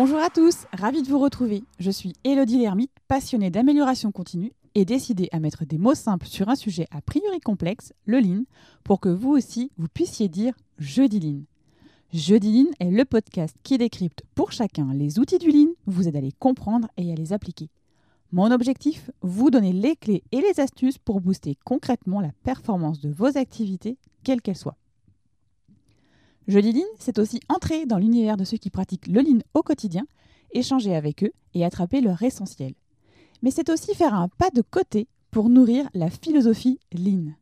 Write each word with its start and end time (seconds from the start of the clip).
Bonjour 0.00 0.20
à 0.20 0.30
tous, 0.30 0.68
ravie 0.72 1.02
de 1.02 1.08
vous 1.08 1.18
retrouver. 1.18 1.64
Je 1.80 1.90
suis 1.90 2.12
Elodie 2.22 2.60
Lermite, 2.60 2.92
passionnée 3.08 3.50
d'amélioration 3.50 4.12
continue 4.12 4.52
et 4.76 4.84
décidée 4.84 5.28
à 5.32 5.40
mettre 5.40 5.64
des 5.64 5.76
mots 5.76 5.96
simples 5.96 6.28
sur 6.28 6.48
un 6.48 6.54
sujet 6.54 6.86
a 6.92 7.00
priori 7.00 7.40
complexe, 7.40 7.92
le 8.04 8.20
lean, 8.20 8.44
pour 8.84 9.00
que 9.00 9.08
vous 9.08 9.30
aussi 9.30 9.72
vous 9.76 9.88
puissiez 9.92 10.28
dire 10.28 10.54
je 10.78 11.02
dis 11.02 11.18
lean. 11.18 11.40
Jeudi 12.12 12.52
Lean 12.52 12.70
est 12.78 12.92
le 12.92 13.04
podcast 13.04 13.56
qui 13.64 13.76
décrypte 13.76 14.22
pour 14.36 14.52
chacun 14.52 14.94
les 14.94 15.18
outils 15.18 15.38
du 15.38 15.50
Lean, 15.50 15.72
vous 15.86 16.06
aide 16.06 16.14
à 16.14 16.20
les 16.20 16.30
comprendre 16.30 16.86
et 16.96 17.10
à 17.10 17.16
les 17.16 17.32
appliquer. 17.32 17.68
Mon 18.30 18.52
objectif, 18.52 19.10
vous 19.22 19.50
donner 19.50 19.72
les 19.72 19.96
clés 19.96 20.22
et 20.30 20.40
les 20.40 20.60
astuces 20.60 20.98
pour 20.98 21.20
booster 21.20 21.58
concrètement 21.64 22.20
la 22.20 22.30
performance 22.44 23.00
de 23.00 23.10
vos 23.10 23.36
activités, 23.36 23.98
quelles 24.22 24.42
qu'elles 24.42 24.54
soient. 24.54 24.78
Jeudi 26.48 26.72
Lean, 26.72 26.86
c'est 26.98 27.18
aussi 27.18 27.40
entrer 27.50 27.84
dans 27.84 27.98
l'univers 27.98 28.38
de 28.38 28.44
ceux 28.44 28.56
qui 28.56 28.70
pratiquent 28.70 29.06
le 29.06 29.20
Lean 29.20 29.40
au 29.52 29.62
quotidien, 29.62 30.06
échanger 30.52 30.96
avec 30.96 31.22
eux 31.22 31.32
et 31.52 31.62
attraper 31.62 32.00
leur 32.00 32.22
essentiel. 32.22 32.72
Mais 33.42 33.50
c'est 33.50 33.68
aussi 33.68 33.94
faire 33.94 34.14
un 34.14 34.28
pas 34.28 34.48
de 34.50 34.62
côté 34.62 35.08
pour 35.30 35.50
nourrir 35.50 35.88
la 35.92 36.08
philosophie 36.08 36.80
Lean. 36.92 37.34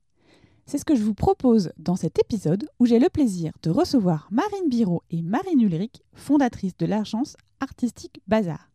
C'est 0.67 0.79
ce 0.79 0.85
que 0.85 0.97
je 0.97 1.05
vous 1.05 1.15
propose 1.15 1.71
dans 1.79 1.95
cet 1.95 2.19
épisode 2.19 2.69
où 2.81 2.87
j'ai 2.87 2.99
le 2.99 3.09
plaisir 3.09 3.53
de 3.63 3.71
recevoir 3.71 4.27
Marine 4.33 4.69
Biro 4.69 5.05
et 5.13 5.23
Marine 5.23 5.61
Ulrich, 5.61 6.03
fondatrices 6.13 6.77
de 6.77 6.87
l'agence 6.87 7.37
artistique 7.61 8.21
Bazar. 8.27 8.73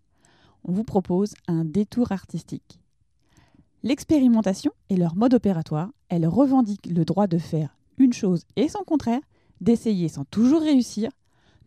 On 0.63 0.71
vous 0.71 0.85
propose 0.85 1.33
un 1.49 1.65
détour 1.65 2.13
artistique. 2.13 2.79
L'expérimentation 3.83 4.71
est 4.89 4.95
leur 4.95 5.17
mode 5.17 5.33
opératoire. 5.33 5.89
Elles 6.07 6.27
revendiquent 6.27 6.87
le 6.87 7.03
droit 7.03 7.27
de 7.27 7.37
faire 7.37 7.75
une 7.97 8.13
chose 8.13 8.43
et 8.55 8.69
son 8.69 8.83
contraire, 8.85 9.21
d'essayer 9.61 10.09
sans 10.09 10.25
toujours 10.25 10.61
réussir, 10.61 11.11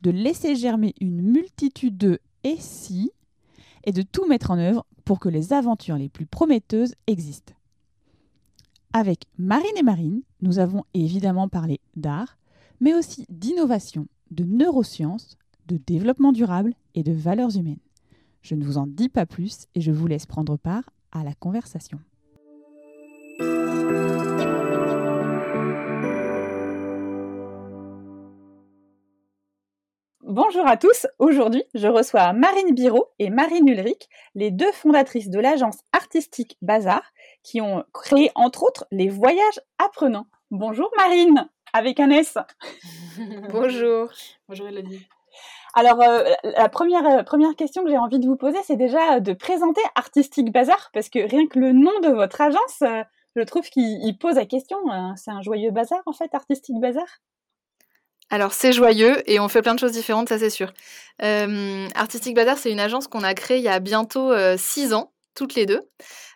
de 0.03 0.11
laisser 0.11 0.55
germer 0.55 0.95
une 1.01 1.23
multitude 1.23 1.97
de 1.97 2.21
et 2.43 2.57
si, 2.59 3.11
et 3.85 3.93
de 3.93 4.03
tout 4.03 4.27
mettre 4.27 4.51
en 4.51 4.59
œuvre 4.59 4.85
pour 5.05 5.21
que 5.21 5.29
les 5.29 5.53
aventures 5.53 5.97
les 5.97 6.09
plus 6.09 6.27
prometteuses 6.27 6.95
existent. 7.07 7.55
Avec 8.93 9.25
Marine 9.39 9.77
et 9.77 9.83
Marine, 9.83 10.23
nous 10.41 10.59
avons 10.59 10.85
évidemment 10.95 11.49
parlé 11.49 11.81
d'art, 11.97 12.37
mais 12.81 12.95
aussi 12.95 13.27
d'innovation, 13.29 14.07
de 14.31 14.45
neurosciences, 14.45 15.37
de 15.67 15.79
développement 15.79 16.33
durable 16.33 16.75
et 16.95 17.03
de 17.03 17.13
valeurs 17.13 17.57
humaines. 17.57 17.79
Je 18.43 18.55
ne 18.55 18.65
vous 18.65 18.79
en 18.79 18.87
dis 18.87 19.09
pas 19.09 19.27
plus 19.27 19.67
et 19.75 19.81
je 19.81 19.91
vous 19.91 20.07
laisse 20.07 20.27
prendre 20.27 20.57
part 20.57 20.91
à 21.13 21.25
la 21.25 21.35
conversation. 21.35 21.99
Bonjour 30.37 30.67
à 30.67 30.77
tous. 30.77 31.07
Aujourd'hui, 31.21 31.63
je 31.75 31.87
reçois 31.87 32.33
Marine 32.33 32.75
Biro 32.75 33.07
et 33.21 33.31
Marine 33.31 33.69
Ulrich, 33.69 34.09
les 34.35 34.51
deux 34.51 34.73
fondatrices 34.73 35.31
de 35.31 35.39
l'agence 35.39 35.79
artistique 35.93 36.57
Bazar, 36.61 37.03
qui 37.45 37.61
ont 37.61 37.85
créé 37.93 38.33
entre 38.35 38.65
autres 38.65 38.85
les 38.91 39.09
voyages 39.09 39.61
apprenants. 39.79 40.27
Bonjour 40.51 40.91
Marine, 40.97 41.49
avec 41.73 42.01
un 42.01 42.11
S. 42.11 42.37
Bonjour. 43.53 44.11
Bonjour 44.49 44.67
Elodie. 44.67 45.07
Alors, 45.73 46.03
euh, 46.03 46.25
la 46.43 46.69
première, 46.69 47.07
euh, 47.07 47.23
première 47.23 47.55
question 47.55 47.85
que 47.85 47.91
j'ai 47.91 47.97
envie 47.99 48.19
de 48.19 48.27
vous 48.27 48.35
poser, 48.35 48.59
c'est 48.65 48.75
déjà 48.75 49.21
de 49.21 49.35
présenter 49.35 49.83
Artistique 49.95 50.51
Bazar, 50.51 50.91
parce 50.93 51.11
que 51.11 51.21
rien 51.21 51.47
que 51.47 51.61
le 51.61 51.71
nom 51.71 52.01
de 52.03 52.09
votre 52.09 52.41
agence, 52.41 52.83
euh, 52.83 53.05
je 53.37 53.43
trouve 53.43 53.69
qu'il 53.69 54.19
pose 54.19 54.35
la 54.35 54.47
question. 54.47 54.79
c'est 55.15 55.31
un 55.31 55.43
joyeux 55.43 55.71
bazar, 55.71 56.03
en 56.07 56.13
fait, 56.13 56.35
Artistique 56.35 56.81
Bazar? 56.81 57.07
Alors 58.31 58.53
c'est 58.53 58.73
joyeux 58.73 59.23
et 59.31 59.39
on 59.39 59.49
fait 59.49 59.63
plein 59.63 59.75
de 59.75 59.79
choses 59.81 59.93
différentes, 59.93 60.29
ça 60.29 60.39
c'est 60.39 60.51
sûr. 60.51 60.73
Artistique 61.21 62.35
Bazar, 62.35 62.59
c'est 62.59 62.73
une 62.73 62.81
agence 62.81 63.07
qu'on 63.07 63.23
a 63.23 63.35
créée 63.35 63.59
il 63.59 63.65
y 63.65 63.69
a 63.69 63.81
bientôt 63.81 64.33
six 64.57 64.93
ans, 64.93 65.13
toutes 65.35 65.55
les 65.55 65.67
deux 65.67 65.83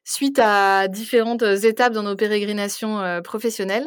suite 0.04 0.38
à 0.38 0.88
différentes 0.88 1.43
étapes 1.43 1.93
dans 1.93 2.03
nos 2.03 2.16
pérégrinations 2.16 3.21
professionnelles. 3.22 3.87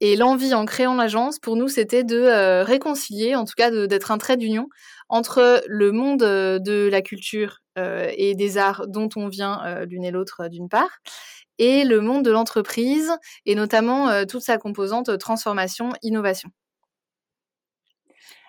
Et 0.00 0.16
l'envie 0.16 0.52
en 0.52 0.66
créant 0.66 0.94
l'agence, 0.94 1.38
pour 1.38 1.56
nous, 1.56 1.68
c'était 1.68 2.04
de 2.04 2.62
réconcilier, 2.62 3.34
en 3.34 3.44
tout 3.44 3.54
cas 3.56 3.70
d'être 3.70 4.10
un 4.10 4.18
trait 4.18 4.36
d'union 4.36 4.66
entre 5.08 5.62
le 5.66 5.92
monde 5.92 6.20
de 6.20 6.88
la 6.90 7.00
culture 7.00 7.58
et 7.76 8.34
des 8.34 8.58
arts 8.58 8.86
dont 8.88 9.08
on 9.16 9.28
vient 9.28 9.84
l'une 9.88 10.04
et 10.04 10.10
l'autre 10.10 10.48
d'une 10.48 10.68
part, 10.68 10.98
et 11.58 11.84
le 11.84 12.00
monde 12.00 12.24
de 12.24 12.30
l'entreprise, 12.30 13.12
et 13.46 13.54
notamment 13.54 14.26
toute 14.26 14.42
sa 14.42 14.58
composante 14.58 15.16
transformation, 15.18 15.92
innovation. 16.02 16.50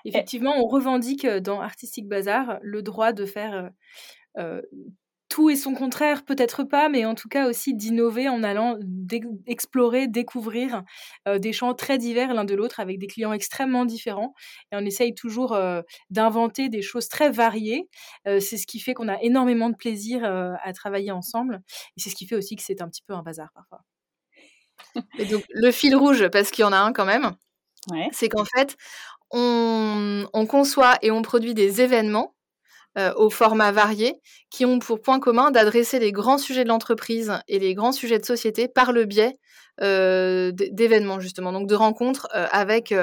Effectivement, 0.06 0.53
on 0.58 0.68
revendique 0.68 1.25
dans 1.25 1.62
Artistic 1.62 2.08
Bazar 2.08 2.59
le 2.62 2.81
droit 2.81 3.14
de 3.14 3.25
faire 3.25 3.72
tout 5.34 5.50
et 5.50 5.56
son 5.56 5.74
contraire, 5.74 6.25
peut-être 6.25 6.64
pas, 6.64 6.90
mais 6.90 7.06
en 7.06 7.16
tout 7.16 7.28
cas 7.28 7.50
aussi 7.50 7.74
d'innover 7.74 8.30
en 8.30 8.44
allant 8.44 8.78
explorer, 9.47 10.08
découvrir 10.08 10.84
euh, 11.28 11.40
des 11.40 11.53
champs 11.53 11.74
très 11.74 11.97
divers 11.97 12.36
l'un 12.36 12.44
de 12.46 12.53
l'autre 12.53 12.80
avec 12.80 13.00
des 13.00 13.08
clients 13.08 13.34
extrêmement 13.34 13.86
différents. 13.86 14.36
Et 14.72 14.75
on 14.75 14.86
essaye 14.86 15.16
toujours 15.16 15.53
euh, 15.53 15.81
d'inventer 16.12 16.69
des 16.69 16.84
choses 16.84 17.08
très 17.08 17.31
variées. 17.31 17.90
Euh, 18.28 18.40
c'est 18.40 18.58
ce 18.58 18.68
qui 18.68 18.80
fait 18.80 18.94
qu'on 18.94 19.08
a 19.08 19.19
énormément 19.24 19.72
de 19.72 19.75
plaisir 19.75 20.24
à 20.24 20.72
travailler 20.74 21.09
ensemble. 21.09 21.62
Et 21.97 22.02
c'est 22.02 22.12
ce 22.12 22.16
qui 22.16 22.28
fait 22.28 22.36
aussi 22.36 22.56
que 22.56 22.62
c'est 22.62 22.84
un 22.84 22.88
petit 22.88 23.02
peu 23.02 23.16
un 23.16 23.24
bazar 23.24 23.50
parfois. 23.56 23.80
Et 25.18 25.25
donc, 25.25 25.44
le 25.50 25.72
fil 25.72 25.96
rouge, 25.96 26.28
parce 26.28 26.52
qu'il 26.52 26.62
y 26.62 26.66
en 26.66 26.74
a 26.74 26.78
un 26.78 26.94
quand 26.94 27.06
même, 27.06 27.31
c'est 28.12 28.30
qu'en 28.30 28.46
fait, 28.46 28.78
on, 29.34 30.26
on 30.32 30.46
conçoit 30.46 30.98
et 31.02 31.12
on 31.12 31.22
produit 31.22 31.54
des 31.54 31.82
événements 31.82 32.34
euh, 32.96 33.12
aux 33.16 33.31
formats 33.31 33.72
variés, 33.72 34.20
qui 34.52 34.66
ont 34.66 34.78
pour 34.78 35.02
point 35.02 35.20
commun 35.20 35.50
d'adresser 35.50 35.98
les 35.98 36.12
grands 36.12 36.38
sujets 36.38 36.64
de 36.64 36.70
l'entreprise 36.70 37.34
et 37.48 37.58
les 37.58 37.74
grands 37.74 37.92
sujets 37.92 38.20
de 38.20 38.26
société 38.26 38.68
par 38.68 38.92
le 38.92 39.06
biais 39.06 39.34
euh, 39.81 40.52
d'événements 40.52 41.20
justement, 41.20 41.52
donc 41.52 41.68
de 41.68 41.74
rencontres 41.74 42.28
euh, 42.36 42.46
avec 42.52 42.94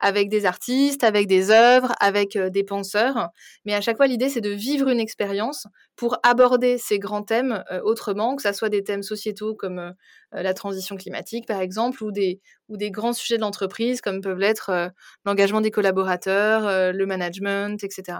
avec 0.00 0.28
des 0.28 0.44
artistes, 0.44 1.04
avec 1.04 1.28
des 1.28 1.52
œuvres, 1.52 1.92
avec 2.00 2.36
des 2.36 2.64
penseurs. 2.64 3.28
Mais 3.64 3.74
à 3.74 3.80
chaque 3.80 3.96
fois, 3.96 4.08
l'idée 4.08 4.28
c'est 4.28 4.40
de 4.40 4.50
vivre 4.50 4.88
une 4.88 4.98
expérience 4.98 5.68
pour 5.94 6.18
aborder 6.24 6.76
ces 6.76 6.98
grands 6.98 7.22
thèmes 7.22 7.62
autrement, 7.84 8.34
que 8.34 8.42
ça 8.42 8.52
soit 8.52 8.70
des 8.70 8.82
thèmes 8.82 9.04
sociétaux 9.04 9.54
comme 9.54 9.94
la 10.32 10.52
transition 10.52 10.96
climatique 10.96 11.46
par 11.46 11.60
exemple, 11.60 12.02
ou 12.02 12.10
des 12.10 12.40
ou 12.68 12.76
des 12.76 12.90
grands 12.90 13.12
sujets 13.12 13.36
de 13.36 13.42
l'entreprise 13.42 14.00
comme 14.00 14.20
peuvent 14.20 14.40
l'être 14.40 14.90
l'engagement 15.24 15.60
des 15.60 15.70
collaborateurs, 15.70 16.92
le 16.92 17.06
management, 17.06 17.84
etc 17.84 18.18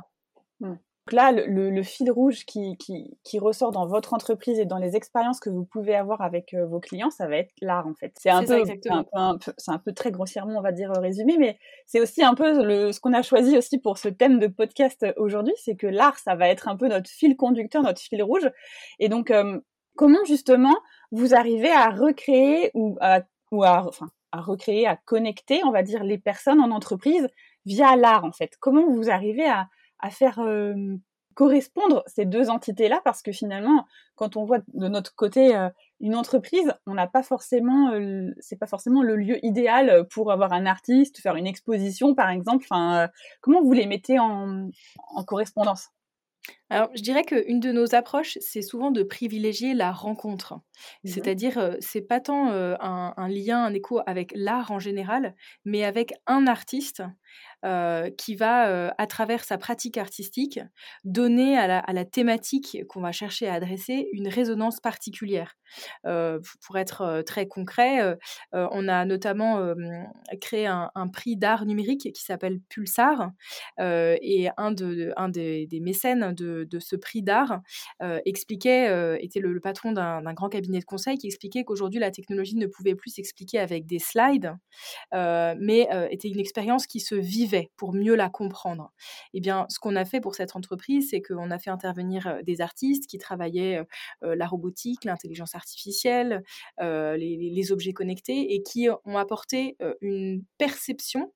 là, 1.12 1.32
le, 1.32 1.82
fil 1.82 2.10
rouge 2.10 2.44
qui, 2.44 2.76
ressort 3.40 3.72
dans 3.72 3.86
votre 3.86 4.14
entreprise 4.14 4.58
et 4.58 4.64
dans 4.64 4.78
les 4.78 4.96
expériences 4.96 5.40
que 5.40 5.50
vous 5.50 5.64
pouvez 5.64 5.94
avoir 5.94 6.20
avec 6.22 6.54
euh, 6.54 6.66
vos 6.66 6.80
clients, 6.80 7.10
ça 7.10 7.26
va 7.26 7.36
être 7.36 7.52
l'art 7.60 7.86
en 7.86 7.94
fait. 7.94 8.12
C'est 8.18 8.30
un, 8.30 8.44
peu, 8.44 8.62
c'est 9.56 9.70
un 9.70 9.78
peu 9.78 9.92
très 9.92 10.10
grossièrement, 10.10 10.58
on 10.58 10.62
va 10.62 10.72
dire, 10.72 10.90
résumé, 10.92 11.36
mais 11.38 11.58
c'est 11.86 12.00
aussi 12.00 12.22
un 12.22 12.34
peu 12.34 12.64
le, 12.64 12.92
ce 12.92 13.00
qu'on 13.00 13.12
a 13.12 13.22
choisi 13.22 13.56
aussi 13.56 13.78
pour 13.78 13.98
ce 13.98 14.08
thème 14.08 14.38
de 14.38 14.46
podcast 14.46 15.06
aujourd'hui, 15.16 15.54
c'est 15.56 15.76
que 15.76 15.86
l'art, 15.86 16.18
ça 16.18 16.34
va 16.34 16.48
être 16.48 16.68
un 16.68 16.76
peu 16.76 16.88
notre 16.88 17.10
fil 17.10 17.36
conducteur, 17.36 17.82
notre 17.82 18.00
fil 18.00 18.22
rouge. 18.22 18.50
Et 18.98 19.08
donc, 19.08 19.30
euh, 19.30 19.60
comment 19.96 20.24
justement 20.26 20.76
vous 21.10 21.34
arrivez 21.34 21.70
à 21.70 21.90
recréer 21.90 22.70
ou 22.74 22.96
à, 23.00 23.22
ou 23.50 23.64
à, 23.64 23.86
enfin, 23.86 24.08
à 24.32 24.40
recréer, 24.40 24.86
à 24.86 24.96
connecter, 24.96 25.62
on 25.64 25.70
va 25.70 25.82
dire, 25.82 26.04
les 26.04 26.18
personnes 26.18 26.60
en 26.60 26.70
entreprise 26.70 27.28
via 27.66 27.96
l'art 27.96 28.24
en 28.24 28.32
fait? 28.32 28.56
Comment 28.60 28.86
vous 28.86 29.10
arrivez 29.10 29.46
à 29.46 29.68
à 30.00 30.10
faire 30.10 30.40
correspondre 31.34 32.02
ces 32.08 32.24
deux 32.24 32.50
entités-là 32.50 33.00
parce 33.04 33.22
que 33.22 33.30
finalement, 33.30 33.86
quand 34.16 34.36
on 34.36 34.44
voit 34.44 34.58
de 34.74 34.88
notre 34.88 35.14
côté 35.14 35.56
une 36.00 36.16
entreprise, 36.16 36.74
on 36.86 36.94
n'a 36.94 37.06
pas 37.06 37.22
forcément, 37.22 37.92
c'est 38.40 38.58
pas 38.58 38.66
forcément 38.66 39.02
le 39.02 39.14
lieu 39.14 39.44
idéal 39.44 40.06
pour 40.10 40.32
avoir 40.32 40.52
un 40.52 40.66
artiste, 40.66 41.20
faire 41.20 41.36
une 41.36 41.46
exposition 41.46 42.14
par 42.14 42.30
exemple. 42.30 42.66
Enfin, 42.68 43.08
comment 43.40 43.62
vous 43.62 43.72
les 43.72 43.86
mettez 43.86 44.18
en, 44.18 44.68
en 45.14 45.24
correspondance? 45.24 45.90
Alors, 46.70 46.90
je 46.94 47.02
dirais 47.02 47.24
qu'une 47.24 47.60
de 47.60 47.72
nos 47.72 47.94
approches, 47.94 48.38
c'est 48.40 48.62
souvent 48.62 48.90
de 48.90 49.02
privilégier 49.02 49.74
la 49.74 49.92
rencontre. 49.92 50.54
Mmh 50.54 51.08
C'est-à-dire, 51.08 51.76
c'est 51.80 52.02
pas 52.02 52.20
tant 52.20 52.50
un, 52.50 53.14
un, 53.16 53.28
lien, 53.28 53.64
un 53.64 53.74
écho 53.74 54.00
avec 54.06 54.32
l'art 54.34 54.70
en 54.70 54.78
général, 54.78 55.34
mais 55.64 55.84
avec 55.84 56.12
un 56.26 56.46
artiste 56.46 57.02
euh, 57.64 58.08
qui 58.16 58.36
va, 58.36 58.68
euh, 58.68 58.90
à 58.98 59.08
travers 59.08 59.42
sa 59.42 59.58
pratique 59.58 59.98
artistique, 59.98 60.60
donner 61.02 61.58
à 61.58 61.66
la, 61.92 62.04
thématique 62.04 62.78
qu'on 62.88 63.00
va 63.00 63.10
chercher 63.10 63.48
à 63.48 63.54
adresser 63.54 64.08
une 64.12 64.28
résonance 64.28 64.78
particulière. 64.78 65.56
Euh, 66.06 66.38
pour 66.64 66.78
être 66.78 67.22
très 67.26 67.48
concret, 67.48 68.16
on 68.52 68.86
a 68.88 69.04
notamment 69.04 69.74
créé 70.40 70.66
un, 70.66 70.90
prix 71.12 71.36
d'art 71.36 71.66
numérique 71.66 72.12
qui 72.12 72.22
s'appelle 72.22 72.60
Pulsar, 72.68 73.32
et 73.80 74.48
un, 74.56 74.70
de, 74.70 75.12
un 75.16 75.28
des, 75.28 75.66
mécènes 75.82 76.32
de, 76.34 76.78
ce 76.78 76.94
prix 76.94 77.22
d'art 77.22 77.60
expliquait, 78.24 79.18
était 79.20 79.40
le, 79.40 79.58
patron 79.58 79.90
d'un 79.90 80.32
grand 80.34 80.48
cabinet 80.48 80.78
de 80.78 80.84
conseil 80.84 81.18
qui 81.18 81.26
expliquait 81.26 81.64
qu'aujourd'hui 81.64 81.98
la 81.98 82.12
technologie 82.12 82.56
ne 82.56 82.66
pouvait 82.66 82.94
plus 82.94 83.10
s'expliquer 83.10 83.58
avec 83.58 83.84
des 83.84 83.98
slides, 83.98 84.54
mais 85.12 85.88
était 86.10 86.28
une 86.28 86.40
expérience 86.40 86.86
qui 86.86 87.00
se 87.00 87.16
vivait, 87.28 87.70
pour 87.76 87.92
mieux 87.92 88.14
la 88.14 88.28
comprendre. 88.28 88.92
Eh 89.34 89.40
bien, 89.40 89.66
ce 89.68 89.78
qu'on 89.78 89.96
a 89.96 90.04
fait 90.04 90.20
pour 90.20 90.34
cette 90.34 90.56
entreprise, 90.56 91.10
c'est 91.10 91.22
qu'on 91.22 91.50
a 91.50 91.58
fait 91.58 91.70
intervenir 91.70 92.38
des 92.44 92.60
artistes 92.60 93.06
qui 93.06 93.18
travaillaient 93.18 93.82
la 94.22 94.46
robotique, 94.46 95.04
l'intelligence 95.04 95.54
artificielle, 95.54 96.42
les, 96.80 97.16
les, 97.16 97.72
objets 97.72 97.92
connectés 97.92 98.54
et 98.54 98.62
qui 98.62 98.88
ont 99.04 99.18
apporté 99.18 99.76
une 100.00 100.42
perception 100.58 101.32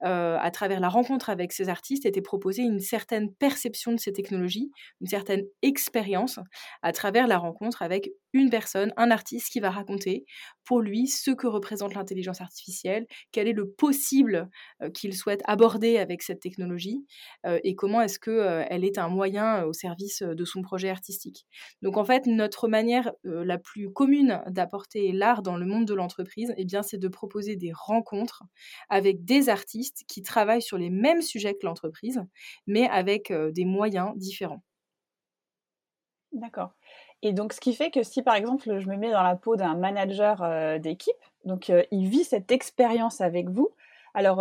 à 0.00 0.50
travers 0.50 0.80
la 0.80 0.88
rencontre 0.88 1.30
avec 1.30 1.52
ces 1.52 1.68
artistes, 1.68 2.06
était 2.06 2.22
proposée 2.22 2.62
une 2.62 2.80
certaine 2.80 3.32
perception 3.34 3.92
de 3.92 3.98
ces 3.98 4.12
technologies, 4.12 4.70
une 5.00 5.06
certaine 5.06 5.44
expérience 5.62 6.38
à 6.82 6.92
travers 6.92 7.26
la 7.26 7.38
rencontre 7.38 7.82
avec 7.82 8.10
une 8.32 8.50
personne, 8.50 8.92
un 8.96 9.10
artiste 9.10 9.50
qui 9.50 9.60
va 9.60 9.70
raconter 9.70 10.26
pour 10.64 10.80
lui 10.80 11.06
ce 11.06 11.30
que 11.30 11.46
représente 11.46 11.94
l'intelligence 11.94 12.40
artificielle, 12.40 13.06
quel 13.32 13.48
est 13.48 13.52
le 13.52 13.70
possible 13.70 14.50
qu'il 14.94 15.14
souhaite 15.14 15.40
aborder 15.46 15.98
avec 15.98 16.22
cette 16.22 16.40
technologie 16.40 17.06
et 17.44 17.74
comment 17.74 18.00
est-ce 18.00 18.18
qu'elle 18.18 18.66
elle 18.68 18.84
est 18.84 18.98
un 18.98 19.08
moyen 19.08 19.64
au 19.64 19.72
service 19.72 20.22
de 20.22 20.44
son 20.44 20.62
projet 20.62 20.90
artistique. 20.90 21.46
Donc 21.82 21.96
en 21.96 22.04
fait, 22.04 22.26
notre 22.26 22.68
manière 22.68 23.12
la 23.24 23.58
plus 23.58 23.90
commune 23.90 24.42
d'apporter 24.48 25.12
l'art 25.12 25.42
dans 25.42 25.56
le 25.56 25.66
monde 25.66 25.86
de 25.86 25.94
l'entreprise, 25.94 26.52
eh 26.56 26.66
c'est 26.82 26.98
de 26.98 27.08
proposer 27.08 27.56
des 27.56 27.72
rencontres 27.72 28.42
avec 28.90 29.24
des 29.24 29.45
artistes 29.48 30.04
qui 30.08 30.22
travaillent 30.22 30.62
sur 30.62 30.78
les 30.78 30.90
mêmes 30.90 31.22
sujets 31.22 31.54
que 31.54 31.66
l'entreprise, 31.66 32.24
mais 32.66 32.88
avec 32.88 33.32
des 33.32 33.64
moyens 33.64 34.12
différents. 34.16 34.62
D'accord. 36.32 36.72
Et 37.22 37.32
donc, 37.32 37.52
ce 37.52 37.60
qui 37.60 37.74
fait 37.74 37.90
que 37.90 38.02
si, 38.02 38.22
par 38.22 38.34
exemple, 38.34 38.78
je 38.78 38.88
me 38.88 38.96
mets 38.96 39.10
dans 39.10 39.22
la 39.22 39.36
peau 39.36 39.56
d'un 39.56 39.74
manager 39.74 40.78
d'équipe, 40.80 41.14
donc 41.44 41.72
il 41.90 42.08
vit 42.08 42.24
cette 42.24 42.52
expérience 42.52 43.20
avec 43.20 43.48
vous. 43.48 43.70
Alors, 44.12 44.38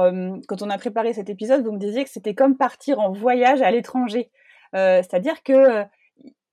quand 0.48 0.62
on 0.62 0.70
a 0.70 0.78
préparé 0.78 1.14
cet 1.14 1.30
épisode, 1.30 1.64
vous 1.64 1.72
me 1.72 1.80
disiez 1.80 2.04
que 2.04 2.10
c'était 2.10 2.36
comme 2.36 2.58
partir 2.58 3.00
en 3.00 3.12
voyage 3.12 3.62
à 3.62 3.72
l'étranger. 3.72 4.30
C'est-à-dire 4.74 5.42
que 5.44 5.86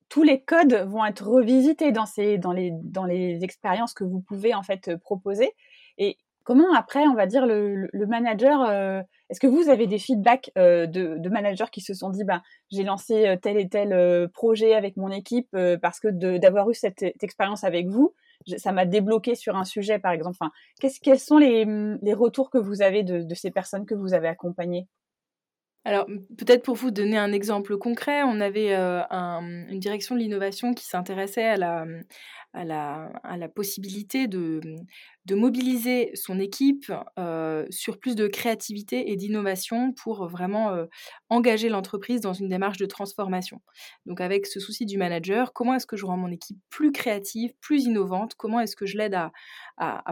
tous 0.08 0.22
les 0.22 0.42
codes 0.42 0.74
vont 0.74 1.04
être 1.06 1.26
revisités 1.26 1.90
dans, 1.90 2.06
ces, 2.06 2.36
dans, 2.38 2.52
les, 2.52 2.70
dans 2.70 3.04
les 3.04 3.42
expériences 3.42 3.94
que 3.94 4.04
vous 4.04 4.20
pouvez 4.20 4.54
en 4.54 4.62
fait 4.62 4.94
proposer. 4.96 5.52
Et 5.98 6.18
Comment 6.44 6.74
après, 6.74 7.06
on 7.06 7.14
va 7.14 7.26
dire, 7.26 7.46
le, 7.46 7.88
manager, 8.06 8.62
euh, 8.62 9.02
est-ce 9.30 9.40
que 9.40 9.46
vous 9.46 9.68
avez 9.68 9.86
des 9.86 9.98
feedbacks 9.98 10.50
euh, 10.58 10.86
de, 10.86 11.28
managers 11.28 11.70
qui 11.70 11.80
se 11.80 11.94
sont 11.94 12.10
dit, 12.10 12.24
bah, 12.24 12.42
j'ai 12.70 12.82
lancé 12.82 13.26
euh, 13.26 13.36
tel 13.36 13.58
et 13.58 13.68
tel 13.68 14.28
projet 14.30 14.74
avec 14.74 14.96
mon 14.96 15.10
équipe 15.10 15.56
parce 15.80 16.00
que 16.00 16.08
d'avoir 16.38 16.70
eu 16.70 16.74
cette, 16.74 17.02
expérience 17.22 17.64
avec 17.64 17.88
vous, 17.88 18.14
ça 18.56 18.72
m'a 18.72 18.86
débloqué 18.86 19.34
sur 19.34 19.56
un 19.56 19.64
sujet, 19.64 19.98
par 19.98 20.12
exemple. 20.12 20.36
Enfin, 20.40 20.50
quels 21.02 21.20
sont 21.20 21.38
les, 21.38 21.64
retours 22.14 22.50
que 22.50 22.58
vous 22.58 22.82
avez 22.82 23.02
de, 23.02 23.34
ces 23.34 23.50
personnes 23.50 23.86
que 23.86 23.94
vous 23.94 24.14
avez 24.14 24.28
accompagnées? 24.28 24.88
Alors, 25.84 26.06
peut-être 26.38 26.62
pour 26.62 26.76
vous 26.76 26.92
donner 26.92 27.18
un 27.18 27.32
exemple 27.32 27.76
concret, 27.76 28.22
on 28.22 28.40
avait 28.40 28.74
une 28.74 29.78
direction 29.78 30.14
de 30.14 30.20
l'innovation 30.20 30.74
qui 30.74 30.86
s'intéressait 30.86 31.44
à 31.44 31.56
la, 31.56 31.86
à 32.54 32.64
la, 33.36 33.48
possibilité 33.48 34.28
de, 34.28 34.60
de 35.24 35.34
mobiliser 35.34 36.10
son 36.14 36.40
équipe 36.40 36.92
euh, 37.18 37.64
sur 37.70 38.00
plus 38.00 38.16
de 38.16 38.26
créativité 38.26 39.12
et 39.12 39.16
d'innovation 39.16 39.92
pour 39.92 40.26
vraiment 40.26 40.70
euh, 40.70 40.86
engager 41.28 41.68
l'entreprise 41.68 42.20
dans 42.20 42.32
une 42.32 42.48
démarche 42.48 42.78
de 42.78 42.86
transformation. 42.86 43.60
Donc 44.06 44.20
avec 44.20 44.46
ce 44.46 44.58
souci 44.58 44.84
du 44.84 44.98
manager, 44.98 45.52
comment 45.52 45.74
est-ce 45.74 45.86
que 45.86 45.96
je 45.96 46.06
rends 46.06 46.16
mon 46.16 46.30
équipe 46.30 46.58
plus 46.70 46.90
créative, 46.90 47.52
plus 47.60 47.84
innovante? 47.84 48.34
Comment 48.34 48.60
est-ce 48.60 48.74
que 48.74 48.86
je 48.86 48.98
l'aide 48.98 49.14
à, 49.14 49.30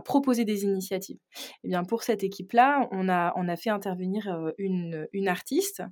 proposer 0.05 0.45
des 0.45 0.63
initiatives? 0.63 1.19
Eh 1.65 1.69
bien 1.69 1.83
pour 1.85 2.03
cette 2.05 2.23
équipe-là, 2.23 2.89
on 2.93 3.09
a, 3.09 3.57
fait 3.57 3.71
intervenir 3.71 4.29
euh, 4.29 4.53
une 4.59 5.29
artiste 5.29 5.83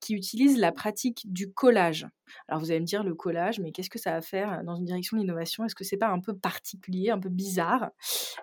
qui 0.00 0.14
utilise 0.14 0.58
la 0.58 0.70
pratique 0.70 1.22
du 1.32 1.52
collage. 1.52 2.06
Alors 2.48 2.60
vous 2.60 2.70
allez 2.70 2.80
me 2.80 2.86
dire 2.86 3.02
le 3.02 3.14
collage, 3.14 3.60
mais 3.60 3.72
qu'est-ce 3.72 3.90
que 3.90 3.98
ça 3.98 4.12
va 4.12 4.20
faire 4.20 4.62
dans 4.64 4.76
une 4.76 4.84
direction 4.84 5.16
de 5.16 5.22
l'innovation? 5.22 5.64
Est-ce 5.64 5.74
que 5.74 5.84
c'est 5.84 5.96
pas 5.96 6.08
un 6.08 6.20
peu 6.20 6.36
particulier, 6.36 7.10
un 7.10 7.18
peu 7.18 7.28
bizarre? 7.28 7.90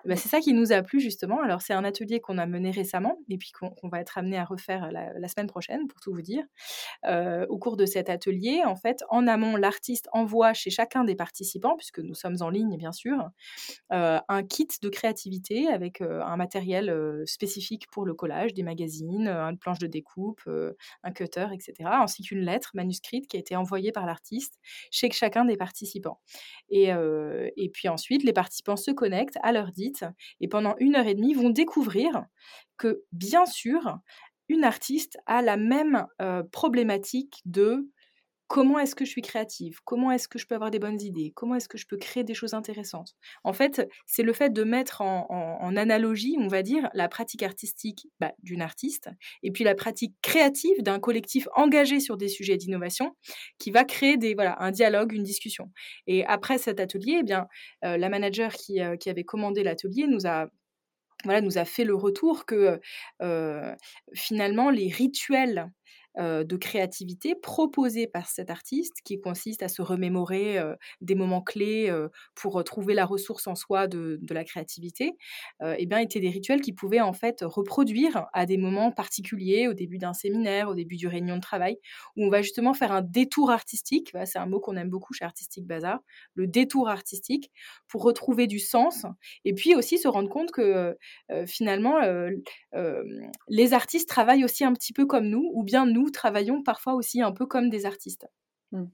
Eh 0.04 0.08
ben, 0.08 0.16
C'est 0.16 0.28
ça 0.28 0.40
qui 0.40 0.52
nous 0.52 0.72
a 0.72 0.82
plu 0.82 1.00
justement. 1.00 1.40
Alors 1.42 1.62
c'est 1.62 1.74
un 1.74 1.84
atelier 1.84 2.20
qu'on 2.20 2.38
a 2.38 2.46
mené 2.46 2.70
récemment 2.70 3.18
et 3.28 3.38
puis 3.38 3.52
qu'on 3.52 3.88
va 3.88 4.00
être 4.00 4.18
amené 4.18 4.38
à 4.38 4.44
refaire 4.44 4.90
la, 4.90 5.28
semaine 5.28 5.46
prochaine 5.46 5.88
pour 5.88 6.00
tout 6.00 6.12
vous 6.12 6.22
dire. 6.22 6.44
Euh, 7.06 7.46
au 7.48 7.58
cours 7.58 7.76
de 7.76 7.86
cet 7.86 8.10
atelier, 8.10 8.62
en 8.64 8.76
fait, 8.76 9.02
en 9.08 9.26
amont, 9.26 9.56
l'artiste 9.56 10.08
envoie 10.12 10.52
chez 10.52 10.70
chacun 10.70 11.04
des 11.04 11.14
participants, 11.14 11.76
puisque 11.76 11.98
nous 11.98 12.14
sommes 12.14 12.36
en 12.40 12.50
ligne 12.50 12.76
bien 12.76 12.92
sûr, 12.92 13.30
euh, 13.92 14.18
un 14.28 14.42
kit 14.42 14.68
de 14.80 14.88
créativité 14.88 15.68
avec 15.68 16.00
euh, 16.00 16.22
un 16.22 16.36
matériel 16.36 16.92
spécifique 17.26 17.90
pour 17.90 18.04
le 18.04 18.14
collage, 18.14 18.54
des 18.54 18.62
magazines, 18.62 19.28
une 19.28 19.58
planche 19.58 19.78
de 19.78 19.86
découpe, 19.86 20.42
un 21.02 21.12
cutter, 21.12 21.46
etc., 21.52 21.90
ainsi 21.92 22.22
qu'une 22.22 22.40
lettre 22.40 22.70
manuscrite 22.74 23.26
qui 23.26 23.36
a 23.36 23.40
été 23.40 23.56
envoyée 23.56 23.73
par 23.92 24.06
l'artiste 24.06 24.58
chez 24.90 25.10
chacun 25.10 25.44
des 25.44 25.56
participants. 25.56 26.20
Et, 26.68 26.90
et 27.56 27.70
puis 27.70 27.88
ensuite, 27.88 28.22
les 28.24 28.32
participants 28.32 28.76
se 28.76 28.90
connectent 28.90 29.38
à 29.42 29.52
leur 29.52 29.72
dite 29.72 30.04
et 30.40 30.48
pendant 30.48 30.74
une 30.78 30.96
heure 30.96 31.06
et 31.06 31.14
demie 31.14 31.34
vont 31.34 31.50
découvrir 31.50 32.24
que, 32.76 33.04
bien 33.12 33.46
sûr, 33.46 33.98
une 34.48 34.64
artiste 34.64 35.18
a 35.26 35.42
la 35.42 35.56
même 35.56 36.06
problématique 36.52 37.40
de 37.44 37.90
comment 38.48 38.78
est-ce 38.78 38.94
que 38.94 39.04
je 39.04 39.10
suis 39.10 39.22
créative? 39.22 39.80
Comment 39.84 40.10
est-ce 40.10 40.28
que 40.28 40.38
je 40.38 40.46
peux 40.46 40.54
avoir 40.54 40.70
des 40.70 40.78
bonnes 40.78 41.00
idées? 41.00 41.32
Comment 41.34 41.54
est-ce 41.56 41.68
que 41.68 41.78
je 41.78 41.86
peux 41.86 41.96
créer 41.96 42.24
des 42.24 42.34
choses 42.34 42.54
intéressantes? 42.54 43.14
En 43.42 43.52
fait, 43.52 43.88
c'est 44.06 44.22
le 44.22 44.32
fait 44.32 44.52
de 44.52 44.64
mettre 44.64 45.00
en, 45.00 45.76
analogie, 45.76 46.36
on 46.38 46.48
va 46.48 46.62
dire, 46.62 46.88
la 46.94 47.08
pratique 47.08 47.42
artistique 47.42 48.06
bah, 48.20 48.32
d'une 48.42 48.62
artiste 48.62 49.10
et 49.42 49.50
puis 49.50 49.64
la 49.64 49.74
pratique 49.74 50.14
créative 50.22 50.82
d'un 50.82 51.00
collectif 51.00 51.48
engagé 51.56 52.00
sur 52.00 52.16
des 52.16 52.28
sujets 52.28 52.56
d'innovation 52.56 53.16
qui 53.58 53.70
va 53.70 53.84
créer 53.84 54.16
des, 54.16 54.34
voilà, 54.34 54.56
un 54.60 54.70
dialogue, 54.70 55.12
une 55.12 55.24
discussion. 55.24 55.72
Et 56.06 56.24
après 56.26 56.58
cet 56.58 56.80
atelier, 56.80 57.18
eh 57.20 57.22
bien, 57.22 57.48
euh, 57.84 57.96
la 57.96 58.08
manager 58.08 58.52
qui, 58.52 58.80
euh, 58.80 58.96
qui 58.96 59.10
avait 59.10 59.24
commandé 59.24 59.62
l'atelier 59.62 60.06
nous 60.06 60.26
a 60.26 60.48
voilà, 61.24 61.40
nous 61.40 61.58
a 61.58 61.64
fait 61.64 61.84
le 61.84 61.94
retour 61.94 62.44
que 62.46 62.80
euh, 63.22 63.74
finalement 64.14 64.70
les 64.70 64.88
rituels 64.88 65.70
euh, 66.18 66.44
de 66.44 66.56
créativité 66.56 67.34
proposée 67.34 68.06
par 68.06 68.28
cet 68.28 68.48
artiste, 68.48 68.94
qui 69.04 69.20
consiste 69.20 69.64
à 69.64 69.68
se 69.68 69.82
remémorer 69.82 70.58
euh, 70.58 70.76
des 71.00 71.16
moments 71.16 71.42
clés 71.42 71.90
euh, 71.90 72.08
pour 72.36 72.62
trouver 72.62 72.94
la 72.94 73.04
ressource 73.04 73.48
en 73.48 73.56
soi 73.56 73.88
de, 73.88 74.20
la 74.30 74.44
créativité, 74.44 75.12
eh 75.62 75.86
bien, 75.86 75.98
étaient 75.98 76.20
des 76.20 76.28
rituels 76.28 76.60
qui 76.60 76.72
pouvaient 76.72 77.00
en 77.00 77.12
fait 77.12 77.42
reproduire 77.42 78.26
à 78.32 78.46
des 78.46 78.56
moments 78.56 78.90
particuliers, 78.90 79.68
au 79.68 79.74
début 79.74 79.98
d'un 79.98 80.12
séminaire, 80.12 80.68
au 80.68 80.74
début 80.74 80.96
d'une 80.96 81.08
réunion 81.08 81.36
de 81.36 81.40
travail, 81.40 81.76
où 82.16 82.24
on 82.24 82.30
va 82.30 82.42
justement 82.42 82.74
faire 82.74 82.90
un 82.90 83.02
détour 83.02 83.50
artistique. 83.50 84.12
c'est 84.24 84.38
un 84.38 84.46
mot 84.46 84.58
qu'on 84.58 84.76
aime 84.76 84.90
beaucoup 84.90 85.14
chez 85.14 85.24
Artistique 85.24 85.66
Bazar, 85.66 86.00
le 86.34 86.48
détour 86.48 86.88
artistique, 86.88 87.52
pour 87.86 88.02
retrouver 88.02 88.48
du 88.48 88.58
sens, 88.58 89.06
et 89.44 89.54
puis 89.54 89.76
aussi 89.76 89.98
se 89.98 90.08
rendre 90.08 90.28
compte 90.28 90.50
que 90.50 90.96
finalement, 91.46 91.98
les 93.48 93.72
artistes 93.72 94.08
travaillent 94.08 94.44
aussi 94.44 94.64
un 94.64 94.72
petit 94.72 94.92
peu 94.92 95.06
comme 95.06 95.26
nous, 95.26 95.50
ou 95.54 95.62
bien 95.62 95.86
nous 95.86 96.03
travaillons 96.10 96.62
parfois 96.62 96.94
aussi 96.94 97.22
un 97.22 97.32
peu 97.32 97.46
comme 97.46 97.70
des 97.70 97.86
artistes. 97.86 98.26
Mmh. 98.72 98.84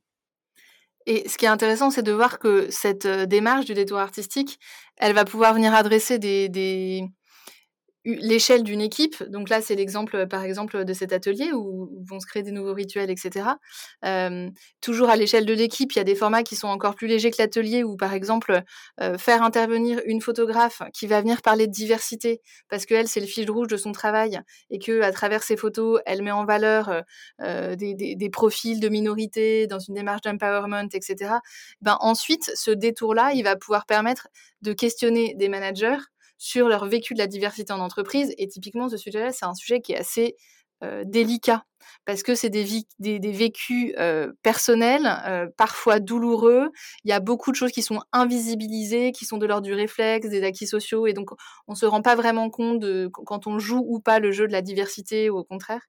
Et 1.06 1.28
ce 1.28 1.38
qui 1.38 1.46
est 1.46 1.48
intéressant, 1.48 1.90
c'est 1.90 2.02
de 2.02 2.12
voir 2.12 2.38
que 2.38 2.70
cette 2.70 3.06
démarche 3.06 3.64
du 3.64 3.74
détour 3.74 3.98
artistique, 3.98 4.60
elle 4.96 5.14
va 5.14 5.24
pouvoir 5.24 5.54
venir 5.54 5.74
adresser 5.74 6.18
des, 6.18 7.04
l'échelle 8.04 8.62
d'une 8.62 8.80
équipe. 8.80 9.22
Donc 9.28 9.50
là, 9.50 9.60
c'est 9.60 9.74
l'exemple, 9.74 10.16
euh, 10.16 10.26
par 10.26 10.42
exemple, 10.42 10.84
de 10.84 10.92
cet 10.92 11.12
atelier 11.12 11.52
où 11.52 11.90
vont 12.08 12.18
se 12.18 12.26
créer 12.26 12.42
des 12.42 12.50
nouveaux 12.50 12.72
rituels, 12.72 13.10
etc. 13.10 13.50
Euh, 14.04 14.48
toujours 14.80 15.10
à 15.10 15.16
l'échelle 15.16 15.44
de 15.44 15.52
l'équipe, 15.52 15.92
il 15.92 15.98
y 15.98 16.00
a 16.00 16.04
des 16.04 16.14
formats 16.14 16.42
qui 16.42 16.56
sont 16.56 16.68
encore 16.68 16.94
plus 16.94 17.06
légers 17.06 17.30
que 17.30 17.36
l'atelier, 17.38 17.84
où 17.84 17.96
par 17.96 18.14
exemple, 18.14 18.62
euh, 19.00 19.18
faire 19.18 19.42
intervenir 19.42 20.00
une 20.06 20.20
photographe 20.20 20.82
qui 20.94 21.06
va 21.06 21.20
venir 21.20 21.42
parler 21.42 21.66
de 21.66 21.72
diversité, 21.72 22.40
parce 22.68 22.86
qu'elle, 22.86 23.08
c'est 23.08 23.20
le 23.20 23.26
fil 23.26 23.50
rouge 23.50 23.68
de 23.68 23.76
son 23.76 23.92
travail, 23.92 24.40
et 24.70 24.78
que 24.78 25.02
à 25.02 25.12
travers 25.12 25.42
ses 25.42 25.56
photos, 25.56 26.00
elle 26.06 26.22
met 26.22 26.30
en 26.30 26.44
valeur 26.44 27.02
des, 27.40 27.94
des, 27.94 28.30
profils 28.30 28.80
de 28.80 28.88
minorités 28.88 29.66
dans 29.66 29.78
une 29.78 29.94
démarche 29.94 30.22
d'empowerment, 30.22 30.88
etc. 30.92 31.34
Ben 31.82 31.96
ensuite, 32.00 32.50
ce 32.54 32.70
détour-là, 32.70 33.32
il 33.34 33.42
va 33.42 33.56
pouvoir 33.56 33.86
permettre 33.86 34.28
de 34.62 34.72
questionner 34.72 35.34
des 35.34 35.48
managers 35.48 35.98
sur 36.40 36.68
leur 36.68 36.86
vécu 36.86 37.12
de 37.12 37.18
la 37.18 37.26
diversité 37.26 37.70
en 37.70 37.80
entreprise. 37.80 38.34
Et 38.38 38.48
typiquement, 38.48 38.88
ce 38.88 38.96
sujet-là, 38.96 39.30
c'est 39.30 39.44
un 39.44 39.54
sujet 39.54 39.82
qui 39.82 39.92
est 39.92 39.98
assez 39.98 40.36
euh, 40.82 41.04
délicat 41.06 41.64
parce 42.06 42.22
que 42.22 42.34
c'est 42.34 42.48
des, 42.48 42.64
vécus 42.98 43.92
euh, 43.98 44.32
personnels, 44.42 45.06
euh, 45.26 45.46
parfois 45.58 46.00
douloureux. 46.00 46.70
Il 47.04 47.10
y 47.10 47.12
a 47.12 47.20
beaucoup 47.20 47.50
de 47.50 47.56
choses 47.56 47.72
qui 47.72 47.82
sont 47.82 48.00
invisibilisées, 48.12 49.12
qui 49.12 49.26
sont 49.26 49.36
de 49.36 49.44
l'ordre 49.44 49.66
du 49.66 49.74
réflexe, 49.74 50.28
des 50.28 50.42
acquis 50.42 50.66
sociaux, 50.66 51.06
et 51.06 51.12
donc 51.12 51.30
on 51.66 51.72
ne 51.72 51.76
se 51.76 51.84
rend 51.84 52.00
pas 52.00 52.14
vraiment 52.14 52.48
compte 52.48 52.80
de 52.80 53.10
quand 53.12 53.46
on 53.46 53.58
joue 53.58 53.84
ou 53.86 54.00
pas 54.00 54.18
le 54.18 54.32
jeu 54.32 54.46
de 54.46 54.52
la 54.52 54.62
diversité 54.62 55.28
ou 55.28 55.36
au 55.36 55.44
contraire. 55.44 55.82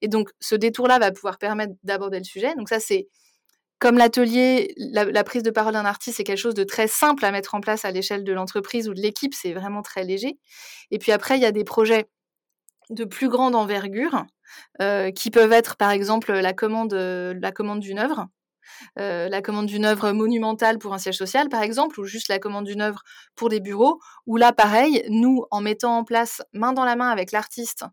Et 0.00 0.08
donc 0.08 0.30
ce 0.40 0.54
détour-là 0.54 0.98
va 0.98 1.12
pouvoir 1.12 1.36
permettre 1.36 1.74
d'aborder 1.82 2.18
le 2.18 2.24
sujet. 2.24 2.54
Donc 2.54 2.70
ça, 2.70 2.80
c'est 2.80 3.08
comme 3.78 3.98
l'atelier, 3.98 4.74
la, 4.76 5.24
prise 5.24 5.42
de 5.42 5.50
parole 5.50 5.74
d'un 5.74 5.84
artiste, 5.84 6.16
c'est 6.16 6.24
quelque 6.24 6.38
chose 6.38 6.54
de 6.54 6.64
très 6.64 6.88
simple 6.88 7.24
à 7.24 7.30
mettre 7.30 7.54
en 7.54 7.60
place 7.60 7.84
à 7.84 7.90
l'échelle 7.90 8.24
de 8.24 8.32
l'entreprise 8.32 8.88
ou 8.88 8.94
de 8.94 9.00
l'équipe, 9.00 9.34
c'est 9.34 9.52
vraiment 9.52 9.82
très 9.82 10.04
léger. 10.04 10.38
Et 10.90 10.98
puis 10.98 11.12
après, 11.12 11.36
il 11.36 11.42
y 11.42 11.46
a 11.46 11.52
des 11.52 11.64
projets 11.64 12.08
de 12.90 13.04
plus 13.04 13.28
grande 13.28 13.54
envergure, 13.54 14.24
qui 15.14 15.30
peuvent 15.30 15.52
être 15.52 15.76
par 15.76 15.90
exemple 15.90 16.32
la 16.32 16.52
commande, 16.52 16.94
la 16.94 17.52
commande 17.52 17.80
d'une 17.80 17.98
œuvre, 17.98 18.28
euh, 18.98 19.28
la 19.28 19.42
commande 19.42 19.66
d'une 19.66 19.84
œuvre 19.84 20.12
monumentale 20.12 20.78
pour 20.78 20.94
un 20.94 20.98
siège 20.98 21.16
social, 21.16 21.48
par 21.48 21.62
exemple, 21.62 22.00
ou 22.00 22.04
juste 22.04 22.28
la 22.28 22.38
commande 22.38 22.64
d'une 22.64 22.80
œuvre 22.80 23.02
pour 23.34 23.48
des 23.48 23.60
bureaux, 23.60 24.00
où 24.26 24.36
là, 24.36 24.52
pareil, 24.52 25.04
nous, 25.08 25.44
en 25.50 25.60
mettant 25.60 25.96
en 25.96 26.04
place 26.04 26.42
main 26.52 26.72
dans 26.72 26.84
la 26.84 26.96
main 26.96 27.08
avec 27.08 27.32
l'artiste 27.32 27.84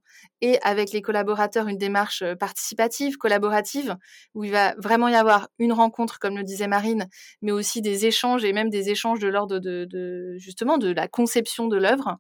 et 0.41 0.60
avec 0.62 0.91
les 0.91 1.01
collaborateurs 1.01 1.67
une 1.67 1.77
démarche 1.77 2.22
euh, 2.22 2.36
participative, 2.36 3.17
collaborative, 3.17 3.96
où 4.34 4.44
il 4.44 4.51
va 4.51 4.75
vraiment 4.77 5.08
y 5.08 5.15
avoir 5.15 5.48
une 5.60 5.74
rencontre, 5.74 6.20
comme 6.20 6.38
le 6.38 6.44
disait 6.44 6.67
Marine, 6.67 7.08
mais 7.41 7.51
aussi 7.51 7.82
des 7.82 8.05
échanges 8.05 8.44
et 8.44 8.53
même 8.53 8.70
des 8.70 8.89
échanges 8.89 9.20
de 9.20 9.27
l'ordre 9.27 9.60
de, 9.60 10.36
justement 10.38 10.77
de 10.77 10.91
la 10.91 11.08
conception 11.08 11.67
de 11.67 11.77
l'œuvre. 11.77 12.17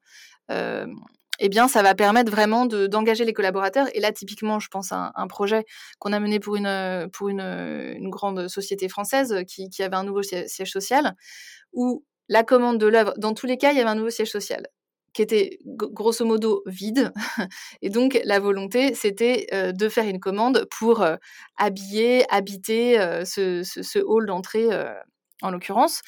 Euh, 0.51 0.85
eh 1.39 1.49
bien, 1.49 1.67
ça 1.67 1.81
va 1.81 1.95
permettre 1.95 2.31
vraiment 2.31 2.65
d'engager 2.65 3.25
les 3.25 3.33
collaborateurs. 3.33 3.87
Et 3.93 3.99
là, 3.99 4.11
typiquement, 4.11 4.59
je 4.59 4.67
pense 4.69 4.91
à 4.91 5.11
un, 5.15 5.27
projet 5.27 5.65
qu'on 5.99 6.13
a 6.13 6.19
mené 6.19 6.39
pour 6.39 6.55
une, 6.55 6.67
une, 6.67 7.41
une 7.41 8.09
grande 8.09 8.47
société 8.47 8.89
française 8.89 9.43
qui, 9.47 9.69
qui, 9.69 9.83
avait 9.83 9.95
un 9.95 10.03
nouveau 10.03 10.23
siège 10.23 10.71
social, 10.71 11.15
où 11.73 12.05
la 12.29 12.43
commande 12.43 12.79
de 12.79 12.87
l'œuvre, 12.87 13.13
dans 13.17 13.33
tous 13.33 13.45
les 13.45 13.57
cas, 13.57 13.71
il 13.71 13.77
y 13.77 13.81
avait 13.81 13.89
un 13.89 13.95
nouveau 13.95 14.09
siège 14.09 14.31
social 14.31 14.67
qui 15.15 15.21
était 15.21 15.59
grosso 15.65 16.25
modo 16.25 16.61
vide. 16.65 17.13
Et 17.81 17.89
donc, 17.89 18.19
la 18.25 18.39
volonté, 18.39 18.93
c'était 18.93 19.47
euh, 19.53 19.71
de 19.71 19.87
faire 19.87 20.03
une 20.03 20.19
commande 20.19 20.67
pour 20.69 21.01
euh, 21.01 21.15
habiller, 21.57 22.25
habiter 22.29 22.99
euh, 22.99 23.23
ce, 23.23 23.99
hall 24.03 24.25
d'entrée, 24.25 24.67
en 25.41 25.51
l'occurrence. 25.51 26.01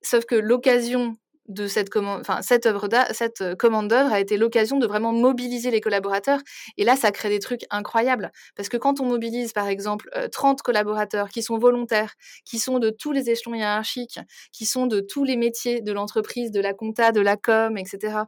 Sauf 0.00 0.24
que 0.24 0.36
l'occasion 0.36 1.16
de 1.48 1.66
cette 1.66 1.90
commande, 1.90 2.20
enfin 2.20 2.42
cette 2.42 2.66
œuvre 2.66 2.88
cette 3.12 3.40
euh, 3.40 3.54
commande 3.54 3.88
d'œuvre 3.88 4.12
a 4.12 4.20
été 4.20 4.36
l'occasion 4.36 4.78
de 4.78 4.86
vraiment 4.86 5.12
mobiliser 5.12 5.70
les 5.70 5.80
collaborateurs. 5.80 6.40
Et 6.76 6.84
là, 6.84 6.96
ça 6.96 7.12
crée 7.12 7.28
des 7.28 7.38
trucs 7.38 7.62
incroyables. 7.70 8.30
Parce 8.56 8.68
que 8.68 8.76
quand 8.76 9.00
on 9.00 9.06
mobilise, 9.06 9.52
par 9.52 9.68
exemple, 9.68 10.10
30 10.32 10.60
euh, 10.60 10.62
collaborateurs 10.62 11.28
qui 11.28 11.42
sont 11.42 11.58
volontaires, 11.58 12.14
qui 12.44 12.58
sont 12.58 12.78
de 12.78 12.90
tous 12.90 13.12
les 13.12 13.30
échelons 13.30 13.54
hiérarchiques, 13.54 14.20
qui 14.52 14.66
sont 14.66 14.86
de 14.86 15.00
tous 15.00 15.24
les 15.24 15.36
métiers 15.36 15.80
de 15.80 15.92
l'entreprise, 15.92 16.50
de 16.50 16.60
la 16.60 16.74
compta, 16.74 17.12
de 17.12 17.20
la 17.20 17.36
com, 17.36 17.76
etc 17.78 18.24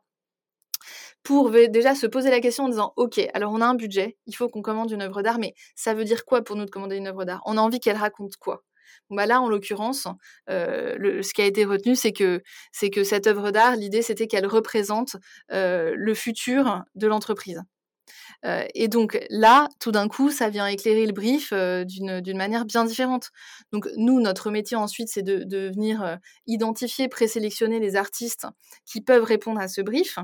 pour 1.23 1.51
déjà 1.51 1.95
se 1.95 2.07
poser 2.07 2.31
la 2.31 2.41
question 2.41 2.65
en 2.65 2.69
disant 2.69 2.93
ok 2.97 3.21
alors 3.35 3.53
on 3.53 3.61
a 3.61 3.67
un 3.67 3.75
budget 3.75 4.17
il 4.27 4.35
faut 4.37 4.49
qu'on 4.49 4.63
commande 4.63 4.91
une 4.91 5.03
œuvre 5.03 5.23
d'art 5.23 5.39
mais 5.39 5.55
ça 5.75 5.95
veut 5.95 6.05
dire 6.05 6.25
quoi 6.25 6.43
pour 6.43 6.57
nous 6.57 6.65
de 6.65 6.71
commander 6.71 6.97
une 6.97 7.09
œuvre 7.09 7.25
d'art? 7.25 7.43
On 7.47 7.57
a 7.57 7.61
envie 7.61 7.81
qu'elle 7.81 7.97
raconte 7.97 8.37
quoi? 8.37 8.63
Bah 9.11 9.27
là, 9.27 9.41
en 9.41 9.49
l'occurrence, 9.49 10.07
ce 10.49 11.33
qui 11.33 11.43
a 11.43 11.47
été 11.47 11.65
retenu, 11.65 11.97
c'est 11.97 12.13
que, 12.13 12.43
cette 13.05 13.27
œuvre 13.27 13.51
d'art, 13.51 13.77
l'idée, 13.77 14.03
c'était 14.03 14.27
qu'elle 14.27 14.47
représente 14.47 15.17
le 15.51 16.15
futur 16.15 16.83
de 16.95 17.07
l'entreprise. 17.07 17.63
Et 18.75 18.89
donc 18.89 19.19
là, 19.31 19.69
tout 19.81 19.91
d'un 19.91 20.09
coup, 20.09 20.31
ça 20.31 20.49
vient 20.49 20.67
éclairer 20.67 21.07
le 21.07 21.13
brief 21.13 21.53
d'une 21.53 22.37
manière 22.37 22.65
bien 22.65 22.85
différente. 22.85 23.31
Donc 23.73 23.89
nous, 23.97 24.21
notre 24.21 24.51
métier 24.51 24.77
ensuite, 24.77 25.09
c'est 25.09 25.23
de, 25.23 25.69
venir 25.69 26.19
identifier, 26.47 27.09
présélectionner 27.09 27.81
les 27.81 27.97
artistes 27.97 28.47
qui 28.87 29.01
peuvent 29.01 29.25
répondre 29.25 29.61
à 29.61 29.69
ce 29.69 29.81
brief. 29.81 30.19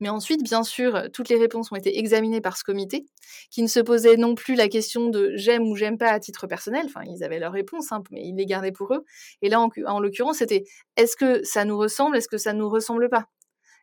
Mais 0.00 0.08
ensuite, 0.08 0.42
bien 0.42 0.62
sûr, 0.62 1.08
toutes 1.12 1.28
les 1.28 1.38
réponses 1.38 1.72
ont 1.72 1.76
été 1.76 1.98
examinées 1.98 2.40
par 2.40 2.56
ce 2.56 2.64
comité, 2.64 3.06
qui 3.50 3.62
ne 3.62 3.68
se 3.68 3.80
posait 3.80 4.16
non 4.16 4.34
plus 4.34 4.54
la 4.54 4.68
question 4.68 5.08
de 5.08 5.32
j'aime 5.34 5.68
ou 5.68 5.76
j'aime 5.76 5.98
pas 5.98 6.10
à 6.10 6.20
titre 6.20 6.46
personnel. 6.46 6.86
Enfin, 6.86 7.02
ils 7.06 7.24
avaient 7.24 7.38
leurs 7.38 7.52
réponses, 7.52 7.92
hein, 7.92 8.02
mais 8.10 8.22
ils 8.26 8.36
les 8.36 8.46
gardaient 8.46 8.72
pour 8.72 8.94
eux. 8.94 9.04
Et 9.42 9.48
là, 9.48 9.60
en, 9.60 9.70
en 9.86 10.00
l'occurrence, 10.00 10.38
c'était 10.38 10.64
est-ce 10.96 11.16
que 11.16 11.42
ça 11.44 11.64
nous 11.64 11.78
ressemble, 11.78 12.16
est-ce 12.16 12.28
que 12.28 12.38
ça 12.38 12.52
nous 12.52 12.68
ressemble 12.68 13.08
pas? 13.08 13.26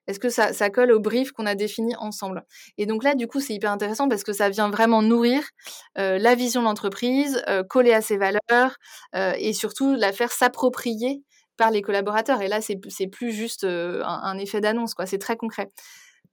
Est-ce 0.08 0.20
que 0.20 0.30
ça, 0.30 0.70
colle 0.70 0.92
au 0.92 1.00
brief 1.00 1.32
qu'on 1.34 1.46
a 1.46 1.56
défini 1.56 1.96
ensemble? 1.98 2.44
Et 2.78 2.86
donc 2.86 3.04
là, 3.04 3.14
du 3.14 3.28
coup, 3.28 3.42
c'est 3.42 3.54
hyper 3.54 3.72
intéressant 3.72 4.08
parce 4.08 4.24
que 4.24 4.32
ça 4.32 4.50
vient 4.50 4.70
vraiment 4.70 5.02
nourrir 5.02 5.44
euh, 5.98 6.18
la 6.18 6.34
vision 6.34 6.62
de 6.62 6.66
l'entreprise, 6.66 7.44
euh, 7.50 7.64
coller 7.64 7.94
à 7.94 8.02
ses 8.02 8.18
valeurs 8.18 8.78
euh, 9.16 9.34
et 9.38 9.52
surtout 9.54 9.96
la 9.96 10.14
faire 10.14 10.32
s'approprier 10.32 11.24
par 11.58 11.72
les 11.72 11.82
collaborateurs. 11.82 12.42
Et 12.42 12.48
là, 12.48 12.60
c'est 12.62 13.08
plus 13.08 13.32
juste 13.32 13.64
un, 13.64 14.02
un, 14.04 14.38
effet 14.38 14.62
d'annonce, 14.62 14.94
quoi. 14.94 15.06
C'est 15.06 15.18
très 15.18 15.38
concret. 15.38 15.66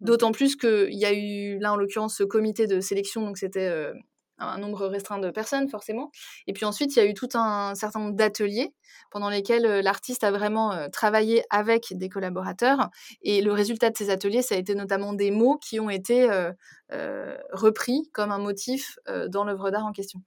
Mmh. 0.01 0.05
D'autant 0.07 0.33
plus 0.33 0.57
qu'il 0.57 0.99
y 0.99 1.05
a 1.05 1.13
eu, 1.13 1.59
là, 1.59 1.73
en 1.73 1.77
l'occurrence, 1.77 2.17
ce 2.17 2.25
comité 2.25 2.67
de 2.67 2.81
sélection, 2.81 3.23
donc 3.23 3.39
c'était 3.39 3.93
un 4.39 4.59
nombre 4.59 4.87
restreint 4.87 5.19
de 5.19 5.31
personnes 5.31 5.69
forcément. 5.69 6.11
Et 6.47 6.53
puis 6.53 6.65
ensuite, 6.65 6.95
il 6.97 6.99
y 6.99 7.03
a 7.03 7.07
eu 7.07 7.15
tout 7.15 7.29
un 7.35 7.75
certain 7.75 8.01
nombre 8.01 8.15
d'ateliers 8.15 8.73
pendant 9.11 9.29
lesquels 9.29 9.67
euh, 9.67 9.83
l'artiste 9.83 10.25
a 10.25 10.31
vraiment 10.31 10.73
euh, 10.73 10.89
travaillé 10.89 11.45
avec 11.51 11.87
des 11.93 12.09
collaborateurs. 12.09 12.91
Et 13.23 13.43
le 13.43 13.53
résultat 13.53 13.91
de 13.91 13.97
ces 13.97 14.11
ateliers, 14.11 14.43
ça 14.43 14.55
a 14.55 14.59
été 14.59 14.75
notamment 14.75 15.13
des 15.13 15.31
mots 15.31 15.59
qui 15.59 15.81
ont 15.81 15.91
été 15.91 16.29
euh, 16.31 17.37
repris 17.53 18.11
comme 18.13 18.31
un 18.31 18.39
motif 18.39 18.99
dans 19.29 19.45
l'œuvre 19.45 19.71
d'art 19.71 19.87
en 19.87 19.93
question. 19.93 20.21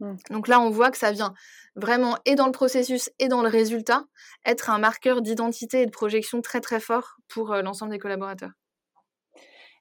Mmh. 0.00 0.14
Donc 0.30 0.48
là, 0.48 0.60
on 0.60 0.70
voit 0.70 0.90
que 0.90 0.98
ça 0.98 1.12
vient 1.12 1.34
vraiment 1.76 2.18
et 2.24 2.34
dans 2.34 2.46
le 2.46 2.52
processus 2.52 3.10
et 3.18 3.28
dans 3.28 3.42
le 3.42 3.48
résultat 3.48 4.04
être 4.44 4.70
un 4.70 4.78
marqueur 4.78 5.22
d'identité 5.22 5.82
et 5.82 5.86
de 5.86 5.90
projection 5.90 6.40
très 6.42 6.60
très 6.60 6.80
fort 6.80 7.16
pour 7.28 7.54
l'ensemble 7.54 7.92
des 7.92 7.98
collaborateurs. 7.98 8.52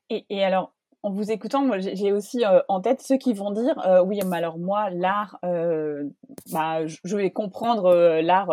Et, 0.09 0.25
et 0.29 0.43
alors, 0.43 0.73
en 1.01 1.11
vous 1.11 1.31
écoutant, 1.31 1.63
moi, 1.63 1.79
j'ai 1.79 2.11
aussi 2.11 2.43
euh, 2.43 2.59
en 2.67 2.81
tête 2.81 3.01
ceux 3.01 3.17
qui 3.17 3.33
vont 3.33 3.51
dire 3.51 3.79
euh, 3.87 4.03
oui, 4.03 4.19
mais 4.25 4.37
alors 4.37 4.57
moi, 4.57 4.89
l'art, 4.89 5.39
euh, 5.45 6.03
bah, 6.51 6.85
je 6.85 7.15
vais 7.15 7.31
comprendre 7.31 8.19
l'art, 8.21 8.49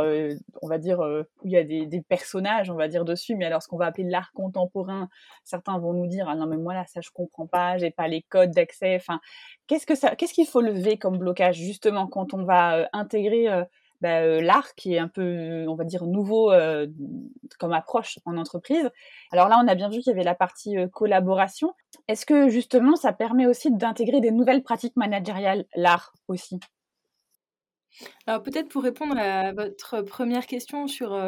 on 0.63 0.69
va 0.69 0.79
dire 0.79 1.01
où 1.01 1.47
il 1.47 1.53
y 1.53 1.57
a 1.57 1.65
des, 1.65 1.87
des, 1.87 2.01
personnages, 2.03 2.71
on 2.71 2.77
va 2.77 2.87
dire 2.87 3.05
dessus, 3.05 3.35
mais 3.35 3.47
alors 3.47 3.63
ce 3.63 3.69
qu'on 3.69 3.77
va 3.77 3.87
appeler 3.87 4.09
l'art 4.09 4.33
contemporain, 4.33 5.09
certains 5.45 5.79
vont 5.79 5.93
nous 5.93 6.07
dire 6.07 6.29
ah 6.29 6.37
non 6.37 6.47
mais 6.47 6.57
moi 6.57 6.75
là 6.75 6.85
ça 6.87 7.01
je 7.01 7.11
comprends 7.11 7.47
pas, 7.47 7.79
j'ai 7.79 7.91
pas 7.91 8.07
les 8.07 8.23
codes 8.23 8.53
d'accès. 8.53 8.95
Enfin, 8.97 9.21
qu'est-ce 9.67 9.87
que 9.87 9.97
ça, 9.97 10.15
qu'est-ce 10.15 10.35
qu'il 10.35 10.47
faut 10.47 10.61
lever 10.61 10.99
comme 10.99 11.19
blocage 11.19 11.57
justement 11.57 12.07
quand 12.07 12.33
on 12.33 12.45
va 12.45 12.89
intégrer 12.93 13.49
bah, 14.01 14.21
euh, 14.21 14.41
l'art 14.41 14.75
qui 14.75 14.95
est 14.95 14.99
un 14.99 15.09
peu, 15.09 15.67
on 15.69 15.75
va 15.75 15.85
dire, 15.85 16.05
nouveau 16.05 16.53
euh, 16.53 16.87
comme 17.59 17.73
approche 17.73 18.19
en 18.25 18.37
entreprise. 18.37 18.91
Alors 19.33 19.49
là, 19.49 19.61
on 19.63 19.69
a 19.69 19.75
bien 19.75 19.89
vu 19.89 19.99
qu'il 19.99 20.09
y 20.09 20.15
avait 20.15 20.25
la 20.25 20.35
partie 20.35 20.77
euh, 20.77 20.89
collaboration. 20.89 21.75
Est-ce 22.09 22.27
que 22.27 22.49
justement, 22.49 22.97
ça 22.97 23.13
permet 23.13 23.47
aussi 23.47 23.71
d'intégrer 23.71 24.21
des 24.21 24.31
nouvelles 24.31 24.63
pratiques 24.63 24.97
managériales, 24.97 25.65
l'art 25.75 26.13
aussi? 26.29 26.61
Alors 28.27 28.43
peut-être 28.43 28.69
pour 28.69 28.83
répondre 28.83 29.17
à 29.19 29.53
votre 29.53 30.03
première 30.03 30.47
question 30.47 30.87
sur 30.87 31.19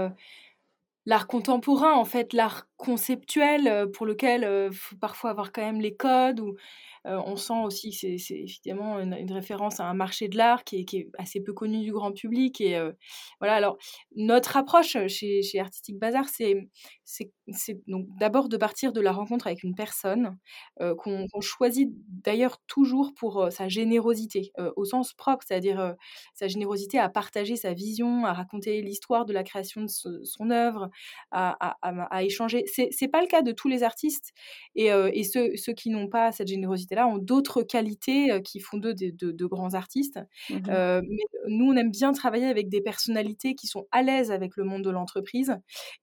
l'art 1.06 1.26
contemporain, 1.26 1.94
en 1.94 2.04
fait, 2.04 2.34
l'art 2.34 2.67
conceptuel 2.78 3.90
pour 3.92 4.06
lequel 4.06 4.70
il 4.73 4.76
faut 4.76 4.97
parfois 4.97 5.30
avoir 5.30 5.52
quand 5.52 5.62
même 5.62 5.80
les 5.80 5.94
codes 5.94 6.40
ou 6.40 6.56
euh, 7.06 7.20
on 7.25 7.37
sent 7.37 7.61
aussi 7.64 7.90
que 7.90 8.18
c'est 8.18 8.35
évidemment 8.35 9.00
une, 9.00 9.32
référence 9.32 9.80
à 9.80 9.85
un 9.85 9.94
marché 9.94 10.28
de 10.28 10.37
l'art 10.37 10.64
qui, 10.64 10.80
est, 10.80 11.08
assez 11.18 11.40
peu 11.40 11.52
connu 11.52 11.80
du 11.80 11.92
grand 11.92 12.12
public. 12.12 12.61
Et 12.61 12.76
euh, 12.76 12.92
voilà, 13.40 13.54
alors 13.54 13.78
notre 14.16 14.56
approche 14.56 14.97
chez, 15.06 15.42
chez 15.42 15.61
Artistic 15.61 15.99
Bazar, 15.99 16.28
c'est 16.28 16.68
donc 17.87 18.06
d'abord 18.18 18.49
de 18.49 18.56
partir 18.56 18.92
de 18.92 19.00
la 19.00 19.12
rencontre 19.12 19.47
avec 19.47 19.62
une 19.62 19.75
personne 19.75 20.37
euh, 20.80 20.94
qu'on 20.94 21.26
choisit 21.40 21.90
d'ailleurs 22.08 22.58
toujours 22.66 23.14
pour 23.14 23.49
sa 23.50 23.68
générosité, 23.68 24.52
au 24.76 24.85
sens 24.85 25.14
propre, 25.14 25.44
c'est-à-dire 25.47 25.94
sa 26.35 26.49
générosité 26.49 26.99
à 26.99 27.08
partager 27.08 27.56
sa 27.56 27.73
vision, 27.73 28.25
à 28.26 28.32
raconter 28.32 28.82
l'histoire 28.82 29.25
de 29.25 29.32
la 29.32 29.44
création 29.44 29.82
de 29.82 30.25
son 30.25 30.50
œuvre, 30.50 30.90
à, 31.30 31.76
échanger. 32.23 32.64
C'est 32.68 33.08
pas 33.08 33.20
le 33.20 33.26
cas 33.26 33.42
de 33.42 33.52
tous 33.52 33.68
les 33.68 33.82
artistes 33.82 34.32
et, 34.75 34.87
et 34.88 35.25
ceux, 35.25 35.56
ceux 35.56 35.72
qui 35.72 35.90
n'ont 35.90 36.08
pas 36.08 36.32
cette 36.32 36.48
générosité 36.48 36.94
là 36.94 37.06
ont 37.06 37.18
d'autres 37.18 37.62
qualités 37.62 38.40
qui 38.44 38.60
font 38.60 38.78
d'eux 38.78 38.94
de, 38.94 39.46
grands 39.46 39.75
artistes. 39.75 40.20
Mmh 40.50 40.58
mais 40.68 41.22
nous, 41.48 41.66
on 41.66 41.76
aime 41.76 41.90
bien 41.90 42.12
travailler 42.12 42.46
avec 42.46 42.68
des 42.68 42.80
personnalités 42.80 43.54
qui 43.54 43.66
sont 43.66 43.87
à 43.90 44.02
l'aise 44.02 44.30
avec 44.30 44.56
le 44.56 44.64
monde 44.64 44.82
de 44.82 44.90
l'entreprise. 44.90 45.56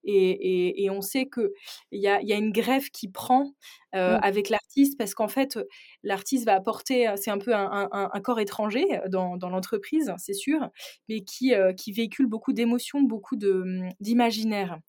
Et, 0.03 0.89
on 0.89 1.01
sait 1.01 1.27
qu'il 1.27 1.49
y 1.91 2.07
a, 2.07 2.21
y 2.21 2.33
a 2.33 2.37
une 2.37 2.51
greffe 2.51 2.89
qui 2.89 3.09
prend 3.09 3.53
mmh. 3.95 4.19
avec 4.21 4.49
l'artiste 4.49 4.97
parce 4.97 5.13
qu'en 5.13 5.27
fait, 5.27 5.57
l'artiste 6.03 6.45
va 6.45 6.53
apporter, 6.53 7.13
c'est 7.15 7.31
un 7.31 7.37
peu 7.37 7.53
un, 7.53 8.09
corps 8.23 8.39
étranger 8.39 8.85
dans, 9.09 9.37
l'entreprise, 9.37 10.13
c'est 10.17 10.33
sûr, 10.33 10.69
mais 11.09 11.21
qui, 11.21 11.53
qui 11.77 11.91
véhicule 11.91 12.27
beaucoup 12.27 12.53
d'émotions, 12.53 13.01
beaucoup 13.01 13.35
mmh, 13.35 13.89
d'imaginaire. 13.99 14.79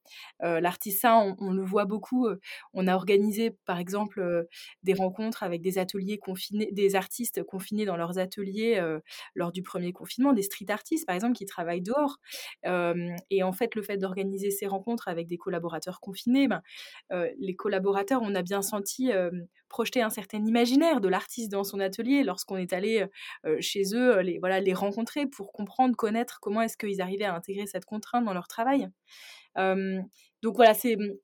l'artiste, 0.41 1.01
ça, 1.01 1.17
on, 1.17 1.53
le 1.53 1.63
voit 1.63 1.85
beaucoup. 1.85 2.29
On 2.75 2.87
a 2.87 2.95
organisé, 2.95 3.51
par 3.65 3.79
exemple, 3.79 4.47
des 4.83 4.95
rencontres 4.95 5.43
avec 5.43 5.63
des 5.63 5.79
ateliers 5.79 6.19
confinés, 6.19 6.71
des 6.73 6.97
artistes 6.97 7.43
confinés 7.43 7.85
dans 7.85 7.97
leurs 7.97 8.19
ateliers 8.19 8.83
lors 9.35 9.53
du 9.53 9.63
premier 9.63 9.93
confinement, 9.93 10.33
des 10.33 10.43
street 10.43 10.67
artistes, 10.69 11.07
par 11.07 11.15
exemple, 11.15 11.35
qui 11.35 11.47
travaillent 11.47 11.83
dehors. 11.83 12.19
et 13.31 13.43
en 13.43 13.53
fait, 13.53 13.75
le 13.75 13.83
fait 13.83 13.97
d'organiser 13.99 14.51
ces 14.51 14.67
rencontres 14.67 15.09
avec 15.09 15.29
des 15.29 15.39
collaborateurs 15.39 16.01
confinés, 16.01 16.49
ben, 16.49 16.63
les 17.39 17.55
collaborateurs, 17.55 18.21
on 18.23 18.35
a 18.35 18.43
bien 18.43 18.63
senti 18.63 18.96
projeter 19.69 20.03
un 20.03 20.11
certain 20.11 20.45
imaginaire 20.45 21.01
de 21.01 21.09
l'artiste 21.09 21.51
dans 21.51 21.65
son 21.65 21.81
atelier 21.81 22.23
lorsqu'on 22.23 22.57
est 22.57 22.73
allé 22.73 23.07
chez 23.61 23.83
eux, 23.95 24.21
les, 24.21 24.39
voilà, 24.39 24.61
les 24.61 24.75
rencontrer 24.75 25.27
pour 25.27 25.53
comprendre, 25.53 25.97
connaître 25.97 26.39
comment 26.41 26.63
est-ce 26.63 26.77
qu'ils 26.77 27.01
arrivaient 27.01 27.25
à 27.25 27.35
intégrer 27.35 27.67
cette 27.67 27.85
contrainte 27.85 28.25
dans 28.25 28.35
leur 28.35 28.49
travail. 28.49 28.89
donc 29.57 30.57
voilà, 30.57 30.75
c'est 30.75 30.97
mmh, 30.97 31.15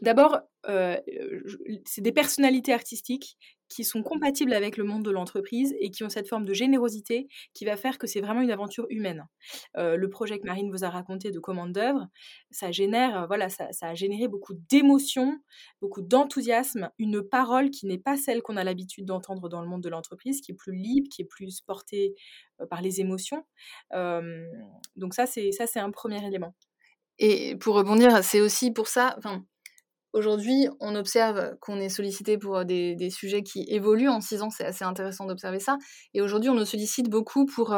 D'abord, 0.00 0.40
c'est 0.64 2.00
des 2.00 2.12
personnalités 2.12 2.72
artistiques 2.72 3.36
qui 3.72 3.84
sont 3.84 4.02
compatibles 4.02 4.52
avec 4.52 4.76
le 4.76 4.84
monde 4.84 5.04
de 5.04 5.10
l'entreprise 5.10 5.74
et 5.78 5.90
qui 5.90 6.04
ont 6.04 6.08
cette 6.08 6.28
forme 6.28 6.44
de 6.44 6.52
générosité 6.52 7.28
qui 7.54 7.64
va 7.64 7.76
faire 7.76 7.98
que 7.98 8.06
c'est 8.06 8.20
vraiment 8.20 8.40
une 8.40 8.50
aventure 8.50 8.86
humaine. 8.90 9.26
le 9.76 10.06
projet 10.08 10.38
que 10.38 10.46
Marine 10.46 10.70
vous 10.70 10.84
a 10.84 10.90
raconté 10.90 11.30
de 11.30 11.38
commande 11.38 11.72
d'œuvre, 11.72 12.06
ça 12.50 12.70
génère, 12.70 13.26
voilà, 13.26 13.48
ça, 13.48 13.68
a 13.80 13.94
généré 13.94 14.28
beaucoup 14.28 14.54
d'émotions, 14.70 15.38
beaucoup 15.80 16.02
d'enthousiasme, 16.02 16.90
une 16.98 17.22
parole 17.22 17.70
qui 17.70 17.86
n'est 17.86 17.98
pas 17.98 18.16
celle 18.16 18.42
qu'on 18.42 18.56
a 18.56 18.64
l'habitude 18.64 19.04
d'entendre 19.04 19.48
dans 19.48 19.62
le 19.62 19.68
monde 19.68 19.82
de 19.82 19.88
l'entreprise, 19.88 20.40
qui 20.40 20.52
est 20.52 20.56
plus 20.56 20.74
libre, 20.74 21.08
qui 21.10 21.22
est 21.22 21.26
plus 21.26 21.60
portée 21.60 22.14
par 22.70 22.82
les 22.82 23.00
émotions. 23.00 23.44
donc 23.92 25.14
ça, 25.14 25.26
c'est 25.26 25.52
ça, 25.52 25.66
c'est 25.66 25.80
un 25.80 25.90
premier 25.90 26.24
élément. 26.26 26.54
Et 27.18 27.56
pour 27.56 27.76
rebondir, 27.76 28.24
c'est 28.24 28.40
aussi 28.40 28.72
pour 28.72 28.88
ça, 28.88 29.14
enfin, 29.18 29.44
Aujourd'hui, 30.12 30.68
on 30.80 30.94
observe 30.94 31.56
qu'on 31.60 31.80
est 31.80 31.88
sollicité 31.88 32.36
pour 32.36 32.64
des, 32.64 33.10
sujets 33.10 33.42
qui 33.42 33.64
évoluent 33.68 34.10
en 34.10 34.20
six 34.20 34.42
ans. 34.42 34.50
C'est 34.50 34.64
assez 34.64 34.84
intéressant 34.84 35.24
d'observer 35.24 35.58
ça. 35.58 35.78
Et 36.12 36.20
aujourd'hui, 36.20 36.50
on 36.50 36.54
nous 36.54 36.66
sollicite 36.66 37.08
beaucoup 37.08 37.46
pour, 37.46 37.74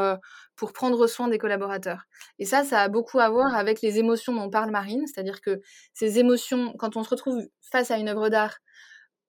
pour 0.56 0.72
prendre 0.72 1.06
soin 1.06 1.28
des 1.28 1.38
collaborateurs. 1.38 2.02
Et 2.38 2.44
ça, 2.44 2.64
ça 2.64 2.80
a 2.82 2.88
beaucoup 2.88 3.20
à 3.20 3.30
voir 3.30 3.54
avec 3.54 3.82
les 3.82 3.98
émotions 3.98 4.34
dont 4.34 4.50
parle 4.50 4.70
Marine. 4.70 5.06
C'est-à-dire 5.06 5.40
que 5.40 5.60
ces 5.92 6.18
émotions, 6.18 6.74
quand 6.78 6.96
on 6.96 7.04
se 7.04 7.10
retrouve 7.10 7.38
face 7.70 7.90
à 7.90 7.98
une 7.98 8.08
œuvre 8.08 8.28
d'art, 8.28 8.56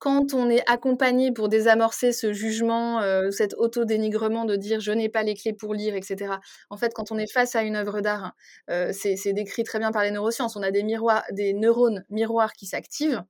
quand 0.05 0.35
on 0.35 0.51
est 0.51 0.61
accompagné 0.69 1.31
pour 1.31 1.49
désamorcer 1.49 2.11
ce 2.11 2.31
jugement, 2.31 3.01
euh, 3.01 3.31
cet 3.31 3.55
auto-dénigrement 3.55 4.45
de 4.45 4.55
dire 4.55 4.79
je 4.79 4.91
n'ai 4.91 5.09
pas 5.09 5.23
les 5.23 5.33
clés 5.33 5.51
pour 5.51 5.73
lire, 5.73 5.95
etc. 5.95 6.35
En 6.69 6.77
fait, 6.77 6.93
quand 6.93 7.11
on 7.11 7.17
est 7.17 7.25
face 7.25 7.55
à 7.55 7.63
une 7.63 7.75
œuvre 7.75 8.01
d'art, 8.01 8.33
euh, 8.69 8.91
c'est 8.93 9.33
décrit 9.33 9.63
très 9.63 9.79
bien 9.79 9.91
par 9.91 10.03
les 10.03 10.11
neurosciences. 10.11 10.55
On 10.55 10.61
a 10.61 10.69
des, 10.69 10.83
miroirs, 10.83 11.23
des 11.31 11.55
neurones 11.55 12.05
miroirs 12.11 12.53
qui 12.53 12.67
s'activent, 12.67 13.23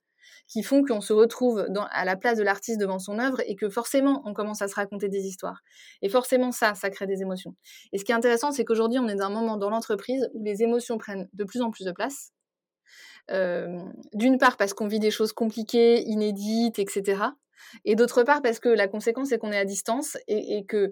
qui 0.49 0.63
font 0.63 0.83
qu'on 0.83 0.99
se 0.99 1.13
retrouve 1.13 1.65
à 1.91 2.03
la 2.03 2.17
place 2.17 2.37
de 2.37 2.43
l'artiste 2.43 2.81
devant 2.81 2.99
son 2.99 3.19
œuvre 3.19 3.41
et 3.47 3.55
que 3.55 3.69
forcément 3.69 4.21
on 4.25 4.33
commence 4.33 4.61
à 4.61 4.67
se 4.67 4.75
raconter 4.75 5.07
des 5.07 5.25
histoires. 5.27 5.61
Et 6.01 6.09
forcément 6.09 6.51
ça, 6.51 6.75
ça 6.75 6.89
crée 6.89 7.07
des 7.07 7.21
émotions. 7.21 7.55
Et 7.93 7.99
ce 7.99 8.03
qui 8.03 8.11
est 8.11 8.15
intéressant, 8.15 8.51
c'est 8.51 8.65
qu'aujourd'hui 8.65 8.99
on 8.99 9.07
est 9.07 9.15
dans 9.15 9.27
un 9.27 9.29
moment 9.29 9.55
dans 9.55 9.69
l'entreprise 9.69 10.29
où 10.33 10.43
les 10.43 10.61
émotions 10.61 10.97
prennent 10.97 11.29
de 11.31 11.45
plus 11.45 11.61
en 11.61 11.71
plus 11.71 11.85
de 11.85 11.93
place 11.93 12.34
d'une 13.29 14.37
part 14.37 14.57
parce 14.57 14.73
qu'on 14.73 14.87
vit 14.87 14.99
des 14.99 15.11
choses 15.11 15.33
compliquées, 15.33 16.03
inédites, 16.03 16.79
etc. 16.79 17.23
Et 17.83 17.95
d'autre 17.95 18.23
part 18.23 18.41
parce 18.41 18.59
que 18.59 18.69
la 18.69 18.87
conséquence 18.87 19.29
c'est 19.29 19.37
qu'on 19.37 19.51
est 19.51 19.57
à 19.57 19.65
distance 19.65 20.17
et, 20.27 20.65
que 20.65 20.91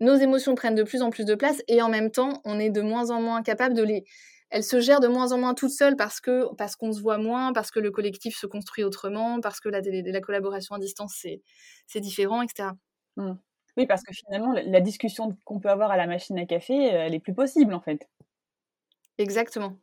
nos 0.00 0.14
émotions 0.14 0.54
prennent 0.54 0.74
de 0.74 0.82
plus 0.82 1.02
en 1.02 1.10
plus 1.10 1.24
de 1.24 1.34
place 1.34 1.62
et 1.68 1.82
en 1.82 1.88
même 1.88 2.10
temps 2.10 2.40
on 2.44 2.58
est 2.58 2.70
de 2.70 2.82
moins 2.82 3.10
en 3.10 3.20
moins 3.20 3.42
capable 3.42 3.74
de 3.74 3.82
les 3.82 4.04
elles 4.50 4.62
se 4.62 4.80
gèrent 4.80 5.00
de 5.00 5.08
moins 5.08 5.32
en 5.32 5.38
moins 5.38 5.54
toutes 5.54 5.72
seules 5.72 5.96
parce 5.96 6.20
que 6.20 6.54
parce 6.54 6.76
qu'on 6.76 6.92
se 6.92 7.00
voit 7.00 7.18
moins, 7.18 7.52
parce 7.52 7.72
que 7.72 7.80
le 7.80 7.90
collectif 7.90 8.36
se 8.36 8.46
construit 8.46 8.84
autrement, 8.84 9.40
parce 9.40 9.58
que 9.58 9.68
la, 9.68 9.80
la 9.82 10.20
collaboration 10.20 10.76
à 10.76 10.78
distance 10.78 11.26
c'est 11.86 12.00
différent, 12.00 12.42
etc. 12.42 12.70
Mmh. 13.16 13.32
Oui, 13.76 13.86
parce 13.86 14.02
que 14.02 14.14
finalement 14.14 14.52
la 14.52 14.80
discussion 14.80 15.36
qu'on 15.44 15.58
peut 15.58 15.68
avoir 15.68 15.90
à 15.90 15.96
la 15.96 16.06
machine 16.06 16.38
à 16.38 16.46
café, 16.46 16.74
elle 16.74 17.14
est 17.14 17.20
plus 17.20 17.34
possible 17.34 17.74
en 17.74 17.80
fait. 17.80 18.08
Exactement. 19.18 19.78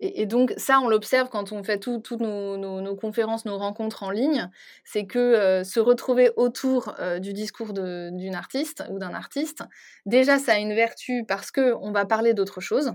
Et, 0.00 0.26
donc 0.26 0.54
ça, 0.56 0.78
on 0.80 0.88
l'observe 0.88 1.28
quand 1.28 1.50
on 1.52 1.64
fait 1.64 1.78
toutes 1.80 2.10
nos, 2.20 2.96
conférences, 2.96 3.44
nos 3.44 3.58
rencontres 3.58 4.04
en 4.04 4.10
ligne, 4.10 4.48
c'est 4.84 5.06
que 5.06 5.18
euh, 5.18 5.64
se 5.64 5.80
retrouver 5.80 6.30
autour 6.36 6.94
euh, 7.00 7.18
du 7.18 7.32
discours 7.32 7.72
d'une 7.72 8.34
artiste 8.34 8.84
ou 8.90 8.98
d'un 8.98 9.12
artiste, 9.12 9.64
déjà 10.06 10.38
ça 10.38 10.52
a 10.52 10.58
une 10.58 10.74
vertu 10.74 11.24
parce 11.26 11.50
qu'on 11.50 11.90
va 11.90 12.06
parler 12.06 12.32
d'autre 12.32 12.60
chose, 12.60 12.92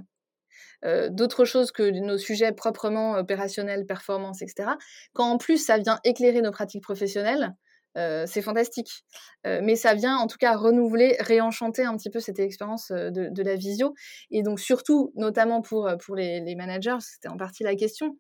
euh, 0.86 1.10
d'autres 1.10 1.44
choses 1.44 1.74
que 1.74 1.84
nos 1.84 2.18
sujets 2.18 2.54
proprement 2.54 3.14
opérationnels, 3.16 3.86
performance, 3.86 4.42
etc. 4.42 4.70
Quand 5.14 5.30
en 5.30 5.38
plus 5.38 5.58
ça 5.58 5.78
vient 5.78 6.00
éclairer 6.06 6.42
nos 6.42 6.52
pratiques 6.52 6.84
professionnelles, 6.84 7.54
euh, 7.98 8.26
c'est 8.28 8.42
fantastique. 8.42 9.04
Euh, 9.46 9.62
mais 9.64 9.76
ça 9.76 9.94
vient 9.94 10.18
en 10.18 10.28
tout 10.28 10.38
cas 10.38 10.56
renouveler, 10.56 11.16
réenchanter 11.20 11.84
un 11.84 11.96
petit 11.98 12.10
peu 12.10 12.20
cette 12.20 12.40
expérience 12.40 12.92
euh, 12.92 13.10
de, 13.12 13.44
la 13.44 13.56
visio. 13.56 13.94
Et 14.32 14.42
donc 14.42 14.60
surtout, 14.60 15.12
notamment 15.16 15.62
pour, 15.62 15.90
pour 16.04 16.16
les, 16.16 16.56
managers, 16.56 16.98
c'était 17.02 17.28
en 17.28 17.38
partie 17.38 17.64
la 17.64 17.76
question, 17.76 18.18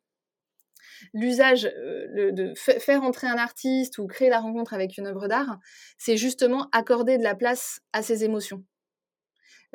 l'usage 1.13 1.63
de 1.63 2.53
faire 2.55 3.03
entrer 3.03 3.27
un 3.27 3.37
artiste 3.37 3.97
ou 3.97 4.07
créer 4.07 4.29
la 4.29 4.39
rencontre 4.39 4.73
avec 4.73 4.97
une 4.97 5.07
œuvre 5.07 5.27
d'art, 5.27 5.57
c'est 5.97 6.17
justement 6.17 6.67
accorder 6.71 7.17
de 7.17 7.23
la 7.23 7.35
place 7.35 7.79
à 7.93 8.01
ses 8.01 8.23
émotions. 8.23 8.63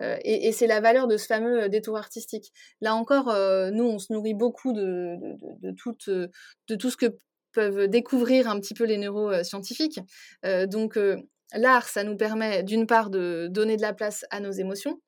et, 0.01 0.53
c'est 0.53 0.67
la 0.67 0.81
valeur 0.81 1.07
de 1.07 1.17
ce 1.17 1.27
fameux 1.27 1.69
détour 1.69 1.97
artistique. 1.97 2.53
Là 2.81 2.95
encore, 2.95 3.27
nous, 3.73 3.85
on 3.85 3.99
se 3.99 4.13
nourrit 4.13 4.35
beaucoup 4.35 4.73
de, 4.73 5.17
de, 5.63 6.31
de 6.69 6.75
tout 6.77 6.91
ce 6.91 6.97
que 6.97 7.17
peuvent 7.53 7.89
découvrir 7.89 8.49
un 8.49 8.61
petit 8.61 8.75
peu 8.75 8.85
les 8.85 8.99
neuroscientifiques. 8.99 10.01
Euh, 10.45 10.67
donc 10.67 10.97
euh, 10.97 11.17
l'art, 11.53 11.89
ça 11.89 12.05
nous 12.05 12.17
permet 12.17 12.63
d'une 12.63 12.87
part 12.87 13.11
de 13.11 13.49
donner 13.51 13.77
de 13.77 13.83
la 13.83 13.93
place 13.93 14.25
à 14.31 14.41
nos 14.41 14.53
émotions. 14.53 15.01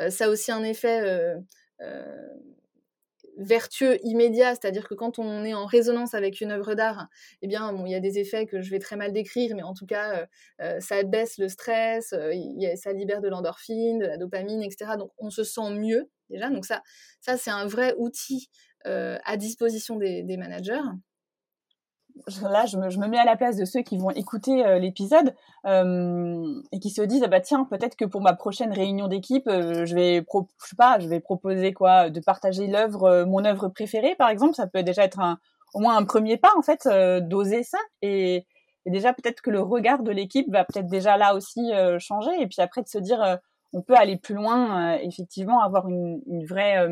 Euh, 0.00 0.10
ça 0.10 0.26
a 0.26 0.28
aussi 0.28 0.52
un 0.52 0.62
effet 0.62 1.34
vertueux 3.40 3.98
immédiat, 4.02 4.56
c'est-à-dire 4.56 4.88
que 4.88 4.94
quand 4.94 5.20
on 5.20 5.44
est 5.44 5.54
en 5.54 5.64
résonance 5.64 6.12
avec 6.12 6.40
une 6.40 6.50
œuvre 6.50 6.74
d'art, 6.74 7.06
eh 7.40 7.46
bien, 7.46 7.72
il 7.86 7.92
y 7.92 7.94
a 7.94 8.00
des 8.00 8.18
effets 8.18 8.46
que 8.46 8.62
je 8.62 8.70
vais 8.70 8.80
très 8.80 8.96
mal 8.96 9.12
décrire, 9.12 9.54
mais 9.54 9.62
en 9.62 9.74
tout 9.74 9.86
cas, 9.86 10.26
ça 10.80 11.04
baisse 11.04 11.38
le 11.38 11.48
stress, 11.48 12.08
ça 12.08 12.92
libère 12.92 13.20
de 13.20 13.28
l'endorphine, 13.28 14.00
de 14.00 14.06
la 14.06 14.16
dopamine, 14.16 14.60
etc. 14.64 14.96
Donc, 14.98 15.12
on 15.18 15.30
se 15.30 15.44
sent 15.44 15.70
mieux 15.70 16.10
déjà. 16.30 16.50
Donc 16.50 16.66
ça, 16.66 16.82
ça 17.20 17.36
c'est 17.36 17.50
un 17.50 17.66
vrai 17.66 17.94
outil 17.96 18.48
à 18.84 19.36
disposition 19.36 19.94
des 19.94 20.36
managers 20.36 20.80
là, 22.42 22.66
je 22.66 22.76
me, 22.76 23.06
mets 23.06 23.18
à 23.18 23.24
la 23.24 23.36
place 23.36 23.56
de 23.56 23.64
ceux 23.64 23.82
qui 23.82 23.98
vont 23.98 24.10
écouter 24.10 24.64
euh, 24.64 24.78
l'épisode 24.78 25.34
euh, 25.66 26.62
et 26.72 26.78
qui 26.80 26.90
se 26.90 27.02
disent 27.02 27.22
ah 27.24 27.28
bah 27.28 27.40
tiens 27.40 27.64
peut-être 27.64 27.96
que 27.96 28.04
pour 28.04 28.20
ma 28.20 28.34
prochaine 28.34 28.72
réunion 28.72 29.08
d'équipe, 29.08 29.46
euh, 29.48 29.84
je 29.86 29.94
vais 29.94 30.24
je 30.24 30.66
sais 30.68 30.76
pas, 30.76 30.98
je 30.98 31.08
vais 31.08 31.20
proposer 31.20 31.72
quoi, 31.72 32.10
de 32.10 32.20
partager 32.20 32.66
l'œuvre, 32.66 33.24
mon 33.26 33.44
œuvre 33.44 33.68
préférée 33.68 34.14
par 34.16 34.30
exemple. 34.30 34.54
Ça 34.54 34.66
peut 34.66 34.82
déjà 34.82 35.04
être 35.04 35.20
un, 35.20 35.38
au 35.74 35.80
moins 35.80 35.96
un 35.96 36.04
premier 36.04 36.36
pas 36.36 36.52
en 36.56 36.62
fait 36.62 36.88
d'oser 37.22 37.62
ça 37.62 37.78
et, 38.02 38.46
déjà 38.86 39.12
peut-être 39.12 39.42
que 39.42 39.50
le 39.50 39.60
regard 39.60 40.02
de 40.02 40.10
l'équipe 40.10 40.50
va 40.50 40.64
peut-être 40.64 40.86
déjà 40.86 41.18
là 41.18 41.34
aussi 41.34 41.72
changer 41.98 42.30
et 42.40 42.46
puis 42.46 42.62
après 42.62 42.80
de 42.80 42.88
se 42.88 42.96
dire 42.96 43.38
on 43.74 43.82
peut 43.82 43.94
aller 43.94 44.16
plus 44.16 44.34
loin, 44.34 44.94
effectivement 44.94 45.60
avoir 45.60 45.88
une, 45.88 46.22
une 46.26 46.46
vraie 46.46 46.88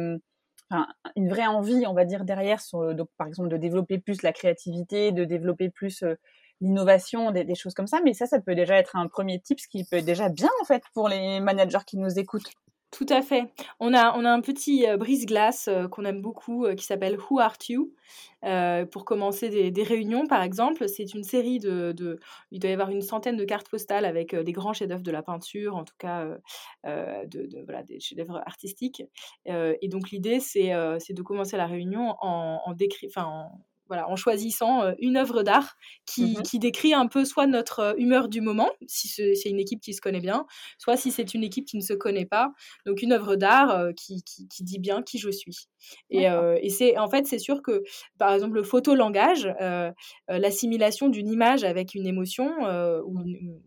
une 1.15 1.29
vraie 1.29 1.47
envie, 1.47 1.87
on 1.87 1.95
va 1.95 2.05
dire, 2.05 2.25
derrière, 2.25 2.61
sur, 2.61 2.95
donc, 2.95 3.09
par 3.17 3.27
exemple, 3.27 3.49
de 3.49 3.57
développer 3.57 3.99
plus 3.99 4.23
la 4.23 4.33
créativité, 4.33 5.13
de 5.13 5.25
développer 5.25 5.71
plus 5.71 6.03
euh, 6.03 6.15
l'innovation, 6.61 7.31
des, 7.31 7.55
choses 7.55 7.75
comme 7.75 7.87
ça. 7.87 8.01
Mais 8.05 8.15
ça, 8.15 8.27
ça 8.27 8.41
peut 8.41 8.55
déjà 8.55 8.77
être 8.77 8.97
un 8.97 9.07
premier 9.09 9.41
tip, 9.41 9.61
ce 9.61 9.69
qui 9.69 9.85
peut 9.85 9.97
être 9.97 10.05
déjà 10.05 10.29
bien, 10.29 10.51
en 10.61 10.65
fait, 10.65 10.83
pour 10.93 11.09
les 11.09 11.41
managers 11.41 11.85
qui 11.87 11.99
nous 11.99 12.19
écoutent. 12.19 12.51
Tout 12.93 13.07
à 13.09 13.21
fait. 13.21 13.53
On 13.81 13.93
a, 13.95 14.17
on 14.17 14.25
a 14.25 14.31
un 14.31 14.41
petit 14.41 14.87
euh, 14.89 14.97
brise-glace 14.97 15.69
euh, 15.69 15.89
qu'on 15.89 16.05
aime 16.05 16.23
beaucoup 16.23 16.67
qui 16.77 16.85
s'appelle 16.85 17.19
Who 17.19 17.41
Art 17.41 17.59
You? 17.69 17.93
Pour 18.93 19.05
commencer 19.05 19.71
des, 19.73 19.83
réunions, 19.83 20.29
par 20.29 20.41
exemple. 20.41 20.89
C'est 20.89 21.15
une 21.15 21.25
série 21.25 21.59
de, 21.59 21.91
de, 21.91 22.21
Il 22.53 22.61
doit 22.61 22.71
y 22.71 22.73
avoir 22.73 22.91
une 22.91 23.03
centaine 23.03 23.37
de 23.37 23.45
cartes 23.45 23.69
postales 23.69 24.05
avec 24.05 24.37
des 24.37 24.53
grands 24.53 24.73
chefs-d'œuvre 24.73 25.03
de 25.03 25.11
la 25.11 25.23
peinture, 25.23 25.75
en 25.75 25.83
tout 25.83 25.97
cas 25.99 26.25
de, 26.85 27.65
voilà, 27.65 27.83
des 27.83 27.99
chefs-d'œuvre 27.99 28.41
artistiques. 28.47 29.03
et 29.47 29.89
donc, 29.89 30.11
l'idée, 30.13 30.39
c'est 30.39 30.71
de 30.71 31.23
commencer 31.23 31.57
la 31.57 31.67
réunion 31.67 32.15
en, 32.21 32.61
en, 32.65 32.75
voilà, 33.89 34.09
en 34.09 34.17
choisissant 34.17 34.95
une 34.99 35.17
œuvre 35.17 35.43
d'art 35.43 35.77
qui, 36.07 36.37
mmh 36.37 36.43
qui, 36.43 36.59
décrit 36.59 36.95
un 36.95 37.07
peu 37.07 37.25
soit 37.25 37.47
notre 37.47 37.95
humeur 37.99 38.29
du 38.29 38.41
moment, 38.41 38.71
si 38.87 39.09
c'est 39.09 39.49
une 39.49 39.59
équipe 39.59 39.81
qui 39.81 39.95
se 39.95 40.01
connaît 40.01 40.21
bien, 40.21 40.47
soit 40.79 40.97
si 40.97 41.11
c'est 41.11 41.35
une 41.35 41.45
équipe 41.45 41.67
qui 41.67 41.77
ne 41.77 41.83
se 41.83 41.93
connaît 41.93 42.27
pas. 42.27 42.53
Donc 42.85 43.03
une 43.03 43.13
œuvre 43.13 43.37
d'art 43.37 43.89
qui, 43.97 44.23
qui, 44.23 44.49
qui, 44.49 44.65
dit 44.65 44.79
bien 44.79 45.03
qui 45.03 45.19
je 45.19 45.31
suis. 45.31 45.69
Et, 46.11 46.27
et 46.27 46.71
c'est 46.71 46.99
en 46.99 47.09
fait 47.09 47.27
c'est 47.27 47.39
sûr 47.39 47.63
que 47.63 47.83
par 48.19 48.33
exemple 48.33 48.55
le 48.55 48.63
photo-langage, 48.63 49.49
l'assimilation 50.29 51.09
d'une 51.09 51.29
image 51.29 51.65
avec 51.65 51.95
une 51.95 52.07
émotion 52.07 52.51
ou 53.05 53.21
une, 53.21 53.61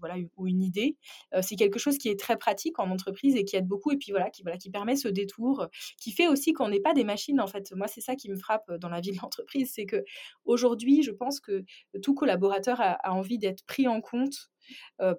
voilà, 0.00 0.16
ou 0.36 0.46
une 0.46 0.62
idée, 0.62 0.96
c'est 1.40 1.56
quelque 1.56 1.78
chose 1.78 1.98
qui 1.98 2.08
est 2.08 2.18
très 2.18 2.36
pratique 2.36 2.78
en 2.78 2.90
entreprise 2.90 3.36
et 3.36 3.44
qui 3.44 3.56
aide 3.56 3.66
beaucoup 3.66 3.90
et 3.90 3.96
puis 3.96 4.12
voilà 4.12 4.30
qui, 4.30 4.42
voilà, 4.42 4.58
qui 4.58 4.70
permet 4.70 4.96
ce 4.96 5.08
détour, 5.08 5.66
qui 5.98 6.12
fait 6.12 6.28
aussi 6.28 6.52
qu'on 6.52 6.68
n'est 6.68 6.80
pas 6.80 6.94
des 6.94 7.04
machines 7.04 7.40
en 7.40 7.46
fait. 7.46 7.72
Moi 7.74 7.88
c'est 7.88 8.00
ça 8.00 8.16
qui 8.16 8.30
me 8.30 8.36
frappe 8.36 8.72
dans 8.74 8.88
la 8.88 9.00
vie 9.00 9.12
de 9.12 9.18
l'entreprise 9.22 9.72
c'est 9.72 9.86
que 9.86 10.04
aujourd'hui, 10.44 11.02
je 11.02 11.10
pense 11.10 11.40
que 11.40 11.64
tout 12.02 12.14
collaborateur 12.14 12.80
a, 12.80 13.12
envie 13.12 13.38
d'être 13.38 13.64
pris 13.64 13.88
en 13.88 14.00
compte 14.00 14.34
euh, 14.34 14.51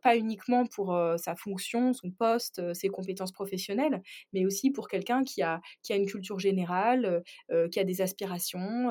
pas 0.01 0.17
uniquement 0.17 0.65
pour 0.65 0.97
sa 1.17 1.35
fonction, 1.35 1.93
son 1.93 2.11
poste, 2.11 2.73
ses 2.73 2.89
compétences 2.89 3.31
professionnelles, 3.31 4.01
mais 4.33 4.45
aussi 4.45 4.71
pour 4.71 4.87
quelqu'un 4.87 5.23
qui 5.23 5.41
a, 5.41 5.61
qui 5.81 5.93
a 5.93 5.95
une 5.95 6.05
culture 6.05 6.39
générale, 6.39 7.23
qui 7.71 7.79
a 7.79 7.83
des 7.83 8.01
aspirations, 8.01 8.89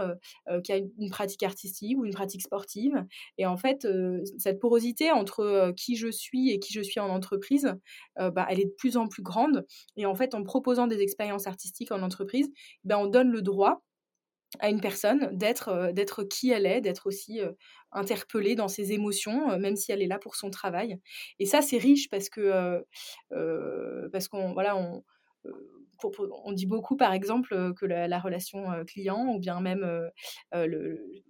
qui 0.64 0.72
a 0.72 0.76
une, 0.76 1.10
pratique 1.10 1.42
artistique 1.42 1.98
ou 1.98 2.04
une 2.04 2.12
pratique 2.12 2.42
sportive. 2.42 3.04
Et 3.38 3.46
en 3.46 3.56
fait, 3.56 3.86
cette 4.38 4.60
porosité 4.60 5.10
entre 5.10 5.72
qui 5.76 5.96
je 5.96 6.08
suis 6.08 6.50
et 6.50 6.58
qui 6.58 6.72
je 6.72 6.80
suis 6.80 7.00
en 7.00 7.08
entreprise, 7.08 7.74
bah, 8.16 8.46
elle 8.48 8.60
est 8.60 8.66
de 8.66 8.74
plus 8.76 8.96
en 8.96 9.08
plus 9.08 9.22
grande. 9.22 9.66
Et 9.96 10.06
en 10.06 10.14
fait, 10.14 10.34
en 10.34 10.42
proposant 10.42 10.86
des 10.86 11.00
expériences 11.00 11.46
artistiques 11.46 11.92
en 11.92 12.02
entreprise, 12.02 12.50
ben, 12.84 12.98
on 12.98 13.06
donne 13.06 13.30
le 13.30 13.42
droit 13.42 13.82
à 14.60 14.68
une 14.68 14.80
personne 14.80 15.36
d'être 15.36 15.92
d'être 15.92 16.24
qui 16.24 16.50
elle 16.50 16.66
est, 16.66 16.80
d'être 16.80 17.06
aussi 17.06 17.40
interpellée 17.90 18.54
dans 18.54 18.68
ses 18.68 18.92
émotions, 18.92 19.58
même 19.58 19.76
si 19.76 19.92
elle 19.92 20.02
est 20.02 20.06
là 20.06 20.18
pour 20.18 20.36
son 20.36 20.50
travail. 20.50 20.98
Et 21.38 21.46
ça, 21.46 21.62
c'est 21.62 21.78
riche 21.78 22.08
parce 22.10 22.28
que 22.28 22.84
qu'on 24.28 24.54
on 26.44 26.52
dit 26.52 26.66
beaucoup, 26.66 26.96
par 26.96 27.12
exemple, 27.12 27.72
que 27.74 27.86
la, 27.86 28.18
relation 28.18 28.66
client 28.86 29.26
ou 29.28 29.38
bien 29.38 29.60
même 29.60 30.10
le, 30.52 31.22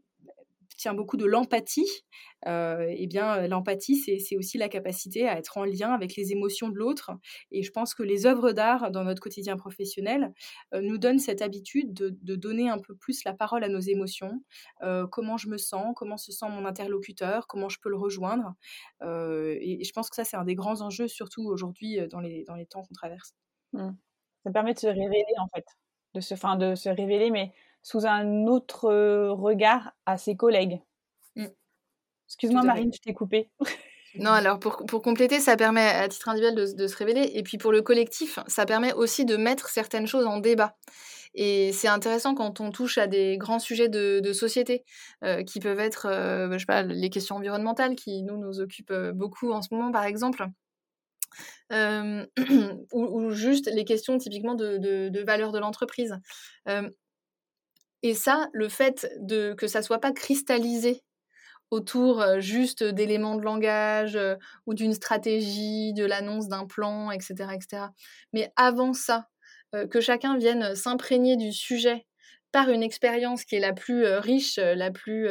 tient 0.82 0.94
beaucoup 0.94 1.16
de 1.16 1.24
l'empathie. 1.24 1.88
Euh, 2.46 2.86
eh 2.88 3.06
bien, 3.06 3.46
l'empathie, 3.46 3.96
c'est 3.96 4.36
aussi 4.36 4.58
la 4.58 4.68
capacité 4.68 5.28
à 5.28 5.38
être 5.38 5.56
en 5.58 5.64
lien 5.64 5.92
avec 5.92 6.16
les 6.16 6.32
émotions 6.32 6.68
de 6.68 6.76
l'autre. 6.76 7.12
Et 7.50 7.62
je 7.62 7.70
pense 7.70 7.94
que 7.94 8.02
les 8.02 8.26
œuvres 8.26 8.52
d'art 8.52 8.90
dans 8.90 9.04
notre 9.04 9.22
quotidien 9.22 9.56
professionnel 9.56 10.32
nous 10.74 10.98
donnent 10.98 11.20
cette 11.20 11.40
habitude 11.40 11.94
de, 11.94 12.36
donner 12.36 12.68
un 12.68 12.78
peu 12.78 12.94
plus 12.96 13.22
la 13.24 13.32
parole 13.32 13.62
à 13.62 13.68
nos 13.68 13.80
émotions, 13.80 14.42
comment 15.10 15.36
je 15.36 15.48
me 15.48 15.56
sens, 15.56 15.92
comment 15.96 16.16
se 16.16 16.32
sent 16.32 16.46
mon 16.48 16.64
interlocuteur, 16.64 17.46
comment 17.46 17.68
je 17.68 17.78
peux 17.80 17.90
le 17.90 17.96
rejoindre. 17.96 18.54
Et, 19.02 19.84
je 19.84 19.92
pense 19.92 20.10
que 20.10 20.16
ça, 20.16 20.24
c'est 20.24 20.36
un 20.36 20.44
des 20.44 20.54
grands 20.54 20.80
enjeux, 20.80 21.08
surtout 21.08 21.44
aujourd'hui 21.44 21.98
dans 22.08 22.20
les, 22.20 22.44
dans 22.44 22.56
les 22.56 22.66
temps 22.66 22.82
qu'on 22.82 22.94
traverse. 22.94 23.34
Mmh. 23.72 23.90
Ça 24.44 24.50
permet 24.50 24.74
de 24.74 24.78
se 24.80 24.88
révéler, 24.88 25.34
en 25.38 25.46
fait, 25.54 25.64
de 26.14 26.20
se, 26.20 26.34
fin, 26.34 26.56
de 26.56 26.74
se 26.74 26.88
révéler, 26.88 27.30
mais 27.30 27.52
sous 27.82 28.06
un 28.06 28.46
autre 28.46 28.88
regard 29.30 29.92
à 30.06 30.18
ses 30.18 30.36
collègues. 30.36 30.80
Mmh. 31.36 31.46
Excuse-moi, 32.28 32.62
Marine, 32.62 32.92
je 32.92 33.00
t'ai 33.00 33.14
coupé. 33.14 33.50
Non, 34.16 34.30
alors 34.30 34.58
pour, 34.58 34.84
pour, 34.84 35.00
compléter, 35.00 35.40
ça 35.40 35.56
permet 35.56 35.88
à 35.88 36.06
titre 36.06 36.28
individuel 36.28 36.54
de, 36.54 36.76
de, 36.76 36.86
se 36.86 36.94
révéler. 36.98 37.30
Et 37.32 37.42
puis 37.42 37.56
pour 37.56 37.72
le 37.72 37.80
collectif, 37.80 38.38
ça 38.46 38.66
permet 38.66 38.92
aussi 38.92 39.24
de 39.24 39.38
mettre 39.38 39.70
certaines 39.70 40.06
choses 40.06 40.26
en 40.26 40.36
débat. 40.36 40.76
Et 41.32 41.72
c'est 41.72 41.88
intéressant 41.88 42.34
quand 42.34 42.60
on 42.60 42.70
touche 42.70 42.98
à 42.98 43.06
des 43.06 43.38
grands 43.38 43.58
sujets 43.58 43.88
de, 43.88 44.20
de 44.22 44.32
société, 44.34 44.84
qui 45.46 45.60
peuvent 45.60 45.80
être, 45.80 46.08
je 46.52 46.58
sais 46.58 46.66
pas, 46.66 46.82
les 46.82 47.08
questions 47.08 47.36
environnementales 47.36 47.96
qui 47.96 48.22
nous 48.22 48.36
nous 48.36 48.60
occupent 48.60 48.92
beaucoup 49.14 49.50
en 49.50 49.62
ce 49.62 49.72
moment, 49.72 49.90
par 49.90 50.04
exemple. 50.04 50.44
Euh, 51.72 52.26
ou, 52.92 53.30
juste 53.30 53.70
les 53.72 53.84
questions 53.84 54.18
typiquement 54.18 54.54
de, 54.54 54.76
de, 54.76 55.08
de 55.08 55.20
valeur 55.20 55.52
de 55.52 55.58
l'entreprise. 55.58 56.16
Euh, 58.04 58.08
et 58.08 58.14
ça, 58.14 58.48
le 58.52 58.68
fait 58.68 59.08
de 59.20 59.54
que 59.54 59.66
ça 59.66 59.82
soit 59.82 60.00
pas 60.00 60.12
cristallisé 60.12 61.02
autour 61.70 62.22
juste 62.38 62.84
d'éléments 62.84 63.36
de 63.36 63.42
langage 63.42 64.18
ou 64.66 64.74
d'une 64.74 64.92
stratégie, 64.92 65.94
de 65.94 66.04
l'annonce 66.04 66.48
d'un 66.48 66.66
plan, 66.66 67.10
etc.. 67.10 67.48
Mais 68.34 68.52
avant 68.56 68.92
ça, 68.92 69.28
que 69.90 70.02
chacun 70.02 70.36
vienne 70.36 70.74
s'imprégner 70.74 71.36
du 71.38 71.50
sujet 71.50 72.06
par 72.52 72.68
une 72.68 72.82
expérience 72.82 73.44
qui 73.44 73.56
est 73.56 73.60
la 73.60 73.72
plus 73.72 74.04
riche, 74.04 74.56
la 74.58 74.90
plus 74.90 75.30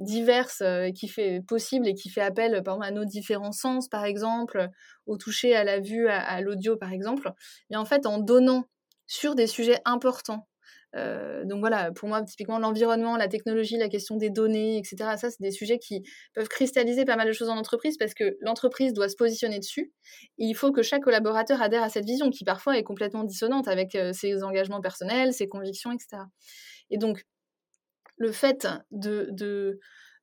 diverse, 0.00 0.60
qui 0.96 1.06
fait 1.06 1.40
possible 1.46 1.86
et 1.86 1.94
qui 1.94 2.10
fait 2.10 2.20
appel 2.20 2.60
par 2.64 2.82
à 2.82 2.90
nos 2.90 3.04
différents 3.04 3.52
sens, 3.52 3.88
par 3.88 4.04
exemple, 4.04 4.68
au 5.06 5.18
toucher, 5.18 5.54
à 5.54 5.62
la 5.62 5.78
vue, 5.78 6.08
à, 6.08 6.40
l'audio, 6.40 6.76
par 6.76 6.92
exemple. 6.92 7.30
Et 7.70 7.76
en 7.76 7.84
fait, 7.84 8.06
en 8.06 8.18
donnant 8.18 8.64
sur 9.06 9.36
des 9.36 9.46
sujets 9.46 9.78
importants, 9.84 10.48
euh, 10.98 11.44
donc 11.44 11.60
voilà, 11.60 11.92
pour 11.92 12.08
moi, 12.08 12.22
typiquement, 12.22 12.58
l'environnement, 12.58 13.16
la 13.16 13.28
technologie, 13.28 13.76
la 13.76 13.88
question 13.88 14.16
des 14.16 14.30
données, 14.30 14.78
etc., 14.78 14.96
ça, 15.16 15.30
c'est 15.30 15.40
des 15.40 15.50
sujets 15.50 15.78
qui 15.78 16.02
peuvent 16.34 16.48
cristalliser 16.48 17.04
pas 17.04 17.16
mal 17.16 17.28
de 17.28 17.32
choses 17.32 17.48
en 17.48 17.56
entreprise 17.56 17.96
parce 17.96 18.14
que 18.14 18.36
l'entreprise 18.40 18.92
doit 18.92 19.08
se 19.08 19.16
positionner 19.16 19.58
dessus. 19.58 19.92
Il 20.36 20.54
faut 20.54 20.72
que 20.72 20.82
chaque 20.82 21.02
collaborateur 21.02 21.62
adhère 21.62 21.82
à 21.82 21.88
cette 21.88 22.04
vision 22.04 22.30
qui 22.30 22.44
parfois 22.44 22.76
est 22.76 22.82
complètement 22.82 23.24
dissonante 23.24 23.68
avec 23.68 23.94
euh, 23.94 24.12
ses 24.12 24.42
engagements 24.42 24.80
personnels, 24.80 25.32
ses 25.32 25.48
convictions, 25.48 25.92
etc. 25.92 26.22
Et 26.90 26.98
donc, 26.98 27.24
le 28.16 28.32
fait 28.32 28.66
de, 28.90 29.28
de, 29.30 29.78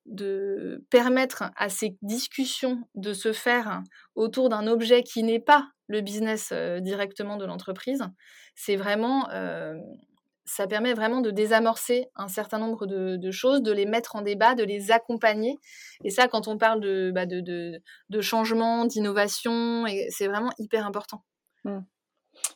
de 0.05 0.85
permettre 0.89 1.45
à 1.55 1.69
ces 1.69 1.97
discussions 2.01 2.83
de 2.95 3.13
se 3.13 3.31
faire 3.31 3.81
autour 4.15 4.49
d'un 4.49 4.67
objet 4.67 5.03
qui 5.03 5.23
n'est 5.23 5.39
pas 5.39 5.69
le 5.87 6.01
business 6.01 6.49
euh, 6.51 6.79
directement 6.79 7.37
de 7.37 7.45
l'entreprise, 7.45 8.03
c'est 8.55 8.75
vraiment 8.75 9.29
ça 10.45 10.67
permet 10.67 10.93
vraiment 10.93 11.21
de 11.21 11.31
désamorcer 11.31 12.07
un 12.15 12.27
certain 12.27 12.59
nombre 12.59 12.85
de, 12.85 13.31
choses, 13.31 13.61
de 13.61 13.71
les 13.71 13.85
mettre 13.85 14.15
en 14.15 14.21
débat, 14.21 14.53
de 14.53 14.63
les 14.63 14.91
accompagner. 14.91 15.57
Et 16.03 16.11
ça, 16.11 16.27
quand 16.27 16.47
on 16.47 16.57
parle 16.57 16.81
de, 16.81 17.11
bah, 17.13 17.25
de, 17.25 18.21
changement, 18.21 18.85
d'innovation, 18.85 19.85
c'est 20.09 20.27
vraiment 20.27 20.51
hyper 20.59 20.85
important. 20.85 21.23
Mmh. 21.63 21.79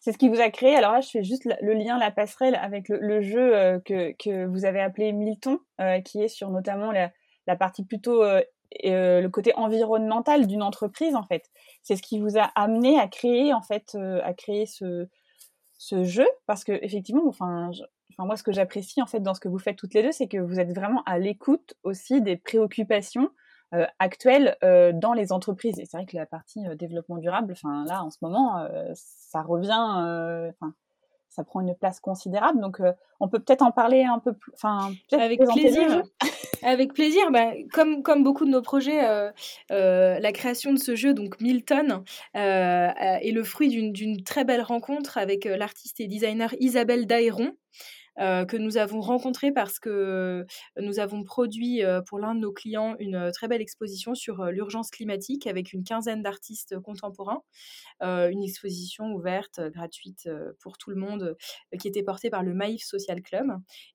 C'est 0.01 0.11
ce 0.11 0.17
qui 0.17 0.29
vous 0.29 0.39
a 0.39 0.49
créé. 0.49 0.75
Alors 0.75 0.91
là, 0.91 1.01
je 1.01 1.09
fais 1.09 1.23
juste 1.23 1.47
le 1.61 1.73
lien, 1.73 1.97
la 1.97 2.11
passerelle 2.11 2.55
avec 2.55 2.89
le, 2.89 3.21
jeu 3.21 3.55
euh, 3.55 3.79
que, 3.79 4.11
que, 4.11 4.45
vous 4.45 4.65
avez 4.65 4.81
appelé 4.81 5.11
Milton, 5.11 5.57
euh, 5.81 5.99
qui 6.01 6.21
est 6.21 6.27
sur 6.27 6.49
notamment 6.51 6.91
la, 6.91 7.11
la 7.47 7.55
partie 7.55 7.85
plutôt 7.85 8.23
euh, 8.23 8.41
le 8.83 9.27
côté 9.29 9.53
environnemental 9.55 10.47
d'une 10.47 10.61
entreprise 10.61 11.15
en 11.15 11.23
fait. 11.23 11.49
C'est 11.81 11.95
ce 11.95 12.03
qui 12.03 12.19
vous 12.19 12.37
a 12.37 12.51
amené 12.55 12.99
à 12.99 13.07
créer 13.07 13.53
en 13.53 13.61
fait, 13.61 13.97
à 14.23 14.33
créer 14.33 14.65
ce, 14.65 15.07
ce 15.79 16.03
jeu 16.03 16.27
parce 16.45 16.63
que 16.63 16.73
effectivement, 16.83 17.23
enfin, 17.25 17.71
enfin 18.11 18.25
moi 18.25 18.35
ce 18.35 18.43
que 18.43 18.51
j'apprécie 18.51 19.01
en 19.01 19.07
fait 19.07 19.21
dans 19.21 19.33
ce 19.33 19.39
que 19.39 19.47
vous 19.47 19.57
faites 19.57 19.77
toutes 19.77 19.93
les 19.93 20.03
deux, 20.03 20.11
c'est 20.11 20.27
que 20.27 20.37
vous 20.37 20.59
êtes 20.59 20.75
vraiment 20.75 21.01
à 21.05 21.17
l'écoute 21.17 21.73
aussi 21.83 22.21
des 22.21 22.35
préoccupations 22.35 23.31
euh, 23.73 23.85
actuelles 23.97 24.57
euh, 24.63 24.91
dans 24.93 25.13
les 25.13 25.31
entreprises. 25.31 25.79
Et 25.79 25.85
c'est 25.85 25.95
vrai 25.95 26.05
que 26.05 26.17
la 26.17 26.25
partie 26.25 26.67
euh, 26.67 26.75
développement 26.75 27.17
durable, 27.17 27.53
enfin 27.53 27.85
là 27.85 28.03
en 28.03 28.11
ce 28.11 28.17
moment, 28.21 28.67
ça 28.93 29.41
revient, 29.41 30.51
ça 31.39 31.45
prend 31.45 31.61
une 31.61 31.73
place 31.73 32.01
considérable. 32.01 32.59
Donc, 32.59 32.81
on 33.21 33.29
peut 33.29 33.39
peut-être 33.39 33.61
en 33.61 33.71
parler 33.71 34.03
un 34.03 34.19
peu 34.19 34.33
plus. 34.33 34.51
Enfin, 34.53 34.91
avec 35.13 35.39
plaisir. 35.39 36.03
avec 36.63 36.93
plaisir. 36.93 37.31
Bah, 37.31 37.51
comme, 37.71 38.03
comme 38.03 38.23
beaucoup 38.23 38.45
de 38.45 38.51
nos 38.51 38.61
projets, 38.61 39.01
la 39.69 40.31
création 40.33 40.73
de 40.73 40.79
ce 40.79 40.95
jeu, 40.95 41.13
donc 41.13 41.39
Milton, 41.39 42.03
est 42.33 43.31
le 43.31 43.43
fruit 43.43 43.69
d'une 43.69 44.23
très 44.23 44.43
belle 44.43 44.61
rencontre 44.61 45.17
avec 45.17 45.45
l'artiste 45.45 46.01
et 46.01 46.07
designer 46.07 46.53
Isabelle 46.59 47.07
Daéron. 47.07 47.53
Euh, 48.19 48.45
que 48.45 48.57
nous 48.57 48.77
avons 48.77 48.99
rencontré 48.99 49.51
parce 49.51 49.79
que 49.79 50.45
nous 50.77 50.99
avons 50.99 51.23
produit 51.23 51.83
euh, 51.83 52.01
pour 52.01 52.19
l'un 52.19 52.35
de 52.35 52.41
nos 52.41 52.51
clients 52.51 52.95
une 52.99 53.15
euh, 53.15 53.31
très 53.31 53.47
belle 53.47 53.61
exposition 53.61 54.13
sur 54.13 54.45
l'urgence 54.45 54.89
climatique 54.91 55.47
avec 55.47 55.71
une 55.71 55.83
quinzaine 55.83 56.21
d'artistes 56.21 56.79
contemporains. 56.79 57.41
une 58.01 58.43
exposition 58.43 59.13
ouverte, 59.13 59.59
gratuite 59.71 60.29
pour 60.61 60.77
tout 60.77 60.89
le 60.89 60.95
monde, 60.95 61.35
qui 61.79 61.87
était 61.87 62.03
portée 62.03 62.29
par 62.29 62.43
le 62.43 62.53
Maïf 62.53 62.83
Social 62.83 63.21
Club. 63.21 63.47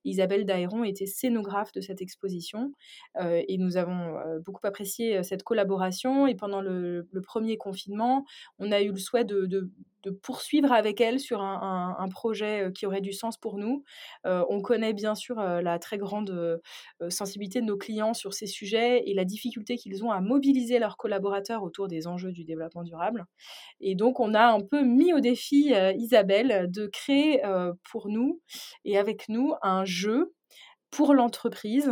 Isabelle 0.04 0.44
Daéron 0.44 0.84
était 0.84 1.06
scénographe 1.06 1.72
de 1.72 1.80
cette 1.80 2.00
exposition 2.00 2.72
et 3.20 3.56
nous 3.58 3.76
avons 3.76 4.18
beaucoup 4.44 4.66
apprécié 4.66 5.22
cette 5.22 5.42
collaboration. 5.42 6.26
Et 6.26 6.34
pendant 6.34 6.60
le, 6.60 7.06
premier 7.22 7.56
confinement, 7.56 8.24
on 8.58 8.72
a 8.72 8.82
eu 8.82 8.90
le 8.90 8.98
souhait 8.98 9.24
de 9.24 9.70
poursuivre 10.10 10.72
avec 10.72 11.00
elle 11.00 11.20
sur 11.20 11.40
un, 11.40 12.08
projet 12.10 12.70
qui 12.74 12.86
aurait 12.86 13.00
du 13.00 13.12
sens 13.12 13.36
pour 13.36 13.58
nous. 13.58 13.84
on 14.24 14.60
connaît 14.62 14.92
bien 14.92 15.14
sûr 15.14 15.36
la 15.36 15.78
très 15.78 15.98
grande 15.98 16.60
sensibilité 17.08 17.60
de 17.60 17.66
nos 17.66 17.76
clients 17.76 18.14
sur 18.14 18.34
ces 18.34 18.46
sujets 18.46 19.02
et 19.06 19.14
la 19.14 19.24
difficulté 19.24 19.76
qu'ils 19.76 20.04
ont 20.04 20.10
à 20.10 20.20
mobiliser 20.20 20.78
leurs 20.78 20.96
collaborateurs 20.96 21.62
autour 21.62 21.88
des 21.88 22.06
enjeux 22.06 22.32
du 22.32 22.44
développement 22.44 22.84
durable. 22.84 23.24
Et 23.80 23.94
donc, 23.94 24.20
on 24.20 24.34
a 24.34 24.46
un 24.46 24.60
peu 24.60 24.82
mis 24.82 25.12
au 25.12 25.20
défi 25.20 25.74
Isabelle 25.96 26.70
de 26.70 26.86
créer 26.86 27.42
pour 27.90 28.08
nous 28.08 28.40
et 28.84 28.98
avec 28.98 29.28
nous 29.28 29.54
un 29.62 29.84
jeu 29.84 30.32
pour 30.94 31.12
l'entreprise, 31.12 31.90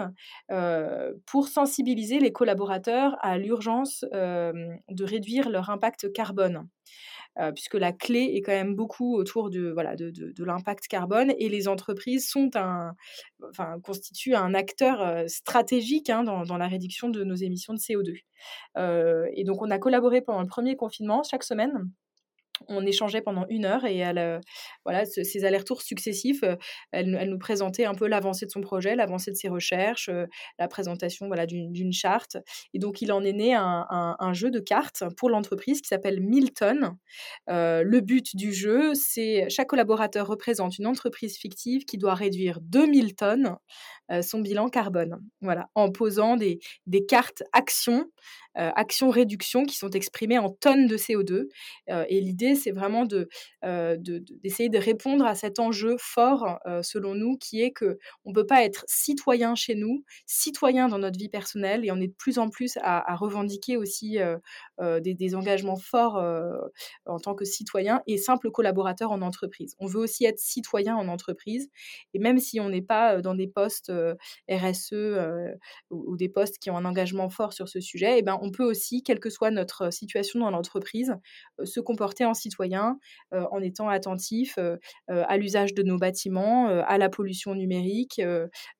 pour 1.26 1.48
sensibiliser 1.48 2.20
les 2.20 2.32
collaborateurs 2.32 3.16
à 3.20 3.36
l'urgence 3.36 4.04
de 4.12 5.04
réduire 5.04 5.50
leur 5.50 5.70
impact 5.70 6.12
carbone. 6.12 6.68
Euh, 7.38 7.50
puisque 7.50 7.74
la 7.74 7.92
clé 7.92 8.32
est 8.34 8.42
quand 8.42 8.52
même 8.52 8.74
beaucoup 8.74 9.16
autour 9.16 9.48
de, 9.48 9.70
voilà, 9.70 9.96
de, 9.96 10.10
de, 10.10 10.44
l'impact 10.44 10.86
carbone 10.86 11.32
et 11.38 11.48
les 11.48 11.66
entreprises 11.66 12.28
sont 12.28 12.50
un, 12.56 12.92
enfin, 13.48 13.76
constituent 13.82 14.34
un 14.34 14.52
acteur 14.52 15.00
euh, 15.00 15.24
stratégique 15.28 16.10
hein, 16.10 16.24
dans, 16.24 16.42
dans, 16.42 16.58
la 16.58 16.68
réduction 16.68 17.08
de 17.08 17.24
nos 17.24 17.34
émissions 17.34 17.72
de 17.72 17.78
CO2. 17.78 18.18
Euh, 18.76 19.26
et 19.34 19.44
donc, 19.44 19.62
on 19.62 19.70
a 19.70 19.78
collaboré 19.78 20.20
pendant 20.20 20.42
le 20.42 20.46
premier 20.46 20.76
confinement 20.76 21.22
chaque 21.22 21.42
semaine 21.42 21.90
on 22.68 22.84
échangeait 22.86 23.20
pendant 23.22 23.46
une 23.48 23.64
heure 23.64 23.84
et 23.84 23.96
elle, 23.98 24.18
euh, 24.18 24.40
voilà, 24.84 25.04
ces 25.04 25.44
allers-retours 25.44 25.82
successifs, 25.82 26.42
euh, 26.42 26.56
elle, 26.92 27.28
nous 27.28 27.38
présentait 27.38 27.84
un 27.84 27.94
peu 27.94 28.06
l'avancée 28.06 28.46
de 28.46 28.50
son 28.50 28.60
projet, 28.60 28.96
l'avancée 28.96 29.30
de 29.30 29.36
ses 29.36 29.48
recherches, 29.48 30.08
euh, 30.08 30.26
la 30.58 30.68
présentation 30.68 31.26
voilà, 31.26 31.46
d'une 31.46 31.92
charte. 31.92 32.36
Et 32.74 32.78
donc, 32.78 33.02
il 33.02 33.12
en 33.12 33.22
est 33.24 33.32
né 33.32 33.54
un, 33.54 34.32
jeu 34.32 34.50
de 34.50 34.60
cartes 34.60 35.04
pour 35.18 35.28
l'entreprise 35.28 35.80
qui 35.82 35.88
s'appelle 35.88 36.20
Milton. 36.20 36.96
le 37.48 38.00
but 38.00 38.34
du 38.34 38.52
jeu, 38.52 38.94
c'est 38.94 39.48
chaque 39.50 39.68
collaborateur 39.68 40.26
représente 40.26 40.78
une 40.78 40.86
entreprise 40.86 41.36
fictive 41.36 41.84
qui 41.84 41.98
doit 41.98 42.14
réduire 42.14 42.60
2000 42.62 43.14
tonnes 43.14 43.56
son 44.22 44.40
bilan 44.40 44.68
carbone. 44.68 45.20
Voilà, 45.40 45.68
en 45.74 45.90
posant 45.90 46.36
des 46.36 47.06
cartes 47.06 47.42
actions 47.52 48.06
actions 48.54 49.10
réduction 49.10 49.64
qui 49.64 49.76
sont 49.76 49.90
exprimées 49.90 50.38
en 50.38 50.50
tonnes 50.50 50.86
de 50.86 50.96
CO2. 50.96 51.48
et 51.88 52.20
l'idée, 52.20 52.54
c'est 52.54 52.70
vraiment 52.70 53.06
de, 53.06 53.28
d'essayer 54.42 54.68
de, 54.68 54.78
répondre 54.78 55.24
à 55.24 55.34
cet 55.34 55.58
enjeu 55.58 55.96
fort, 55.98 56.58
selon 56.82 57.14
nous, 57.14 57.36
qui 57.36 57.62
est 57.62 57.70
que 57.70 57.98
on 58.24 58.32
peut 58.32 58.46
pas 58.46 58.64
être 58.64 58.84
citoyen 58.88 59.54
chez 59.54 59.74
nous, 59.74 60.04
citoyen 60.26 60.88
dans 60.88 60.98
notre 60.98 61.18
vie 61.18 61.28
personnelle, 61.28 61.84
et 61.84 61.90
on 61.92 62.00
est 62.00 62.08
de 62.08 62.14
plus 62.14 62.38
en 62.38 62.48
plus 62.48 62.78
à, 62.82 63.14
revendiquer 63.16 63.76
aussi 63.76 64.18
des, 64.80 65.14
des, 65.14 65.34
engagements 65.34 65.76
forts 65.76 66.22
en 67.06 67.18
tant 67.18 67.34
que 67.34 67.44
citoyen 67.44 68.02
et 68.06 68.18
simple 68.18 68.50
collaborateur 68.50 69.12
en 69.12 69.22
entreprise. 69.22 69.74
On 69.78 69.86
veut 69.86 70.00
aussi 70.00 70.24
être 70.24 70.38
citoyen 70.38 70.96
en 70.96 71.08
entreprise, 71.08 71.70
et 72.14 72.18
même 72.18 72.38
si 72.38 72.60
on 72.60 72.68
n'est 72.68 72.82
pas 72.82 73.20
dans 73.20 73.34
des 73.34 73.46
postes 73.46 73.92
RSE 74.50 74.94
ou, 75.90 76.16
des 76.16 76.28
postes 76.28 76.58
qui 76.58 76.70
ont 76.70 76.76
un 76.76 76.84
engagement 76.84 77.28
fort 77.28 77.52
sur 77.52 77.68
ce 77.68 77.80
sujet, 77.80 78.16
et 78.16 78.18
eh 78.18 78.22
ben, 78.22 78.38
on 78.42 78.50
peut 78.50 78.64
aussi, 78.64 79.02
quelle 79.02 79.20
que 79.20 79.30
soit 79.30 79.50
notre 79.50 79.90
situation 79.90 80.40
dans 80.40 80.50
l'entreprise, 80.50 81.16
se 81.64 81.80
comporter 81.80 82.24
en 82.24 82.34
citoyen 82.34 82.98
en 83.30 83.60
étant 83.60 83.88
attentif 83.88 84.58
à 85.08 85.36
l'usage 85.38 85.74
de 85.74 85.82
nos 85.82 85.96
bâtiments, 85.96 86.66
à 86.66 86.98
la 86.98 87.08
pollution 87.08 87.54
numérique, 87.54 88.20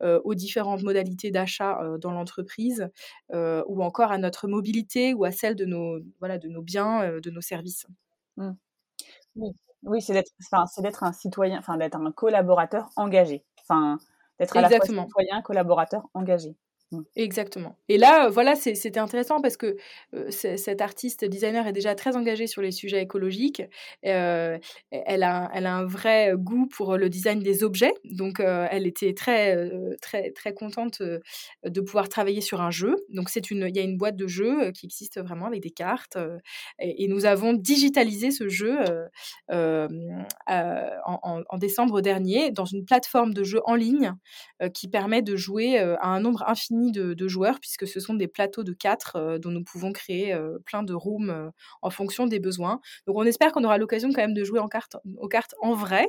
aux 0.01 0.35
différentes 0.35 0.83
modalités 0.83 1.31
d'achat 1.31 1.81
dans 2.01 2.13
l'entreprise, 2.13 2.89
ou 3.33 3.83
encore 3.83 4.13
à 4.13 4.19
notre 4.19 4.49
mobilité 4.49 5.15
ou 5.15 5.25
à 5.25 5.31
celle 5.31 5.57
de 5.57 5.65
nos, 5.65 6.01
voilà, 6.19 6.39
de 6.39 6.49
nos 6.49 6.63
biens, 6.63 7.21
de 7.21 7.31
nos 7.31 7.41
services. 7.41 7.87
Mmh. 8.37 8.51
Oui, 9.85 10.01
c'est 10.03 10.13
d'être, 10.13 10.31
c'est 10.73 10.83
d'être 10.83 11.03
un 11.03 11.13
citoyen, 11.13 11.59
enfin 11.59 11.77
d'être 11.77 11.97
un 11.97 12.13
collaborateur 12.13 12.91
engagé, 12.97 13.45
enfin 13.63 13.99
d'être 14.39 14.57
à 14.57 14.61
la 14.61 14.69
fois 14.69 14.85
citoyen, 14.87 15.43
collaborateur 15.43 16.09
engagé. 16.15 16.57
Mmh. 16.93 17.01
Exactement. 17.17 17.79
Et 17.89 17.97
là, 17.97 18.29
voilà, 18.29 18.55
c'était 18.55 18.99
intéressant 18.99 19.41
parce 19.41 19.57
que 19.57 19.77
cet 20.29 20.83
artiste 20.83 21.25
designer 21.25 21.67
est 21.67 21.73
déjà 21.73 21.95
très 21.95 22.17
engagé 22.17 22.47
sur 22.47 22.61
les 22.61 22.71
sujets 22.71 23.01
écologiques. 23.01 23.63
elle, 24.03 24.61
a, 25.23 25.51
elle 25.55 25.67
a 25.67 25.75
un 25.75 25.87
vrai 25.87 26.33
goût 26.37 26.67
pour 26.67 26.99
le 26.99 27.09
design 27.09 27.41
des 27.41 27.65
objets. 27.65 27.95
Donc, 28.05 28.41
elle 28.41 28.87
était 28.87 29.15
très, 29.15 29.71
très, 30.03 30.33
très 30.33 30.53
contente 30.53 31.03
de 31.65 31.81
pouvoir 31.81 32.11
travailler 32.11 32.43
sur 32.43 32.61
un 32.61 32.71
jeu. 32.71 32.95
Donc, 33.09 33.31
c'est 33.31 33.51
une, 33.51 33.67
il 33.69 33.77
y 33.77 33.81
a 33.81 33.83
une 33.83 33.97
boîte 33.97 34.17
de 34.17 34.27
jeux 34.27 34.71
qui 34.73 34.85
existe 34.85 35.19
vraiment 35.19 35.47
avec 35.47 35.63
des 35.63 35.71
cartes. 35.71 36.19
Et, 36.79 37.09
nous 37.09 37.25
avons 37.25 37.55
digitalisé 37.55 38.31
ce 38.31 38.49
jeu 38.49 38.79
en, 39.49 39.89
en, 41.49 41.59
décembre 41.59 42.03
dernier 42.03 42.51
dans 42.51 42.65
une 42.67 42.85
plateforme 42.85 43.33
de 43.33 43.45
jeu 43.45 43.61
en 43.65 43.77
ligne 43.77 44.13
qui 44.75 44.89
permet 44.89 45.23
de 45.23 45.37
jouer 45.37 45.79
à 45.79 46.09
un 46.09 46.21
nombre 46.21 46.45
infini 46.47 46.82
de, 46.91 47.29
joueurs, 47.29 47.61
puisque 47.61 47.87
ce 47.87 48.01
sont 48.01 48.15
des 48.15 48.29
plateaux 48.29 48.65
de 48.65 48.73
quatre 48.73 49.17
euh, 49.17 49.39
dont 49.39 49.51
nous 49.51 49.63
pouvons 49.63 49.93
créer 49.93 50.33
euh, 50.33 50.59
plein 50.65 50.83
de 50.83 50.93
rooms 50.93 51.31
euh, 51.31 51.51
en 51.83 51.91
fonction 51.91 52.27
des 52.27 52.41
besoins. 52.41 52.81
Donc 53.07 53.17
on 53.17 53.25
espère 53.25 53.53
qu'on 53.53 53.65
aura 53.65 53.79
l'occasion 53.79 54.09
quand 54.11 54.23
même 54.23 54.35
de 54.35 54.45
jouer 54.45 54.59
en 54.59 54.69
carte, 54.69 54.97
aux 55.19 55.29
cartes 55.29 55.55
en 55.61 55.75
vrai, 55.75 56.07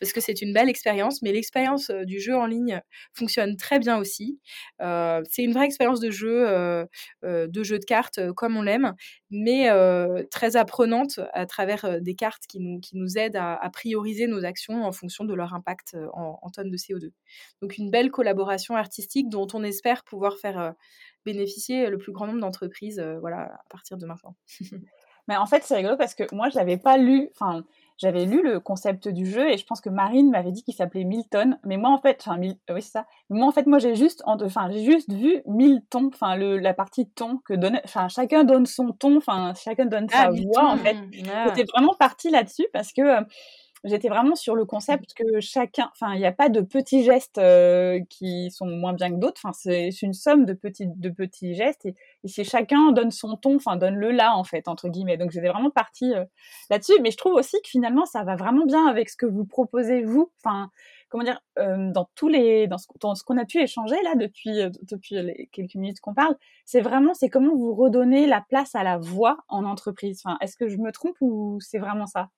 parce 0.00 0.12
que 0.12 0.20
c'est 0.20 0.42
une 0.42 0.52
belle 0.52 0.68
expérience, 0.68 1.22
mais 1.22 1.32
l'expérience 1.32 1.90
du 1.90 2.20
jeu 2.20 2.34
en 2.34 2.46
ligne 2.46 2.80
fonctionne 3.14 3.56
très 3.56 3.78
bien 3.78 3.98
aussi. 3.98 4.40
c'est 4.80 5.42
une 5.42 5.52
vraie 5.52 5.66
expérience 5.66 6.00
de 6.00 6.10
jeu, 6.10 6.86
de 7.22 7.62
jeu 7.62 7.78
de 7.78 7.84
cartes 7.84 8.20
comme 8.32 8.56
on 8.56 8.62
l'aime, 8.62 8.94
mais 9.30 9.68
très 10.30 10.56
apprenante 10.56 11.20
à 11.32 11.46
travers 11.46 12.00
des 12.00 12.14
cartes 12.14 12.44
qui 12.48 12.60
nous, 12.60 12.80
qui 12.80 12.96
nous 12.96 13.18
aident 13.18 13.36
à, 13.36 13.68
prioriser 13.72 14.26
nos 14.26 14.44
actions 14.44 14.84
en 14.84 14.92
fonction 14.92 15.24
de 15.24 15.34
leur 15.34 15.54
impact 15.54 15.96
en, 16.14 16.38
en 16.40 16.50
tonnes 16.50 16.70
de 16.70 16.76
CO2. 16.76 17.10
Donc 17.62 17.76
une 17.78 17.90
belle 17.90 18.10
collaboration 18.10 18.76
artistique 18.76 19.28
dont 19.28 19.46
on 19.52 19.62
espère 19.62 20.04
pouvoir 20.08 20.36
faire 20.38 20.74
bénéficier 21.24 21.90
le 21.90 21.98
plus 21.98 22.12
grand 22.12 22.26
nombre 22.26 22.40
d'entreprises 22.40 23.00
voilà, 23.20 23.42
à 23.42 23.64
partir 23.70 23.96
de 23.98 24.06
maintenant. 24.06 24.34
Mais 25.28 25.36
en 25.36 25.46
fait, 25.46 25.62
c'est 25.62 25.76
rigolo 25.76 25.96
parce 25.96 26.14
que 26.14 26.24
moi, 26.34 26.48
je 26.48 26.56
n'avais 26.56 26.78
pas 26.78 26.96
lu, 26.96 27.28
enfin, 27.38 27.62
j'avais 27.98 28.24
lu 28.24 28.42
le 28.42 28.60
concept 28.60 29.08
du 29.08 29.26
jeu 29.26 29.50
et 29.50 29.58
je 29.58 29.66
pense 29.66 29.82
que 29.82 29.90
Marine 29.90 30.30
m'avait 30.30 30.52
dit 30.52 30.62
qu'il 30.62 30.72
s'appelait 30.72 31.04
Milton. 31.04 31.58
Mais 31.64 31.76
moi, 31.76 31.90
en 31.90 31.98
fait, 31.98 32.24
enfin, 32.26 32.38
oui, 32.40 32.56
c'est 32.68 32.80
ça. 32.80 33.06
moi, 33.28 33.46
en 33.46 33.52
fait, 33.52 33.66
moi, 33.66 33.78
j'ai 33.78 33.94
juste, 33.94 34.22
enfin, 34.24 34.70
j'ai 34.70 34.84
juste 34.84 35.12
vu 35.12 35.42
mille 35.46 35.82
tons, 35.90 36.10
enfin, 36.14 36.34
le, 36.34 36.56
la 36.58 36.72
partie 36.72 37.10
ton 37.10 37.38
que 37.44 37.52
donne, 37.52 37.78
enfin, 37.84 38.08
chacun 38.08 38.44
donne 38.44 38.64
son 38.64 38.92
ton, 38.92 39.18
enfin, 39.18 39.52
chacun 39.54 39.84
donne 39.84 40.08
sa 40.08 40.28
ah, 40.28 40.30
voix, 40.30 40.70
en 40.70 40.78
fait. 40.78 40.96
J'étais 41.12 41.64
vraiment 41.74 41.94
partie 41.98 42.30
là-dessus 42.30 42.66
parce 42.72 42.94
que, 42.94 43.20
j'étais 43.84 44.08
vraiment 44.08 44.34
sur 44.34 44.54
le 44.54 44.64
concept 44.64 45.14
que 45.14 45.40
chacun, 45.40 45.90
enfin, 45.92 46.14
il 46.14 46.18
n'y 46.18 46.26
a 46.26 46.32
pas 46.32 46.48
de 46.48 46.60
petits 46.60 47.04
gestes 47.04 47.38
euh, 47.38 48.00
qui 48.08 48.50
sont 48.50 48.66
moins 48.66 48.92
bien 48.92 49.10
que 49.10 49.16
d'autres. 49.16 49.40
Enfin, 49.44 49.52
c'est 49.52 49.90
une 50.02 50.14
somme 50.14 50.44
de 50.44 50.52
petits, 50.52 50.86
de 50.86 51.10
petits 51.10 51.54
gestes. 51.54 51.86
Et, 51.86 51.94
si 52.24 52.44
chacun 52.44 52.92
donne 52.92 53.10
son 53.10 53.36
ton, 53.36 53.56
enfin, 53.56 53.76
donne 53.76 53.96
le 53.96 54.10
là, 54.10 54.36
en 54.36 54.44
fait, 54.44 54.68
entre 54.68 54.88
guillemets. 54.88 55.16
Donc, 55.16 55.30
j'étais 55.30 55.48
vraiment 55.48 55.70
partie 55.70 56.14
euh, 56.14 56.24
là-dessus. 56.70 57.00
Mais 57.02 57.10
je 57.10 57.16
trouve 57.16 57.34
aussi 57.34 57.56
que 57.62 57.68
finalement, 57.68 58.06
ça 58.06 58.24
va 58.24 58.36
vraiment 58.36 58.66
bien 58.66 58.86
avec 58.86 59.08
ce 59.10 59.16
que 59.16 59.26
vous 59.26 59.44
proposez, 59.44 60.02
vous. 60.02 60.30
Enfin, 60.44 60.70
comment 61.08 61.24
dire, 61.24 61.40
euh, 61.58 61.90
dans 61.92 62.08
tous 62.14 62.28
les, 62.28 62.66
dans 62.66 62.78
ce, 62.78 63.24
qu'on 63.24 63.38
a 63.38 63.44
pu 63.44 63.58
échanger 63.60 63.96
là 64.02 64.14
depuis, 64.14 64.60
depuis 64.82 65.14
les 65.22 65.48
quelques 65.52 65.74
minutes 65.74 66.00
qu'on 66.00 66.14
parle, 66.14 66.36
c'est 66.64 66.80
vraiment, 66.80 67.14
c'est 67.14 67.28
comment 67.28 67.54
vous 67.54 67.74
redonnez 67.74 68.26
la 68.26 68.42
place 68.48 68.74
à 68.74 68.82
la 68.84 68.98
voix 68.98 69.38
en 69.48 69.64
entreprise. 69.64 70.20
Enfin, 70.24 70.36
est-ce 70.40 70.56
que 70.56 70.68
je 70.68 70.76
me 70.78 70.92
trompe 70.92 71.16
ou 71.20 71.58
c'est 71.60 71.78
vraiment 71.78 72.06
ça? 72.06 72.28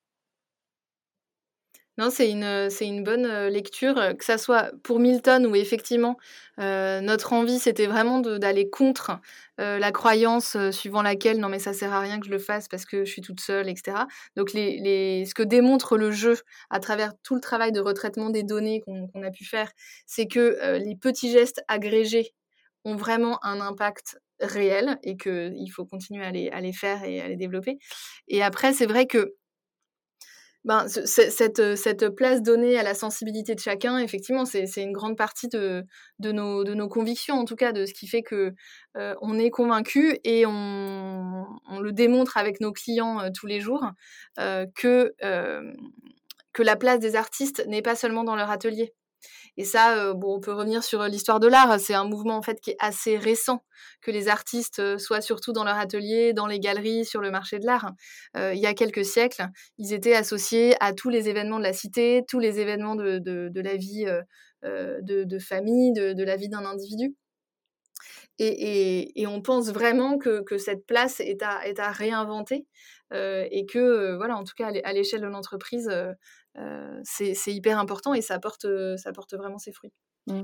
Non, 2.01 2.09
c'est 2.09 2.31
une, 2.31 3.03
bonne 3.03 3.27
lecture, 3.49 3.93
que 4.17 4.25
ça 4.25 4.39
soit 4.39 4.71
pour 4.81 4.99
Milton 4.99 5.45
où 5.45 5.55
effectivement 5.55 6.17
notre 6.57 7.33
envie 7.33 7.59
c'était 7.59 7.85
vraiment 7.85 8.21
d'aller 8.21 8.71
contre 8.71 9.19
la 9.59 9.91
croyance 9.91 10.57
suivant 10.71 11.03
laquelle 11.03 11.37
non 11.39 11.47
mais 11.47 11.59
ça 11.59 11.73
sert 11.73 11.93
à 11.93 11.99
rien 11.99 12.19
que 12.19 12.25
je 12.25 12.31
le 12.31 12.39
fasse 12.39 12.67
parce 12.67 12.85
que 12.85 13.05
je 13.05 13.11
suis 13.11 13.21
toute 13.21 13.39
seule, 13.39 13.69
etc. 13.69 13.97
Donc 14.35 14.49
ce 14.49 15.33
que 15.35 15.43
démontre 15.43 15.95
le 15.95 16.09
jeu 16.09 16.39
à 16.71 16.79
travers 16.79 17.13
tout 17.21 17.35
le 17.35 17.41
travail 17.41 17.71
de 17.71 17.79
retraitement 17.79 18.31
des 18.31 18.41
données 18.41 18.81
qu'on 18.81 19.21
a 19.21 19.29
pu 19.29 19.45
faire, 19.45 19.71
c'est 20.07 20.25
que 20.25 20.79
les 20.83 20.95
petits 20.95 21.31
gestes 21.31 21.61
agrégés 21.67 22.33
ont 22.83 22.95
vraiment 22.95 23.37
un 23.45 23.61
impact 23.61 24.17
réel 24.39 24.97
et 25.03 25.17
qu'il 25.17 25.71
faut 25.71 25.85
continuer 25.85 26.25
à 26.25 26.31
les, 26.31 26.49
à 26.49 26.61
les 26.61 26.73
faire 26.73 27.03
et 27.03 27.21
à 27.21 27.27
les 27.27 27.35
développer. 27.35 27.77
Et 28.27 28.41
après, 28.41 28.73
c'est 28.73 28.87
vrai 28.87 29.05
que 29.05 29.35
ben, 30.63 30.87
cette, 30.87 31.75
cette, 31.75 32.09
place 32.09 32.41
donnée 32.41 32.77
à 32.77 32.83
la 32.83 32.93
sensibilité 32.93 33.55
de 33.55 33.59
chacun, 33.59 33.97
effectivement, 33.97 34.45
c'est 34.45 34.67
une 34.77 34.91
grande 34.91 35.17
partie 35.17 35.47
de, 35.47 35.85
nos, 36.19 36.87
convictions, 36.87 37.35
en 37.35 37.45
tout 37.45 37.55
cas, 37.55 37.71
de 37.71 37.85
ce 37.85 37.93
qui 37.93 38.07
fait 38.07 38.21
que 38.21 38.53
on 38.95 39.39
est 39.39 39.49
convaincu 39.49 40.19
et 40.23 40.45
on, 40.45 41.45
le 41.81 41.91
démontre 41.91 42.37
avec 42.37 42.61
nos 42.61 42.71
clients 42.71 43.31
tous 43.33 43.47
les 43.47 43.59
jours 43.59 43.83
que 44.37 45.13
la 46.59 46.75
place 46.75 46.99
des 46.99 47.15
artistes 47.15 47.65
n'est 47.67 47.81
pas 47.81 47.95
seulement 47.95 48.23
dans 48.23 48.35
leur 48.35 48.51
atelier. 48.51 48.93
Et 49.57 49.65
ça, 49.65 49.97
euh, 49.97 50.13
bon, 50.13 50.35
on 50.35 50.39
peut 50.39 50.53
revenir 50.53 50.83
sur 50.83 51.01
euh, 51.01 51.07
l'histoire 51.07 51.39
de 51.39 51.47
l'art. 51.47 51.79
C'est 51.79 51.93
un 51.93 52.05
mouvement 52.05 52.37
en 52.37 52.41
fait 52.41 52.59
qui 52.61 52.71
est 52.71 52.77
assez 52.79 53.17
récent, 53.17 53.63
que 54.01 54.11
les 54.11 54.27
artistes 54.27 54.79
euh, 54.79 54.97
soient 54.97 55.21
surtout 55.21 55.53
dans 55.53 55.63
leur 55.63 55.77
atelier, 55.77 56.33
dans 56.33 56.47
les 56.47 56.59
galeries, 56.59 57.05
sur 57.05 57.21
le 57.21 57.31
marché 57.31 57.59
de 57.59 57.65
l'art. 57.65 57.91
il 58.35 58.59
y 58.59 58.65
a 58.65 58.73
quelques 58.73 59.05
siècles, 59.05 59.47
ils 59.77 59.93
étaient 59.93 60.15
associés 60.15 60.75
à 60.79 60.93
tous 60.93 61.09
les 61.09 61.29
événements 61.29 61.59
de 61.59 61.63
la 61.63 61.73
cité, 61.73 62.23
tous 62.27 62.39
les 62.39 62.59
événements 62.59 62.95
de, 62.95 63.51
la 63.55 63.75
vie 63.75 64.05
de, 64.63 65.39
famille, 65.39 65.93
de, 65.93 66.23
la 66.23 66.35
vie 66.35 66.49
d'un 66.49 66.65
individu. 66.65 67.15
Et, 68.39 69.25
on 69.27 69.41
pense 69.41 69.71
vraiment 69.71 70.17
que, 70.17 70.57
cette 70.57 70.85
place 70.85 71.19
est 71.19 71.41
à, 71.43 71.67
est 71.67 71.79
à 71.79 71.91
réinventer 71.91 72.65
et 73.11 73.65
que, 73.65 74.15
voilà, 74.15 74.37
en 74.37 74.43
tout 74.43 74.53
cas, 74.55 74.71
à 74.83 74.93
l'échelle 74.93 75.21
de 75.21 75.27
l'entreprise, 75.27 75.89
c'est 77.03 77.53
hyper 77.53 77.79
important 77.79 78.13
et 78.13 78.21
ça 78.21 78.39
porte, 78.39 78.65
ça 78.97 79.11
porte 79.13 79.33
vraiment 79.33 79.57
ses 79.57 79.71
fruits. 79.71 79.93
Mmh. 80.27 80.43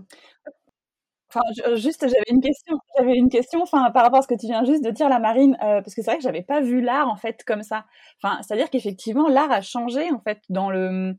Enfin, 1.29 1.41
juste, 1.75 2.07
j'avais 2.07 2.23
une 2.29 2.39
question. 2.39 2.77
J'avais 2.97 3.15
une 3.15 3.27
question, 3.29 3.61
enfin, 3.61 3.91
par 3.91 4.03
rapport 4.03 4.19
à 4.19 4.21
ce 4.21 4.29
que 4.29 4.39
tu 4.39 4.45
viens 4.45 4.63
juste 4.63 4.81
de 4.83 4.91
dire, 4.91 5.09
la 5.09 5.19
Marine, 5.19 5.57
parce 5.59 5.93
que 5.93 6.01
c'est 6.01 6.09
vrai 6.09 6.17
que 6.17 6.23
j'avais 6.23 6.41
pas 6.41 6.61
vu 6.61 6.79
l'art 6.81 7.09
en 7.09 7.17
fait 7.17 7.43
comme 7.45 7.63
ça. 7.63 7.85
Enfin, 8.23 8.41
c'est-à-dire 8.41 8.69
qu'effectivement, 8.69 9.27
l'art 9.27 9.51
a 9.51 9.61
changé 9.61 10.09
en 10.09 10.19
fait 10.19 10.39
dans 10.49 10.69
le 10.69 11.15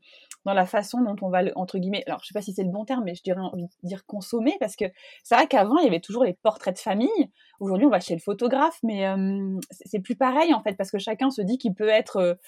dans 0.47 0.55
la 0.55 0.65
façon 0.65 1.03
dont 1.03 1.17
on 1.21 1.29
va 1.29 1.43
entre 1.57 1.79
guillemets. 1.79 2.05
Alors, 2.07 2.21
je 2.23 2.29
sais 2.29 2.33
pas 2.33 2.41
si 2.41 2.55
c'est 2.55 2.63
le 2.63 2.71
bon 2.71 2.87
terme, 2.87 3.05
mais 3.05 3.15
je 3.15 3.23
dirais 3.23 3.41
envie 3.41 3.65
de 3.65 3.71
dire 3.83 4.07
consommer, 4.07 4.57
parce 4.61 4.77
que 4.77 4.87
c'est 5.25 5.35
vrai 5.35 5.47
qu'avant 5.47 5.77
il 5.79 5.85
y 5.85 5.89
avait 5.89 6.01
toujours 6.01 6.25
les 6.25 6.33
portraits 6.33 6.75
de 6.75 6.81
famille. 6.81 7.31
Aujourd'hui, 7.61 7.87
on 7.87 7.91
va 7.91 8.01
chez 8.01 8.15
le 8.15 8.21
photographe, 8.21 8.79
mais 8.83 9.05
c'est 9.71 10.01
plus 10.01 10.17
pareil 10.17 10.55
en 10.55 10.63
fait, 10.63 10.75
parce 10.75 10.91
que 10.91 10.99
chacun 10.99 11.29
se 11.31 11.43
dit 11.43 11.59
qu'il 11.59 11.75
peut 11.75 11.89
être 11.89 12.39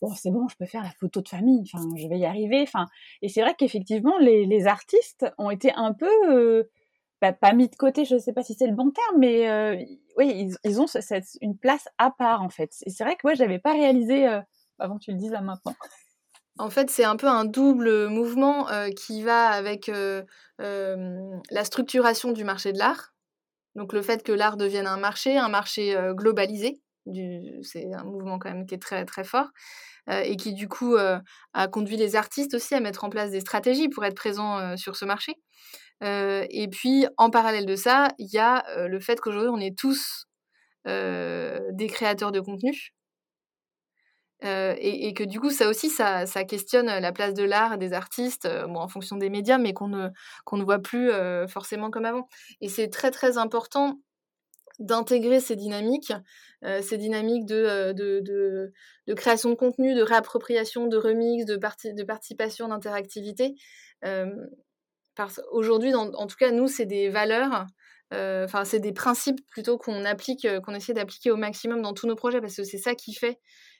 bon, 0.00 0.14
c'est 0.14 0.30
bon, 0.30 0.48
je 0.48 0.56
peux 0.56 0.66
faire 0.66 0.82
la 0.82 0.92
photo 0.98 1.20
de 1.20 1.28
famille, 1.28 1.62
enfin, 1.62 1.84
je 1.96 2.08
vais 2.08 2.18
y 2.18 2.26
arriver. 2.26 2.62
Enfin, 2.62 2.86
et 3.22 3.28
c'est 3.28 3.40
vrai 3.40 3.54
qu'effectivement, 3.56 4.18
les, 4.18 4.66
artistes 4.66 5.26
ont 5.38 5.50
été 5.50 5.72
un 5.74 5.92
peu, 5.92 6.10
euh, 6.30 6.64
bah, 7.20 7.32
pas 7.32 7.52
mis 7.52 7.68
de 7.68 7.76
côté, 7.76 8.04
je 8.04 8.14
ne 8.14 8.20
sais 8.20 8.32
pas 8.32 8.42
si 8.42 8.54
c'est 8.54 8.66
le 8.66 8.74
bon 8.74 8.90
terme, 8.90 9.18
mais 9.18 9.48
euh, 9.48 9.76
oui, 10.16 10.50
ils, 10.64 10.80
ont 10.80 10.86
une 11.40 11.56
place 11.56 11.88
à 11.98 12.10
part, 12.10 12.42
en 12.42 12.48
fait. 12.48 12.72
Et 12.84 12.90
c'est 12.90 13.04
vrai 13.04 13.14
que 13.14 13.20
moi, 13.24 13.34
je 13.34 13.42
n'avais 13.42 13.58
pas 13.58 13.72
réalisé, 13.72 14.26
euh, 14.26 14.40
avant 14.78 14.98
que 14.98 15.04
tu 15.04 15.12
le 15.12 15.18
dises 15.18 15.34
à 15.34 15.40
maintenant. 15.40 15.74
En 16.58 16.70
fait, 16.70 16.90
c'est 16.90 17.04
un 17.04 17.16
peu 17.16 17.28
un 17.28 17.44
double 17.44 18.08
mouvement 18.08 18.66
qui 18.96 19.22
va 19.22 19.48
avec 19.48 19.90
la 20.58 21.64
structuration 21.64 22.32
du 22.32 22.44
marché 22.44 22.72
de 22.72 22.78
l'art, 22.78 23.12
Donc 23.74 23.92
le 23.92 24.00
fait 24.00 24.22
que 24.22 24.32
l'art 24.32 24.56
devienne 24.56 24.86
un 24.86 24.96
marché, 24.96 25.36
un 25.36 25.50
marché 25.50 25.94
globalisé, 26.14 26.80
c'est 27.62 27.92
un 27.94 28.04
mouvement 28.04 28.38
quand 28.38 28.50
même 28.50 28.66
qui 28.66 28.74
est 28.74 28.82
très 28.82 29.04
très 29.04 29.24
fort. 29.24 29.48
et 30.08 30.36
qui 30.36 30.54
du 30.54 30.68
coup 30.68 30.96
a 30.96 31.68
conduit 31.68 31.96
les 31.96 32.16
artistes 32.16 32.54
aussi 32.54 32.74
à 32.74 32.80
mettre 32.80 33.04
en 33.04 33.10
place 33.10 33.30
des 33.30 33.40
stratégies 33.40 33.88
pour 33.88 34.04
être 34.04 34.16
présents 34.16 34.76
sur 34.76 34.96
ce 34.96 35.04
marché. 35.04 35.34
et 36.02 36.68
puis 36.70 37.06
en 37.16 37.30
parallèle 37.30 37.66
de 37.66 37.76
ça, 37.76 38.08
il 38.18 38.28
y 38.32 38.38
a 38.38 38.64
le 38.88 39.00
fait 39.00 39.20
qu'aujourd'hui 39.20 39.50
on 39.52 39.60
est 39.60 39.76
tous 39.76 40.26
des 40.84 41.86
créateurs 41.88 42.32
de 42.32 42.40
contenu. 42.40 42.92
Et, 44.42 45.14
que 45.14 45.24
du 45.24 45.40
coup, 45.40 45.50
ça 45.50 45.68
aussi, 45.68 45.88
ça, 45.90 46.26
questionne 46.44 46.86
la 46.86 47.12
place 47.12 47.34
de 47.34 47.42
l'art, 47.44 47.78
des 47.78 47.92
artistes, 47.92 48.48
bon, 48.68 48.80
en 48.80 48.88
fonction 48.88 49.16
des 49.16 49.30
médias, 49.30 49.58
mais 49.58 49.72
qu'on 49.72 49.88
ne, 49.88 50.08
qu'on 50.44 50.56
ne 50.56 50.64
voit 50.64 50.78
plus 50.80 51.10
forcément 51.48 51.90
comme 51.90 52.04
avant. 52.04 52.28
Et 52.60 52.68
c'est 52.68 52.88
très, 52.88 53.10
très 53.10 53.38
important 53.38 53.98
d'intégrer 54.78 55.40
ces 55.40 55.56
dynamiques, 55.56 56.12
ces 56.82 56.98
dynamiques 56.98 57.46
de, 57.46 57.92
de, 57.92 59.14
création 59.14 59.50
de 59.50 59.54
contenu, 59.54 59.94
de 59.94 60.02
réappropriation, 60.02 60.86
de 60.86 60.96
remix, 60.96 61.44
de, 61.44 61.56
de 61.56 62.02
participation, 62.04 62.68
d'interactivité. 62.68 63.54
parce 65.14 65.40
aujourd'hui, 65.50 65.94
en 65.94 66.26
tout 66.26 66.36
cas, 66.36 66.50
nous, 66.50 66.68
c'est 66.68 66.86
des 66.86 67.08
valeurs 67.08 67.66
enfin 68.12 68.64
c'est 68.64 68.78
des 68.80 68.92
principes 68.92 69.40
plutôt 69.48 69.78
qu'on 69.78 70.04
applique, 70.04 70.46
qu'on 70.62 70.74
essaie 70.74 70.94
d'appliquer 70.94 71.30
au 71.30 71.36
maximum 71.36 71.82
dans 71.82 71.92
tous 71.92 72.06
nos 72.06 72.14
projets 72.14 72.40
parce 72.40 72.56
que 72.56 72.64
c'est 72.64 72.78
ça 72.78 72.94
qui 72.94 73.14
fait 73.14 73.38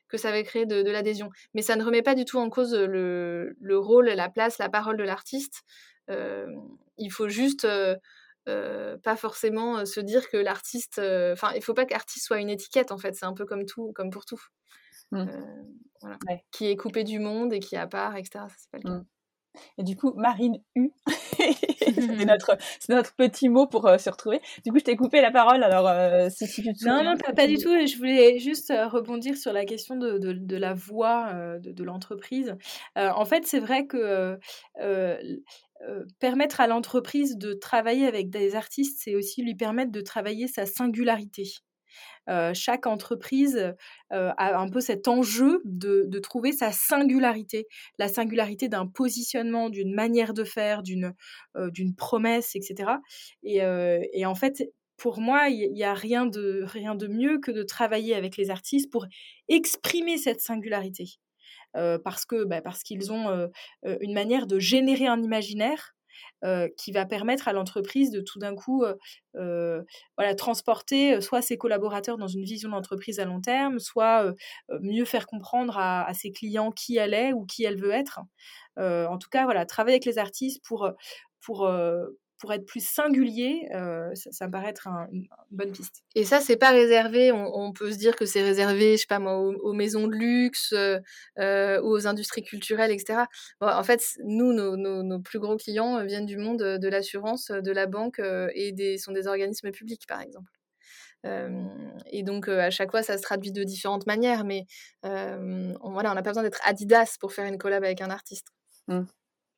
que 0.09 0.17
ça 0.17 0.31
va 0.31 0.43
créer 0.43 0.67
de, 0.67 0.89
l'adhésion. 0.89 1.31
Mais 1.55 1.63
ça 1.63 1.77
ne 1.77 1.85
remet 1.85 2.03
pas 2.03 2.15
du 2.15 2.25
tout 2.25 2.39
en 2.39 2.49
cause 2.49 2.75
le, 2.75 3.57
le 3.61 3.79
rôle, 3.79 4.07
la 4.07 4.29
place, 4.29 4.59
la 4.59 4.69
parole 4.69 4.97
de 4.97 5.05
l'artiste. 5.05 5.63
il 6.09 7.11
faut 7.11 7.29
juste 7.29 7.67
pas 8.47 9.17
forcément 9.17 9.85
se 9.85 10.01
dire 10.01 10.29
que 10.31 10.37
l'artiste, 10.37 10.99
enfin 10.99 11.53
il 11.55 11.63
faut 11.63 11.75
pas 11.75 11.87
qu'artiste 11.87 12.27
soit 12.27 12.39
une 12.39 12.51
étiquette 12.51 12.93
en 12.93 12.99
fait. 12.99 13.15
C'est 13.15 13.27
un 13.27 13.35
peu 13.35 13.45
comme 13.45 13.67
tout, 13.67 13.93
comme 13.95 14.11
pour 14.11 14.25
tout. 14.25 14.41
Mmh. 15.13 15.27
Voilà. 16.01 16.19
Qui 16.51 16.67
est 16.67 16.77
coupé 16.77 17.05
du 17.05 17.19
monde 17.19 17.53
et 17.53 17.61
qui 17.61 17.75
est 17.75 17.79
à 17.79 17.87
part, 17.87 18.17
etc. 18.17 18.31
Ça, 18.49 18.55
c'est 18.59 18.71
pas 18.71 18.79
le 18.79 18.83
cas. 18.83 18.97
Mmh. 18.97 19.07
Et 19.79 19.85
du 19.85 19.97
coup, 19.97 20.13
Marine 20.17 20.59
U, 20.75 20.91
c'est 21.07 22.25
notre, 22.27 22.59
notre, 22.91 23.15
petit 23.15 23.49
mot 23.49 23.67
pour 23.67 23.87
euh, 23.87 23.99
se 23.99 24.11
retrouver. 24.11 24.41
Du 24.65 24.73
coup, 24.73 24.79
je 24.79 24.85
t'ai 24.85 24.97
coupé 24.97 25.21
la 25.21 25.31
parole, 25.31 25.63
alors 25.63 25.89
euh, 25.89 26.29
si, 26.31 26.47
tu 26.47 26.63
te 26.63 26.87
Non, 26.87 27.03
non, 27.03 27.15
pas, 27.35 27.47
du 27.47 27.57
tout. 27.57 27.71
Je 27.71 27.97
voulais 27.97 28.39
juste 28.39 28.71
euh, 28.71 28.87
rebondir 28.87 29.37
sur 29.37 29.53
la 29.53 29.65
question 29.65 29.97
de, 29.97 30.19
de, 30.19 30.57
la 30.57 30.75
voix 30.75 31.33
de, 31.59 31.73
de 31.73 31.85
l'entreprise. 31.85 32.55
en 32.97 33.25
fait, 33.25 33.47
c'est 33.47 33.61
vrai 33.61 33.87
que 33.87 34.39
permettre 36.19 36.61
à 36.61 36.67
l'entreprise 36.67 37.37
de 37.37 37.53
travailler 37.53 38.07
avec 38.07 38.31
des 38.31 38.55
artistes, 38.55 39.01
c'est 39.03 39.15
aussi 39.15 39.43
lui 39.43 39.55
permettre 39.55 39.93
de 39.93 40.01
travailler 40.01 40.49
sa 40.49 40.67
singularité 40.67 41.45
chaque 42.55 42.87
entreprise 42.87 43.75
a 44.11 44.59
un 44.59 44.69
peu 44.69 44.81
cet 44.81 45.09
enjeu 45.09 45.61
de, 45.65 46.19
trouver 46.19 46.53
sa 46.53 46.73
singularité, 46.73 47.67
la 47.99 48.09
singularité 48.09 48.69
d'un 48.69 48.87
positionnement, 48.87 49.71
d'une 49.71 49.95
manière 49.95 50.35
de 50.35 50.45
faire, 50.45 50.83
d'une 50.83 51.15
promesse, 51.97 52.57
etc. 52.57 52.93
Et, 53.43 54.27
en 54.27 54.35
fait, 54.35 54.63
pour 54.97 55.21
moi, 55.21 55.49
il 55.49 55.73
n'y 55.73 55.85
a 55.85 55.95
rien 55.95 56.27
de, 56.27 56.63
rien 56.65 56.95
de 56.95 57.07
mieux 57.07 57.39
que 57.39 57.51
de 57.51 57.63
travailler 57.63 58.15
avec 58.15 58.37
les 58.37 58.51
artistes 58.51 58.91
pour 58.91 59.07
exprimer 59.49 60.19
cette 60.19 60.41
singularité. 60.41 61.19
Parce 62.05 62.25
que 62.25 62.45
bah, 62.45 62.63
parce 62.63 62.83
qu'ils 62.83 63.13
ont 63.13 63.51
une 63.85 64.15
manière 64.15 64.47
de 64.47 64.59
générer 64.59 65.07
un 65.07 65.23
imaginaire 65.23 65.93
qui 66.77 66.93
va 66.93 67.07
permettre 67.07 67.49
à 67.49 67.53
l'entreprise 67.53 68.11
de 68.11 68.21
tout 68.21 68.39
d'un 68.39 68.55
coup 68.55 68.85
voilà, 69.35 70.35
transporter 70.37 71.21
soit 71.21 71.43
ses 71.43 71.59
collaborateurs 71.59 72.19
dans 72.19 72.29
une 72.29 72.45
vision 72.45 72.71
d'entreprise 72.71 73.21
à 73.21 73.25
long 73.25 73.41
terme, 73.41 73.79
soit 73.79 74.33
mieux 74.81 75.05
faire 75.05 75.27
comprendre 75.27 75.77
à, 75.79 76.13
ses 76.15 76.33
clients 76.33 76.73
qui 76.73 76.97
elle 76.97 77.15
est 77.15 77.33
ou 77.33 77.45
qui 77.45 77.65
elle 77.65 77.81
veut 77.81 77.93
être. 77.93 78.21
en 78.79 79.19
tout 79.19 79.29
cas, 79.31 79.45
voilà, 79.45 79.67
travailler 79.67 79.95
avec 79.95 80.07
les 80.07 80.19
artistes 80.19 80.63
pour, 80.65 80.91
pour, 81.41 81.69
pour 82.39 82.53
être 82.53 82.67
plus 82.67 82.87
singulier, 82.87 83.69
euh, 83.75 84.11
ça, 84.15 84.47
me 84.47 84.53
paraît 84.53 84.69
être 84.69 84.89
une, 85.11 85.27
bonne 85.51 85.73
piste. 85.73 86.05
Et 86.15 86.25
ça, 86.25 86.41
c'est 86.41 86.57
pas 86.57 86.71
réservé. 86.71 87.33
On, 87.33 87.73
peut 87.73 87.91
se 87.93 87.99
dire 87.99 88.17
que 88.17 88.27
c'est 88.27 88.43
réservé, 88.43 88.93
je 88.93 89.03
sais 89.03 89.07
pas 89.09 89.19
moi, 89.19 89.39
aux, 89.39 89.73
maisons 89.73 90.07
de 90.07 90.15
luxe 90.15 90.73
euh, 90.73 90.99
euh, 91.39 91.81
ou 91.81 91.89
aux 91.89 92.07
industries 92.07 92.43
culturelles, 92.43 92.91
etc. 92.91 93.25
en 93.61 93.83
fait, 93.83 94.03
nous, 94.25 94.53
nos, 94.53 95.21
plus 95.21 95.39
gros 95.39 95.57
clients 95.57 96.05
viennent 96.05 96.27
du 96.27 96.37
monde 96.37 96.59
de 96.59 96.89
l'assurance, 96.89 97.51
de 97.51 97.73
la 97.73 97.87
banque 97.87 98.21
et 98.55 98.73
des, 98.73 98.99
sont 98.99 99.13
des 99.13 99.27
organismes 99.27 99.71
publics, 99.71 100.07
par 100.07 100.21
exemple. 100.21 100.51
et 102.11 102.23
donc, 102.23 102.49
à 102.49 102.71
chaque 102.71 102.91
fois, 102.91 103.03
ça 103.03 103.17
se 103.17 103.23
traduit 103.23 103.53
de 103.53 103.65
différentes 103.65 104.07
manières, 104.07 104.45
mais 104.45 104.67
on, 105.03 105.93
voilà, 105.93 106.13
on 106.13 106.15
n'a 106.15 106.23
pas 106.23 106.31
besoin 106.31 106.43
d'être 106.43 106.61
Adidas 106.65 107.17
pour 107.19 107.33
faire 107.33 107.47
une 107.47 107.59
collab 107.59 107.83
avec 107.83 108.01
un 108.01 108.11
artiste. 108.11 108.49
Mmh. 108.89 109.05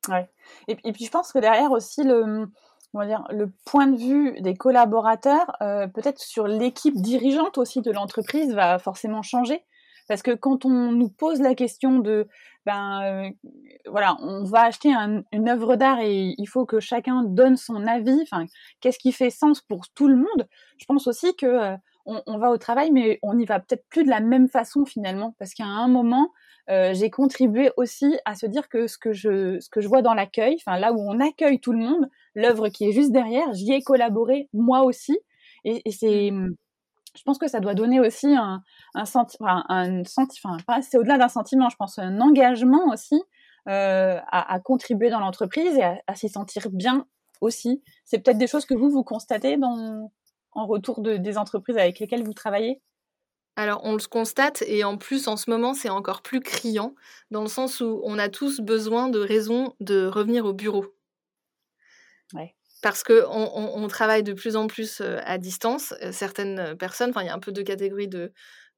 Ouais. 0.07 0.29
Et, 0.67 0.77
et, 0.85 0.91
puis, 0.93 1.05
je 1.05 1.11
pense 1.11 1.31
que 1.31 1.39
derrière 1.39 1.71
aussi, 1.71 2.03
le, 2.03 2.47
on 2.93 3.05
dire, 3.05 3.25
le 3.29 3.51
point 3.65 3.87
de 3.87 3.97
vue 3.97 4.41
des 4.41 4.55
collaborateurs, 4.55 5.55
euh, 5.61 5.87
peut-être 5.87 6.19
sur 6.19 6.47
l'équipe 6.47 6.95
dirigeante 6.95 7.57
aussi 7.57 7.81
de 7.81 7.91
l'entreprise, 7.91 8.53
va 8.53 8.79
forcément 8.79 9.21
changer. 9.21 9.63
Parce 10.07 10.23
que 10.23 10.31
quand 10.31 10.65
on 10.65 10.91
nous 10.91 11.09
pose 11.09 11.39
la 11.39 11.53
question 11.53 11.99
de, 11.99 12.27
ben, 12.65 13.03
euh, 13.03 13.29
voilà, 13.91 14.17
on 14.21 14.43
va 14.43 14.63
acheter 14.63 14.91
une 15.31 15.49
œuvre 15.49 15.75
d'art 15.75 15.99
et 15.99 16.33
il 16.35 16.47
faut 16.47 16.65
que 16.65 16.79
chacun 16.79 17.23
donne 17.23 17.57
son 17.57 17.85
avis. 17.85 18.19
Enfin, 18.23 18.45
qu'est-ce 18.81 18.97
qui 18.97 19.11
fait 19.11 19.29
sens 19.29 19.61
pour 19.61 19.87
tout 19.89 20.07
le 20.07 20.15
monde 20.15 20.47
Je 20.79 20.85
pense 20.85 21.05
aussi 21.05 21.35
que 21.35 21.45
euh, 21.45 21.77
on, 22.05 22.39
va 22.39 22.49
au 22.49 22.57
travail, 22.57 22.89
mais 22.89 23.19
on 23.21 23.35
n'y 23.35 23.45
va 23.45 23.59
peut-être 23.59 23.85
plus 23.87 24.03
de 24.03 24.09
la 24.09 24.19
même 24.19 24.47
façon 24.47 24.83
finalement, 24.83 25.35
parce 25.37 25.53
qu'à 25.53 25.65
un 25.65 25.87
moment, 25.87 26.31
j'ai 26.67 27.11
contribué 27.11 27.71
aussi 27.77 28.17
à 28.25 28.33
se 28.35 28.47
dire 28.47 28.67
que 28.67 28.87
ce 28.87 28.97
que 28.97 29.11
je, 29.11 29.59
ce 29.59 29.69
que 29.69 29.81
je 29.81 29.87
vois 29.87 30.01
dans 30.01 30.15
l'accueil, 30.15 30.55
enfin 30.55 30.79
là 30.79 30.91
où 30.91 30.99
on 30.99 31.19
accueille 31.19 31.59
tout 31.59 31.71
le 31.71 31.79
monde, 31.79 32.09
l'œuvre 32.39 32.69
qui 32.69 32.85
est 32.85 32.91
juste 32.91 33.11
derrière, 33.11 33.53
j'y 33.53 33.71
ai 33.73 33.81
collaboré 33.81 34.49
moi 34.53 34.83
aussi. 34.83 35.17
Et, 35.65 35.81
c'est, 35.91 36.31
mmh. 36.31 36.55
je 37.15 37.23
pense 37.23 37.37
que 37.37 37.47
ça 37.47 37.59
doit 37.59 37.73
donner 37.73 37.99
aussi 37.99 38.27
un, 38.33 38.61
un 38.95 39.05
sentiment, 39.05 39.63
un, 39.69 40.03
sentiment, 40.05 40.57
c'est 40.81 40.97
au-delà 40.97 41.17
d'un 41.17 41.27
sentiment, 41.27 41.69
je 41.69 41.75
pense 41.75 41.99
un 41.99 42.21
engagement 42.21 42.87
aussi 42.93 43.21
euh, 43.67 44.19
à, 44.31 44.59
contribuer 44.61 45.09
dans 45.09 45.19
l'entreprise 45.19 45.77
et 45.77 45.83
à, 45.83 46.15
s'y 46.15 46.29
sentir 46.29 46.69
bien 46.71 47.05
aussi. 47.41 47.83
C'est 48.05 48.19
peut-être 48.19 48.37
des 48.37 48.47
choses 48.47 48.65
que 48.65 48.73
vous 48.73 48.89
vous 48.89 49.03
constatez 49.03 49.57
dans, 49.57 50.09
en 50.53 50.65
retour 50.65 51.01
de, 51.01 51.17
des 51.17 51.37
entreprises 51.37 51.77
avec 51.77 51.99
lesquelles 51.99 52.23
vous 52.23 52.33
travaillez? 52.33 52.81
Alors, 53.55 53.81
on 53.83 53.93
le 53.93 54.07
constate, 54.07 54.63
et 54.67 54.85
en 54.85 54.97
plus, 54.97 55.27
en 55.27 55.35
ce 55.35 55.49
moment, 55.49 55.73
c'est 55.73 55.89
encore 55.89 56.21
plus 56.21 56.39
criant, 56.39 56.95
dans 57.29 57.41
le 57.41 57.49
sens 57.49 57.81
où 57.81 57.99
on 58.05 58.17
a 58.17 58.29
tous 58.29 58.61
besoin 58.61 59.09
de 59.09 59.19
raisons 59.19 59.75
de 59.81 60.07
revenir 60.07 60.45
au 60.45 60.53
bureau. 60.53 60.85
Parce 62.81 63.03
qu'on 63.03 63.25
on, 63.27 63.87
travaille 63.89 64.23
de 64.23 64.33
plus 64.33 64.55
en 64.55 64.67
plus 64.67 65.01
à 65.01 65.37
distance. 65.37 65.93
Certaines 66.11 66.77
personnes, 66.77 67.09
enfin, 67.09 67.23
il 67.23 67.27
y 67.27 67.29
a 67.29 67.33
un 67.33 67.39
peu 67.39 67.51
de 67.51 67.61
catégories 67.61 68.07
de, 68.07 68.31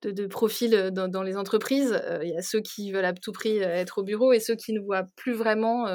de, 0.04 0.26
profils 0.26 0.90
dans, 0.92 1.22
les 1.22 1.38
entreprises. 1.38 2.02
Il 2.24 2.30
y 2.30 2.38
a 2.38 2.42
ceux 2.42 2.62
qui 2.62 2.92
veulent 2.92 3.06
à 3.06 3.14
tout 3.14 3.32
prix 3.32 3.60
être 3.60 4.00
au 4.00 4.04
bureau 4.04 4.34
et 4.34 4.40
ceux 4.40 4.56
qui 4.56 4.74
ne 4.74 4.80
voient 4.80 5.06
plus 5.16 5.34
vraiment 5.34 5.86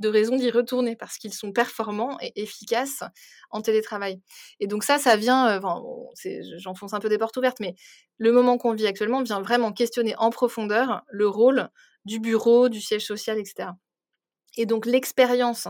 de 0.00 0.08
raison 0.08 0.36
d'y 0.36 0.50
retourner 0.50 0.96
parce 0.96 1.18
qu'ils 1.18 1.32
sont 1.32 1.52
performants 1.52 2.18
et 2.20 2.32
efficaces 2.42 3.04
en 3.50 3.62
télétravail. 3.62 4.20
Et 4.58 4.66
donc 4.66 4.82
ça, 4.82 4.98
ça 4.98 5.16
vient, 5.16 5.56
enfin, 5.56 5.80
j'enfonce 6.56 6.94
un 6.94 6.98
peu 6.98 7.08
des 7.08 7.18
portes 7.18 7.36
ouvertes, 7.36 7.60
mais 7.60 7.74
le 8.18 8.32
moment 8.32 8.58
qu'on 8.58 8.72
vit 8.72 8.86
actuellement 8.86 9.22
vient 9.22 9.40
vraiment 9.40 9.72
questionner 9.72 10.14
en 10.18 10.30
profondeur 10.30 11.02
le 11.08 11.28
rôle 11.28 11.68
du 12.04 12.18
bureau, 12.18 12.68
du 12.68 12.80
siège 12.80 13.06
social, 13.06 13.38
etc. 13.38 13.70
Et 14.56 14.66
donc 14.66 14.86
l'expérience 14.86 15.68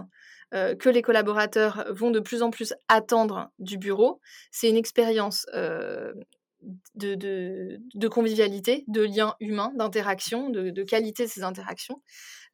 euh, 0.55 0.75
que 0.75 0.91
les 0.91 1.03
collaborateurs 1.03 1.87
vont 1.91 2.11
de 2.11 2.21
plus 2.21 2.43
en 2.43 2.51
plus 2.51 2.75
attendre 2.89 3.51
du 3.59 3.79
bureau. 3.79 4.21
C'est 4.51 4.69
une 4.69 4.77
expérience 4.77 5.47
euh, 5.55 6.13
de, 6.95 8.09
convivialité, 8.09 8.85
de 8.87 9.03
lien 9.03 9.35
humain, 9.41 9.73
d'interaction, 9.77 10.51
de, 10.51 10.83
qualité 10.83 11.25
de 11.25 11.31
ces 11.31 11.43
interactions. 11.43 12.03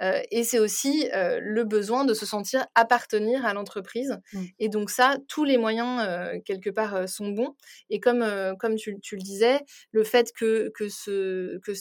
Euh, 0.00 0.22
et 0.30 0.44
c'est 0.44 0.60
aussi 0.60 1.08
le 1.12 1.64
besoin 1.64 2.04
de 2.04 2.14
se 2.14 2.24
sentir 2.24 2.64
appartenir 2.76 3.44
à 3.44 3.52
l'entreprise. 3.52 4.16
Mmh. 4.32 4.44
Et 4.60 4.68
donc 4.68 4.90
ça, 4.90 5.16
tous 5.26 5.44
les 5.44 5.58
moyens, 5.58 6.00
quelque 6.44 6.70
part, 6.70 7.08
sont 7.08 7.30
bons. 7.30 7.56
Et 7.90 7.98
comme, 7.98 8.24
comme 8.60 8.76
tu, 8.76 8.92
le 8.92 9.22
disais, 9.22 9.60
le 9.90 10.04
fait 10.04 10.32
que, 10.32 10.70
que, 10.74 10.88
ce, 10.88 11.58
que, 11.58 11.72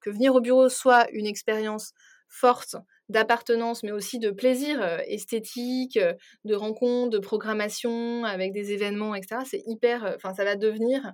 que 0.00 0.10
venir 0.10 0.34
au 0.34 0.40
bureau 0.40 0.70
soit 0.70 1.06
une 1.12 1.26
expérience 1.26 1.92
forte, 2.28 2.76
d'appartenance, 3.08 3.82
mais 3.82 3.92
aussi 3.92 4.18
de 4.18 4.30
plaisir 4.30 4.82
euh, 4.82 4.98
esthétique, 5.06 5.96
euh, 5.96 6.14
de 6.44 6.54
rencontres, 6.54 7.10
de 7.10 7.18
programmation 7.18 8.24
avec 8.24 8.52
des 8.52 8.72
événements, 8.72 9.14
etc. 9.14 9.42
C'est 9.46 9.62
hyper, 9.66 10.04
euh, 10.04 10.12
enfin, 10.16 10.34
ça 10.34 10.44
va 10.44 10.56
devenir 10.56 11.12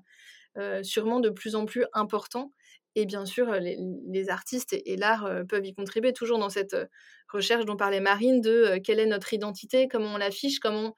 sûrement 0.83 1.19
de 1.19 1.31
plus 1.31 1.57
en 1.57 1.67
plus 1.67 1.85
important. 1.93 2.53
Et 2.95 3.07
bien 3.07 3.27
sûr, 3.27 3.51
les, 3.55 4.31
artistes 4.31 4.73
et, 4.73 4.97
l'art 4.97 5.29
peuvent 5.49 5.67
y 5.67 5.75
contribuer, 5.75 6.13
toujours 6.13 6.39
dans 6.39 6.49
cette 6.49 6.77
recherche 7.29 7.65
dont 7.65 7.77
parlait 7.77 7.99
Marine 7.99 8.41
de 8.41 8.79
quelle 8.79 9.01
est 9.01 9.07
notre 9.07 9.35
identité, 9.35 9.89
comment 9.89 10.15
on 10.15 10.17
l'affiche, 10.17 10.61
comment 10.61 10.95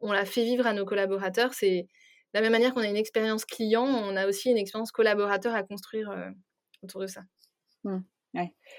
on 0.00 0.12
la 0.12 0.24
fait 0.24 0.44
vivre 0.44 0.68
à 0.68 0.72
nos 0.72 0.84
collaborateurs. 0.84 1.52
C'est 1.52 1.80
de 1.80 1.88
la 2.34 2.42
même 2.42 2.52
manière 2.52 2.72
qu'on 2.72 2.82
a 2.82 2.86
une 2.86 2.96
expérience 2.96 3.44
client, 3.44 3.86
on 3.86 4.14
a 4.14 4.28
aussi 4.28 4.50
une 4.50 4.56
expérience 4.56 4.92
collaborateur 4.92 5.52
à 5.52 5.64
construire 5.64 6.08
autour 6.84 7.00
de 7.00 7.08
ça. 7.08 7.22
Mmh. 7.82 8.02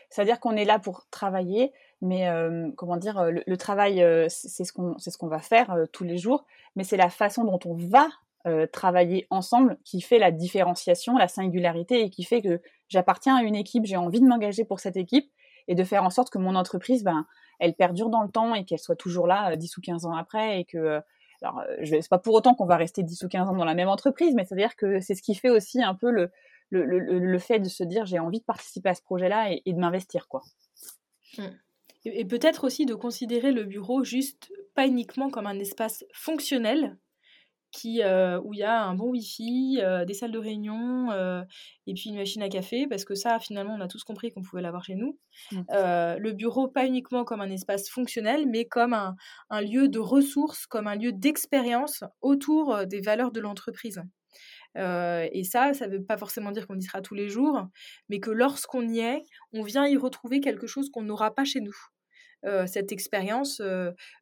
C'est-à-dire 0.09 0.39
qu'on 0.39 0.55
est 0.55 0.65
là 0.65 0.79
pour 0.79 1.07
travailler, 1.11 1.71
mais 2.01 2.27
comment 2.75 2.97
dire, 2.97 3.23
le, 3.29 3.55
travail, 3.57 4.03
c'est 4.29 4.63
ce 4.63 4.73
qu'on 4.73 4.97
ce 4.97 5.17
qu'on 5.17 5.27
va 5.27 5.39
faire 5.39 5.75
tous 5.91 6.03
les 6.03 6.17
jours, 6.17 6.45
mais 6.75 6.83
c'est 6.83 6.97
la 6.97 7.09
façon 7.09 7.43
dont 7.43 7.59
on 7.65 7.75
va 7.75 8.07
travailler 8.71 9.27
ensemble 9.29 9.77
qui 9.83 10.01
fait 10.01 10.19
la 10.19 10.31
différenciation, 10.31 11.17
la 11.17 11.27
singularité 11.27 12.01
et 12.01 12.09
qui 12.09 12.23
fait 12.23 12.41
que 12.41 12.61
j'appartiens 12.89 13.37
à 13.37 13.43
une 13.43 13.55
équipe, 13.55 13.85
j'ai 13.85 13.97
envie 13.97 14.21
de 14.21 14.27
m'engager 14.27 14.65
pour 14.65 14.79
cette 14.79 14.97
équipe 14.97 15.31
et 15.67 15.75
de 15.75 15.83
faire 15.83 16.03
en 16.03 16.09
sorte 16.09 16.29
que 16.29 16.37
mon 16.37 16.55
entreprise, 16.55 17.03
ben, 17.03 17.25
elle 17.59 17.73
perdure 17.73 18.09
dans 18.09 18.21
le 18.21 18.29
temps 18.29 18.55
et 18.55 18.65
qu'elle 18.65 18.79
soit 18.79 18.95
toujours 18.95 19.27
là 19.27 19.55
10 19.55 19.77
ou 19.77 19.81
15 19.81 20.05
ans 20.05 20.15
après 20.15 20.59
et 20.59 20.65
que 20.65 21.01
alors, 21.41 21.61
je 21.81 21.99
c'est 21.99 22.09
pas 22.09 22.19
pour 22.19 22.35
autant 22.35 22.55
qu'on 22.55 22.65
va 22.65 22.77
rester 22.77 23.03
10 23.03 23.23
ou 23.23 23.27
15 23.27 23.49
ans 23.49 23.55
dans 23.55 23.65
la 23.65 23.73
même 23.73 23.89
entreprise, 23.89 24.33
mais 24.33 24.45
c'est-à-dire 24.45 24.75
que 24.77 25.01
c'est 25.01 25.13
ce 25.13 25.21
qui 25.21 25.35
fait 25.35 25.49
aussi 25.49 25.83
un 25.83 25.93
peu 25.93 26.09
le, 26.09 26.31
le, 26.69 26.85
le, 26.85 27.39
fait 27.39 27.59
de 27.59 27.69
se 27.69 27.83
dire 27.83 28.05
j'ai 28.05 28.19
envie 28.19 28.39
de 28.39 28.45
participer 28.45 28.89
à 28.89 28.95
ce 28.95 29.01
projet-là 29.03 29.51
et, 29.51 29.73
de 29.73 29.79
m'investir, 29.79 30.27
quoi. 30.27 30.41
Mmh. 31.37 31.43
Et, 32.05 32.25
peut-être 32.25 32.63
aussi 32.63 32.85
de 32.85 32.95
considérer 32.95 33.51
le 33.51 33.63
bureau 33.63 34.03
juste 34.03 34.51
pas 34.75 34.87
uniquement 34.87 35.29
comme 35.29 35.47
un 35.47 35.59
espace 35.59 36.03
fonctionnel, 36.13 36.97
qui, 37.73 38.03
euh, 38.03 38.39
où 38.43 38.53
il 38.53 38.59
y 38.59 38.63
a 38.63 38.83
un 38.83 38.93
bon 38.93 39.09
Wi-Fi, 39.09 39.79
euh, 39.81 40.05
des 40.05 40.13
salles 40.13 40.31
de 40.31 40.37
réunion 40.37 41.11
euh, 41.11 41.41
et 41.87 41.93
puis 41.93 42.11
une 42.11 42.17
machine 42.17 42.43
à 42.43 42.49
café, 42.49 42.87
parce 42.87 43.03
que 43.03 43.15
ça, 43.15 43.39
finalement, 43.39 43.73
on 43.73 43.81
a 43.81 43.87
tous 43.87 44.03
compris 44.03 44.31
qu'on 44.31 44.43
pouvait 44.43 44.61
l'avoir 44.61 44.85
chez 44.85 44.95
nous. 44.95 45.17
Mmh. 45.51 45.61
le 45.71 46.31
bureau, 46.31 46.67
pas 46.67 46.85
uniquement 46.85 47.25
comme 47.25 47.41
un 47.41 47.49
espace 47.49 47.89
fonctionnel, 47.89 48.45
mais 48.47 48.65
comme 48.65 48.93
un, 48.93 49.15
un 49.49 49.61
lieu 49.61 49.89
de 49.89 49.99
ressources, 49.99 50.67
comme 50.67 50.87
un 50.87 50.95
lieu 50.95 51.11
d'expérience 51.11 52.03
autour 52.21 52.85
des 52.85 53.01
valeurs 53.01 53.31
de 53.31 53.39
l'entreprise. 53.39 54.01
Et 54.75 55.43
ça, 55.43 55.73
ça 55.73 55.87
ne 55.87 55.97
veut 55.97 56.03
pas 56.03 56.17
forcément 56.17 56.51
dire 56.51 56.67
qu'on 56.67 56.77
y 56.77 56.83
sera 56.83 57.01
tous 57.01 57.15
les 57.15 57.29
jours, 57.29 57.67
mais 58.09 58.19
que 58.19 58.31
lorsqu'on 58.31 58.87
y 58.87 58.99
est, 58.99 59.21
on 59.53 59.63
vient 59.63 59.87
y 59.87 59.97
retrouver 59.97 60.39
quelque 60.39 60.67
chose 60.67 60.89
qu'on 60.89 61.03
n'aura 61.03 61.33
pas 61.33 61.45
chez 61.45 61.61
nous. 61.61 61.75
cette 62.67 62.91
expérience 62.91 63.61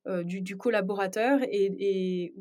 du, 0.06 0.42
du, 0.42 0.58
collaborateur 0.58 1.40
et, 1.44 2.34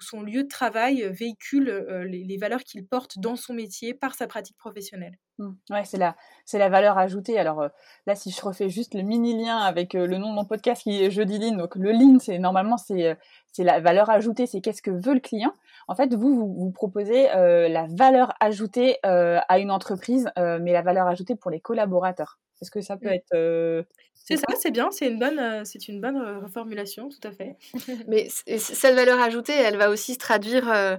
son 0.00 0.22
lieu 0.22 0.44
de 0.44 0.48
travail 0.48 1.02
euh, 1.02 1.10
véhicule 1.10 1.68
euh, 1.68 2.04
les, 2.04 2.36
valeurs 2.36 2.62
qu'il 2.62 2.86
porte 2.86 3.18
dans 3.18 3.36
son 3.36 3.54
métier 3.54 3.94
par 3.94 4.14
sa 4.14 4.26
pratique 4.26 4.56
professionnelle. 4.56 5.18
Mmh. 5.38 5.52
C'est 5.84 5.98
la, 5.98 6.16
c'est 6.44 6.58
la 6.58 6.68
valeur 6.68 6.98
ajoutée. 6.98 7.38
Alors 7.38 7.60
euh, 7.60 7.68
là, 8.06 8.14
si 8.14 8.30
je 8.30 8.40
refais 8.40 8.68
juste 8.68 8.94
le 8.94 9.02
mini 9.02 9.42
lien 9.42 9.58
avec 9.58 9.94
le 9.94 10.18
nom 10.18 10.30
de 10.30 10.34
mon 10.34 10.44
podcast 10.44 10.82
qui 10.82 11.02
est 11.02 11.10
Jeudi 11.10 11.38
Lean, 11.38 11.56
donc 11.56 11.76
le 11.76 11.92
Lean, 11.92 12.18
c'est 12.20 12.38
normalement 12.38 12.76
c'est 12.76 13.16
la 13.58 13.80
valeur 13.80 14.10
ajoutée, 14.10 14.46
c'est 14.46 14.60
qu'est-ce 14.60 14.82
que 14.82 14.90
veut 14.90 15.14
le 15.14 15.20
client. 15.20 15.52
En 15.88 15.94
fait, 15.94 16.14
vous, 16.14 16.54
vous 16.54 16.70
proposez 16.70 17.24
la 17.24 17.86
valeur 17.88 18.34
ajoutée 18.40 18.98
à 19.02 19.58
une 19.58 19.70
entreprise, 19.70 20.30
mais 20.36 20.72
la 20.72 20.82
valeur 20.82 21.06
ajoutée 21.06 21.34
pour 21.34 21.50
les 21.50 21.60
collaborateurs. 21.60 22.38
Est-ce 22.60 22.70
que 22.70 22.80
ça 22.80 22.96
peut 22.96 23.08
mmh. 23.08 23.12
être 23.12 23.86
c'est 24.28 24.36
ça, 24.36 24.46
c'est 24.60 24.70
bien, 24.70 24.90
c'est 24.90 25.06
une 25.06 25.18
bonne, 25.18 25.64
c'est 25.64 25.88
une 25.88 26.02
bonne 26.02 26.18
reformulation, 26.42 27.08
tout 27.08 27.26
à 27.26 27.30
fait. 27.32 27.56
Mais 28.08 28.28
cette 28.28 28.94
valeur 28.94 29.18
ajoutée, 29.18 29.54
elle 29.54 29.78
va 29.78 29.88
aussi 29.88 30.12
se 30.12 30.18
traduire 30.18 30.98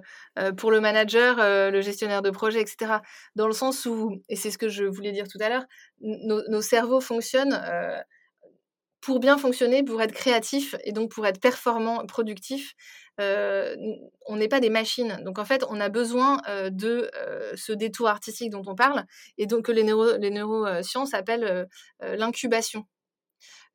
pour 0.58 0.72
le 0.72 0.80
manager, 0.80 1.36
le 1.38 1.82
gestionnaire 1.82 2.24
de 2.24 2.32
projet, 2.32 2.60
etc. 2.60 2.94
Dans 3.36 3.46
le 3.46 3.54
sens 3.54 3.86
où, 3.86 4.16
et 4.30 4.36
c'est 4.36 4.50
ce 4.50 4.58
que 4.58 4.68
je 4.68 4.84
voulais 4.84 5.12
dire 5.12 5.28
tout 5.28 5.38
à 5.42 5.50
l'heure, 5.50 5.66
nos, 6.02 6.62
cerveaux 6.62 7.02
fonctionnent 7.02 7.62
pour 9.02 9.20
bien 9.20 9.38
fonctionner, 9.38 9.84
pour 9.84 10.02
être 10.02 10.14
créatif 10.14 10.76
et 10.84 10.92
donc 10.92 11.12
pour 11.12 11.26
être 11.26 11.40
performant, 11.40 12.06
productif. 12.06 12.74
On 13.20 14.36
n'est 14.36 14.48
pas 14.48 14.60
des 14.60 14.70
machines. 14.70 15.20
Donc 15.24 15.40
en 15.40 15.46
fait, 15.46 15.64
on 15.70 15.80
a 15.80 15.90
besoin 15.90 16.42
de 16.70 17.10
ce 17.56 17.74
détour 17.74 18.08
artistique 18.08 18.52
dont 18.52 18.64
on 18.66 18.76
parle 18.76 19.04
et 19.38 19.46
donc 19.46 19.66
que 19.66 19.72
les, 19.72 19.84
neuro, 19.84 20.18
les 20.18 20.32
neurosciences 20.32 21.14
appellent 21.14 21.68
l'incubation 22.02 22.86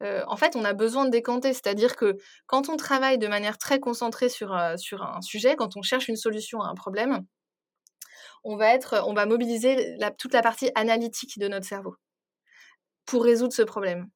en 0.00 0.36
fait, 0.36 0.56
on 0.56 0.64
a 0.64 0.72
besoin 0.72 1.04
de 1.04 1.10
décanter. 1.10 1.52
C'est-à-dire 1.52 1.96
que 1.96 2.16
quand 2.46 2.68
on 2.68 2.76
travaille 2.76 3.18
de 3.18 3.28
manière 3.28 3.58
très 3.58 3.80
concentrée 3.80 4.28
sur, 4.28 4.52
un 4.52 4.76
sujet, 5.22 5.56
quand 5.56 5.76
on 5.76 5.82
cherche 5.82 6.08
une 6.08 6.16
solution 6.16 6.60
à 6.60 6.68
un 6.68 6.74
problème, 6.74 7.24
on 8.44 8.56
va 8.56 9.26
mobiliser 9.26 9.96
toute 10.18 10.34
la 10.34 10.42
partie 10.42 10.70
analytique 10.74 11.38
de 11.38 11.48
notre 11.48 11.66
cerveau 11.66 11.96
pour 13.06 13.24
résoudre 13.24 13.52
ce 13.52 13.62
problème. 13.62 14.08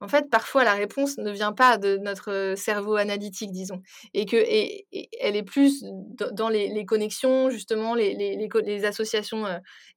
En 0.00 0.08
fait, 0.08 0.30
parfois, 0.30 0.64
la 0.64 0.74
réponse 0.74 1.18
ne 1.18 1.30
vient 1.30 1.52
pas 1.52 1.76
de 1.78 1.98
notre 1.98 2.54
cerveau 2.56 2.96
analytique, 2.96 3.52
disons, 3.52 3.82
et 4.14 4.24
que 4.26 4.36
et, 4.36 4.86
elle 5.20 5.36
est 5.36 5.42
plus 5.42 5.84
dans 6.32 6.48
les, 6.48 6.84
connexions, 6.86 7.50
justement, 7.50 7.94
les, 7.94 8.14
les, 8.14 8.48
les 8.64 8.84
associations 8.84 9.44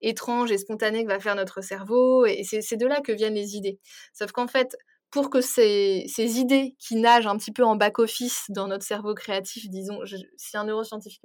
étranges 0.01 0.51
et 0.51 0.57
spontanées 0.57 1.03
que 1.03 1.09
va 1.09 1.19
faire 1.19 1.35
notre 1.35 1.61
cerveau, 1.61 2.25
et 2.25 2.43
c'est 2.43 2.77
de 2.77 2.85
là 2.85 3.01
que 3.01 3.11
viennent 3.11 3.35
les 3.35 3.55
idées. 3.55 3.79
Sauf 4.13 4.31
qu'en 4.31 4.47
fait, 4.47 4.75
pour 5.13 5.29
que 5.29 5.41
ces, 5.41 6.05
ces, 6.07 6.39
idées 6.39 6.75
qui 6.79 6.95
nagent 6.95 7.27
un 7.27 7.37
petit 7.37 7.51
peu 7.51 7.63
en 7.63 7.75
back-office 7.75 8.45
dans 8.49 8.67
notre 8.67 8.83
cerveau 8.83 9.13
créatif, 9.13 9.69
disons, 9.69 9.99
si 10.37 10.57
un 10.57 10.63
neuroscientifique 10.63 11.21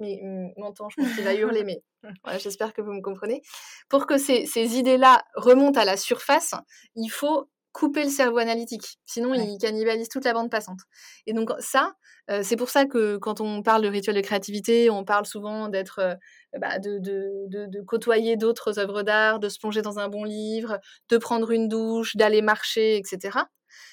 m'entend, 0.57 0.89
je 0.89 1.01
pense 1.01 1.15
qu'il 1.15 1.23
va 1.23 1.33
hurler, 1.35 1.63
mais 1.63 1.81
voilà, 2.23 2.37
j'espère 2.37 2.71
que 2.73 2.83
vous 2.83 2.91
me 2.91 3.01
comprenez. 3.01 3.41
Pour 3.89 4.05
que 4.05 4.19
ces, 4.19 4.45
ces 4.45 4.77
idées-là 4.77 5.23
remontent 5.33 5.79
à 5.79 5.85
la 5.85 5.97
surface, 5.97 6.53
il 6.95 7.09
faut 7.09 7.49
couper 7.79 8.03
le 8.03 8.09
cerveau 8.09 8.39
analytique. 8.39 8.99
Sinon, 9.05 9.33
il 9.33 9.57
cannibalise 9.57 10.09
toute 10.09 10.25
la 10.25 10.33
bande 10.33 10.51
passante. 10.51 10.79
Et 11.25 11.31
donc 11.31 11.49
ça, 11.59 11.93
euh, 12.29 12.41
c'est 12.43 12.57
pour 12.57 12.69
ça 12.69 12.85
que 12.85 13.15
quand 13.15 13.39
on 13.39 13.63
parle 13.63 13.83
de 13.83 13.87
rituel 13.87 14.17
de 14.17 14.21
créativité, 14.21 14.89
on 14.89 15.05
parle 15.05 15.25
souvent 15.25 15.69
d'être, 15.69 15.99
euh, 15.99 16.15
bah, 16.59 16.77
de, 16.79 16.99
de, 16.99 17.47
de, 17.47 17.67
de, 17.67 17.81
côtoyer 17.81 18.35
d'autres 18.35 18.79
œuvres 18.79 19.01
d'art, 19.03 19.39
de 19.39 19.47
se 19.47 19.57
plonger 19.59 19.81
dans 19.81 19.97
un 19.97 20.09
bon 20.09 20.25
livre, 20.25 20.77
de 21.07 21.17
prendre 21.17 21.51
une 21.51 21.69
douche, 21.69 22.17
d'aller 22.17 22.41
marcher, 22.41 22.97
etc 22.97 23.39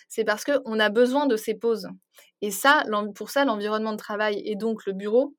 c'est 0.09 0.25
parce 0.25 0.45
qu'on 0.45 0.81
a 0.81 0.89
besoin 0.89 1.27
de 1.27 1.37
ces 1.37 1.55
pauses. 1.55 1.89
Et 2.41 2.51
ça, 2.51 2.85
pour 3.15 3.29
ça, 3.29 3.45
l'environnement 3.45 3.93
de 3.93 3.99
travail 3.99 4.41
et 4.47 4.57
donc 4.57 4.87
le 4.87 4.95
bureau 4.95 5.35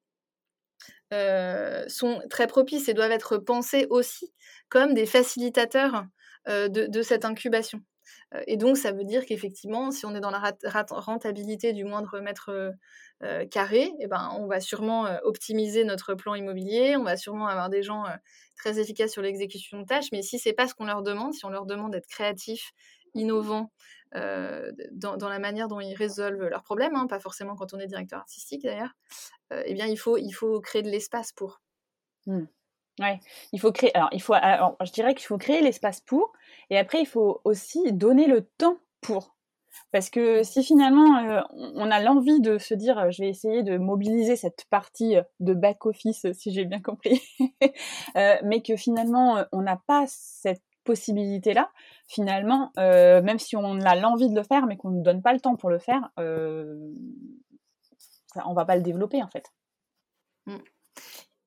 euh, 1.11 1.83
sont 1.87 2.21
très 2.29 2.45
propices 2.45 2.87
et 2.87 2.93
doivent 2.93 3.11
être 3.11 3.37
pensés 3.37 3.87
aussi 3.89 4.31
comme 4.69 4.93
des 4.93 5.07
facilitateurs 5.07 6.05
de, 6.47 7.01
cette 7.01 7.25
incubation. 7.25 7.81
Euh, 8.33 8.41
et 8.47 8.57
donc, 8.57 8.77
ça 8.77 8.91
veut 8.91 9.03
dire 9.03 9.25
qu'effectivement, 9.25 9.91
si 9.91 10.05
on 10.05 10.15
est 10.15 10.19
dans 10.19 10.31
la 10.31 10.53
rentabilité 10.89 11.73
du 11.73 11.83
moindre 11.83 12.19
mètre 12.19 12.73
carré, 13.49 13.91
eh 13.99 14.07
ben, 14.07 14.31
on 14.37 14.45
va 14.45 14.59
sûrement 14.59 15.07
optimiser 15.23 15.83
notre 15.83 16.13
plan 16.13 16.35
immobilier, 16.35 16.95
on 16.97 17.03
va 17.03 17.17
sûrement 17.17 17.47
avoir 17.47 17.69
des 17.69 17.81
gens 17.81 18.03
très 18.55 18.79
efficaces 18.79 19.11
sur 19.11 19.23
l'exécution 19.23 19.79
de 19.79 19.85
tâches, 19.85 20.11
mais 20.11 20.21
si 20.21 20.37
c'est 20.37 20.53
pas 20.53 20.67
ce 20.67 20.75
qu'on 20.75 20.85
leur 20.85 21.01
demande, 21.01 21.33
si 21.33 21.43
on 21.45 21.49
leur 21.49 21.65
demande 21.65 21.93
d'être 21.93 22.07
créatifs, 22.07 22.73
innovants, 23.15 23.71
euh, 24.15 24.71
dans, 24.91 25.17
la 25.27 25.39
manière 25.39 25.67
dont 25.67 25.81
ils 25.81 25.95
résolvent 25.95 26.47
leurs 26.47 26.63
problèmes, 26.63 26.95
hein, 26.95 27.07
pas 27.07 27.19
forcément 27.19 27.55
quand 27.55 27.73
on 27.73 27.79
est 27.79 27.87
directeur 27.87 28.19
artistique 28.19 28.63
d'ailleurs, 28.63 28.95
euh, 29.51 29.63
eh 29.65 29.73
bien 29.73 29.85
il 29.85 29.97
faut, 29.97 30.17
il 30.17 30.31
faut 30.31 30.61
créer 30.61 30.81
de 30.81 30.89
l'espace 30.89 31.31
pour. 31.33 31.61
Mmh. 32.25 32.45
Ouais, 32.99 33.19
il 33.53 33.59
faut 33.59 33.71
créer. 33.71 33.95
Alors, 33.95 34.09
il 34.11 34.21
faut. 34.21 34.33
je 34.33 34.91
dirais 34.91 35.13
qu'il 35.13 35.25
faut 35.25 35.37
créer 35.37 35.61
l'espace 35.61 36.01
pour, 36.01 36.33
et 36.69 36.77
après 36.77 36.99
il 36.99 37.05
faut 37.05 37.41
aussi 37.43 37.93
donner 37.93 38.27
le 38.27 38.41
temps 38.57 38.77
pour. 39.01 39.35
Parce 39.91 40.09
que 40.09 40.41
si 40.41 40.63
finalement 40.63 41.17
euh, 41.19 41.41
on 41.51 41.91
a 41.91 41.99
l'envie 41.99 42.41
de 42.41 42.57
se 42.57 42.73
dire, 42.73 43.11
je 43.11 43.21
vais 43.21 43.29
essayer 43.29 43.61
de 43.61 43.77
mobiliser 43.77 44.35
cette 44.35 44.65
partie 44.69 45.15
de 45.39 45.53
back 45.53 45.85
office, 45.85 46.25
si 46.33 46.51
j'ai 46.51 46.65
bien 46.65 46.81
compris, 46.81 47.21
mais 48.15 48.61
que 48.63 48.75
finalement 48.75 49.43
on 49.51 49.61
n'a 49.61 49.79
pas 49.85 50.05
cette 50.07 50.63
possibilité-là, 50.87 51.69
finalement, 52.07 52.71
euh, 52.79 53.21
même 53.21 53.37
si 53.37 53.55
on 53.55 53.81
a 53.81 53.95
l'envie 53.95 54.29
de 54.29 54.35
le 54.35 54.43
faire, 54.43 54.65
mais 54.65 54.77
qu'on 54.77 54.89
ne 54.89 55.03
donne 55.03 55.21
pas 55.21 55.33
le 55.33 55.39
temps 55.39 55.55
pour 55.55 55.69
le 55.69 55.77
faire, 55.77 56.09
euh, 56.17 56.93
on 58.45 58.53
va 58.53 58.65
pas 58.65 58.75
le 58.75 58.81
développer 58.81 59.21
en 59.21 59.27
fait. 59.27 59.51
Mm. 60.47 60.57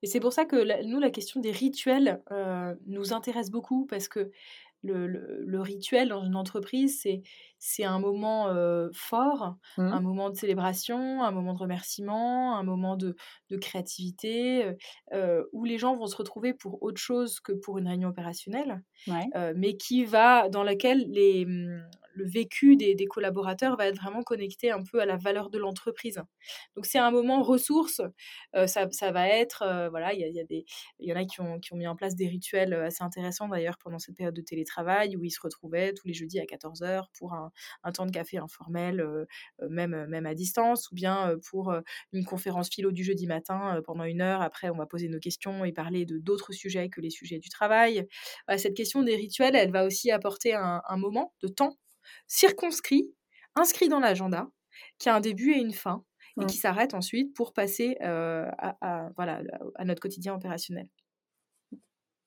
Et 0.02 0.06
c'est 0.06 0.20
pour 0.20 0.32
ça 0.32 0.44
que 0.44 0.82
nous, 0.84 0.98
la 0.98 1.10
question 1.10 1.40
des 1.40 1.50
rituels 1.50 2.22
euh, 2.30 2.74
nous 2.86 3.12
intéresse 3.12 3.50
beaucoup 3.50 3.86
parce 3.86 4.08
que 4.08 4.30
le, 4.82 5.60
rituel 5.60 6.08
dans 6.08 6.24
une 6.24 6.36
entreprise, 6.36 7.06
c'est, 7.58 7.84
un 7.84 7.98
moment 7.98 8.48
fort, 8.94 9.56
mmh. 9.76 9.82
un 9.82 10.00
moment 10.00 10.30
de 10.30 10.36
célébration, 10.36 11.22
un 11.22 11.30
moment 11.30 11.52
de 11.52 11.58
remerciement, 11.58 12.56
un 12.56 12.62
moment 12.62 12.96
de, 12.96 13.14
créativité, 13.60 14.72
où 15.52 15.64
les 15.64 15.76
gens 15.76 15.96
vont 15.96 16.06
se 16.06 16.16
retrouver 16.16 16.54
pour 16.54 16.82
autre 16.82 16.98
chose 16.98 17.40
que 17.40 17.52
pour 17.52 17.76
une 17.76 17.88
réunion 17.88 18.08
opérationnelle, 18.08 18.82
mais 19.54 19.76
qui 19.76 20.04
va, 20.04 20.48
dans 20.48 20.62
laquelle 20.62 21.04
les, 21.10 21.44
mmh, 21.44 21.82
le 22.14 22.26
vécu 22.26 22.76
des, 22.76 22.96
collaborateurs 23.06 23.76
va 23.76 23.86
être 23.86 23.96
vraiment 23.96 24.22
connecté 24.22 24.70
un 24.70 24.82
peu 24.82 25.00
à 25.00 25.06
la 25.06 25.16
valeur 25.16 25.50
de 25.50 25.58
l'entreprise. 25.58 26.22
Donc 26.76 26.86
c'est 26.86 26.98
un 26.98 27.10
moment 27.10 27.42
ressource. 27.42 28.00
Euh, 28.54 28.66
ça, 28.66 28.86
va 29.10 29.28
être, 29.28 29.62
euh, 29.62 29.88
voilà, 29.88 30.12
il 30.14 30.20
y, 30.20 30.40
a, 30.40 30.44
des, 30.44 30.64
il 30.98 31.08
y 31.08 31.12
en 31.12 31.16
a 31.16 31.24
qui 31.24 31.40
ont, 31.40 31.58
qui 31.58 31.72
ont 31.72 31.76
mis 31.76 31.86
en 31.86 31.96
place 31.96 32.14
des 32.14 32.28
rituels 32.28 32.74
assez 32.74 33.02
intéressants 33.02 33.48
d'ailleurs 33.48 33.78
pendant 33.78 33.98
cette 33.98 34.16
période 34.16 34.34
de 34.34 34.40
télétravail 34.40 35.16
où 35.16 35.24
ils 35.24 35.30
se 35.30 35.40
retrouvaient 35.42 35.92
tous 35.92 36.06
les 36.06 36.14
jeudis 36.14 36.40
à 36.40 36.44
14h 36.44 37.06
pour 37.18 37.34
un, 37.34 37.50
temps 37.92 38.06
de 38.06 38.12
café 38.12 38.38
informel, 38.38 39.04
même, 39.68 40.06
même 40.06 40.26
à 40.26 40.34
distance, 40.34 40.90
ou 40.92 40.94
bien 40.94 41.36
pour 41.50 41.74
une 42.12 42.24
conférence 42.24 42.70
philo 42.70 42.92
du 42.92 43.02
jeudi 43.02 43.26
matin 43.26 43.80
pendant 43.84 44.04
une 44.04 44.20
heure. 44.20 44.42
Après, 44.42 44.70
on 44.70 44.76
va 44.76 44.86
poser 44.86 45.08
nos 45.08 45.18
questions 45.18 45.64
et 45.64 45.72
parler 45.72 46.04
de 46.04 46.18
d'autres 46.18 46.52
sujets 46.52 46.88
que 46.88 47.00
les 47.00 47.10
sujets 47.10 47.38
du 47.38 47.48
travail. 47.48 48.06
cette 48.56 48.76
question 48.76 49.02
des 49.02 49.16
rituels, 49.16 49.56
elle 49.56 49.72
va 49.72 49.84
aussi 49.84 50.10
apporter 50.10 50.54
un, 50.54 50.82
un 50.86 50.96
moment 50.96 51.34
de 51.42 51.48
temps 51.48 51.76
circonscrit, 52.26 53.12
inscrit 53.56 53.88
dans 53.88 54.00
l'agenda, 54.00 54.48
qui 54.98 55.08
a 55.08 55.14
un 55.14 55.20
début 55.20 55.52
et 55.52 55.58
une 55.58 55.72
fin, 55.72 56.04
et 56.40 56.46
qui 56.46 56.56
s'arrête 56.56 56.94
ensuite 56.94 57.34
pour 57.34 57.52
passer 57.52 57.96
euh, 58.02 58.48
à, 58.58 59.10
voilà, 59.16 59.42
à 59.74 59.84
notre 59.84 60.00
quotidien 60.00 60.34
opérationnel. 60.34 60.88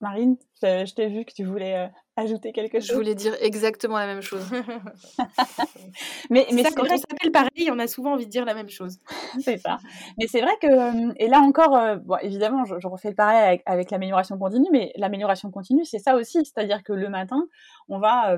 Marine, 0.02 0.36
je, 0.62 0.94
t'ai 0.94 1.08
vu 1.08 1.24
que 1.24 1.32
tu 1.32 1.46
voulais 1.46 1.78
euh, 1.78 1.88
ajouter 2.18 2.52
quelque 2.52 2.82
chose. 2.82 2.90
Je 2.90 2.94
voulais 2.94 3.16
dire 3.16 3.34
exactement 3.40 3.98
la 3.98 4.06
même 4.06 4.22
chose. 4.22 4.46
mais 6.30 6.46
mais 6.52 6.64
quand 6.64 6.84
on 6.84 6.98
s'appelle 6.98 7.32
pareil, 7.32 7.72
on 7.72 7.80
a 7.80 7.88
souvent 7.88 8.16
envie 8.16 8.26
de 8.26 8.30
dire 8.30 8.44
la 8.44 8.54
même 8.54 8.68
chose. 8.68 9.00
c'est 9.40 9.58
ça. 9.58 9.78
Mais 10.20 10.28
c'est 10.28 10.42
vrai 10.42 10.52
que, 10.62 10.68
euh, 10.68 11.14
et 11.16 11.30
là 11.30 11.40
encore, 11.40 11.80
bon, 12.04 12.18
évidemment, 12.18 12.66
je, 12.66 12.86
refais 12.86 13.12
le 13.12 13.16
pareil 13.16 13.38
avec, 13.38 13.64
avec 13.66 13.92
l'amélioration 13.92 14.38
continue, 14.38 14.68
mais 14.74 14.92
l'amélioration 14.98 15.50
continue, 15.52 15.86
c'est 15.86 16.00
ça 16.00 16.16
aussi. 16.16 16.44
C'est-à-dire 16.44 16.84
que 16.84 16.92
le 16.92 17.08
matin, 17.08 17.48
on 17.88 18.00
va 18.00 18.38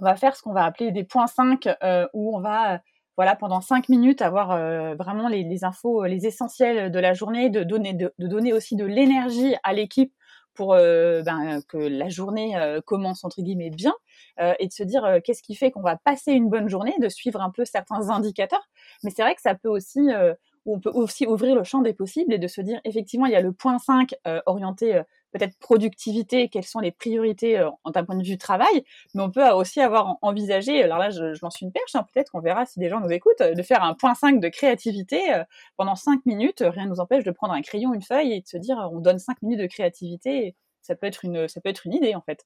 on 0.00 0.04
va 0.04 0.16
faire 0.16 0.36
ce 0.36 0.42
qu'on 0.42 0.52
va 0.52 0.64
appeler 0.64 0.92
des 0.92 1.04
points 1.04 1.26
5 1.26 1.68
euh, 1.82 2.06
où 2.12 2.36
on 2.36 2.40
va 2.40 2.80
voilà 3.16 3.36
pendant 3.36 3.60
5 3.60 3.88
minutes 3.88 4.22
avoir 4.22 4.50
euh, 4.52 4.94
vraiment 4.94 5.28
les, 5.28 5.64
infos 5.64 6.04
les 6.04 6.26
essentiels 6.26 6.90
de 6.90 6.98
la 6.98 7.14
journée 7.14 7.50
de 7.50 7.62
donner 7.62 7.94
de, 7.94 8.12
donner 8.18 8.52
aussi 8.52 8.76
de 8.76 8.84
l'énergie 8.84 9.54
à 9.62 9.72
l'équipe 9.72 10.12
pour 10.54 10.74
euh, 10.74 11.22
ben, 11.22 11.60
que 11.68 11.76
la 11.76 12.08
journée 12.08 12.56
commence 12.86 13.24
entre 13.24 13.42
guillemets 13.42 13.70
bien 13.70 13.94
et 14.38 14.68
de 14.68 14.72
se 14.72 14.84
dire 14.84 15.18
qu'est-ce 15.24 15.42
qui 15.42 15.56
fait 15.56 15.72
qu'on 15.72 15.82
va 15.82 15.96
passer 15.96 16.32
une 16.32 16.48
bonne 16.48 16.68
journée 16.68 16.94
de 17.00 17.08
suivre 17.08 17.40
un 17.40 17.50
peu 17.50 17.64
certains 17.64 18.10
indicateurs. 18.10 18.68
Mais 19.02 19.10
c'est 19.10 19.22
vrai 19.22 19.34
que 19.34 19.40
ça 19.40 19.56
peut 19.56 19.68
aussi 19.68 20.00
on 20.66 20.78
peut 20.78 20.92
aussi 20.94 21.26
ouvrir 21.26 21.56
le 21.56 21.64
champ 21.64 21.82
des 21.82 21.92
possibles 21.92 22.32
et 22.32 22.38
de 22.38 22.46
se 22.46 22.60
dire 22.60 22.80
effectivement 22.84 23.26
il 23.26 23.32
y 23.32 23.36
a 23.36 23.40
le 23.40 23.52
point 23.52 23.78
5 23.78 24.14
orienté 24.46 25.02
peut-être 25.34 25.58
productivité, 25.58 26.48
quelles 26.48 26.64
sont 26.64 26.80
les 26.80 26.92
priorités 26.92 27.66
d'un 27.86 28.04
point 28.04 28.16
de 28.16 28.24
vue 28.24 28.38
travail, 28.38 28.84
mais 29.14 29.22
on 29.22 29.30
peut 29.30 29.46
aussi 29.50 29.80
avoir 29.80 30.16
envisagé, 30.22 30.82
alors 30.82 30.98
là 30.98 31.10
je, 31.10 31.34
lance 31.42 31.60
une 31.60 31.72
perche, 31.72 31.94
hein, 31.94 32.06
peut-être 32.12 32.30
qu'on 32.30 32.40
verra 32.40 32.66
si 32.66 32.78
des 32.78 32.88
gens 32.88 33.00
nous 33.00 33.10
écoutent, 33.10 33.42
de 33.42 33.62
faire 33.62 33.82
un 33.82 33.94
point 33.94 34.14
5 34.14 34.40
de 34.40 34.48
créativité 34.48 35.42
pendant 35.76 35.96
5 35.96 36.24
minutes, 36.24 36.62
rien 36.64 36.84
ne 36.84 36.90
nous 36.90 37.00
empêche 37.00 37.24
de 37.24 37.32
prendre 37.32 37.52
un 37.52 37.62
crayon, 37.62 37.94
une 37.94 38.02
feuille 38.02 38.32
et 38.32 38.40
de 38.40 38.46
se 38.46 38.56
dire 38.56 38.76
on 38.92 39.00
donne 39.00 39.18
5 39.18 39.42
minutes 39.42 39.60
de 39.60 39.66
créativité, 39.66 40.54
ça 40.82 40.94
peut 40.94 41.06
être 41.06 41.24
une, 41.24 41.48
ça 41.48 41.60
peut 41.60 41.68
être 41.68 41.86
une 41.86 41.94
idée 41.94 42.14
en 42.14 42.20
fait. 42.20 42.44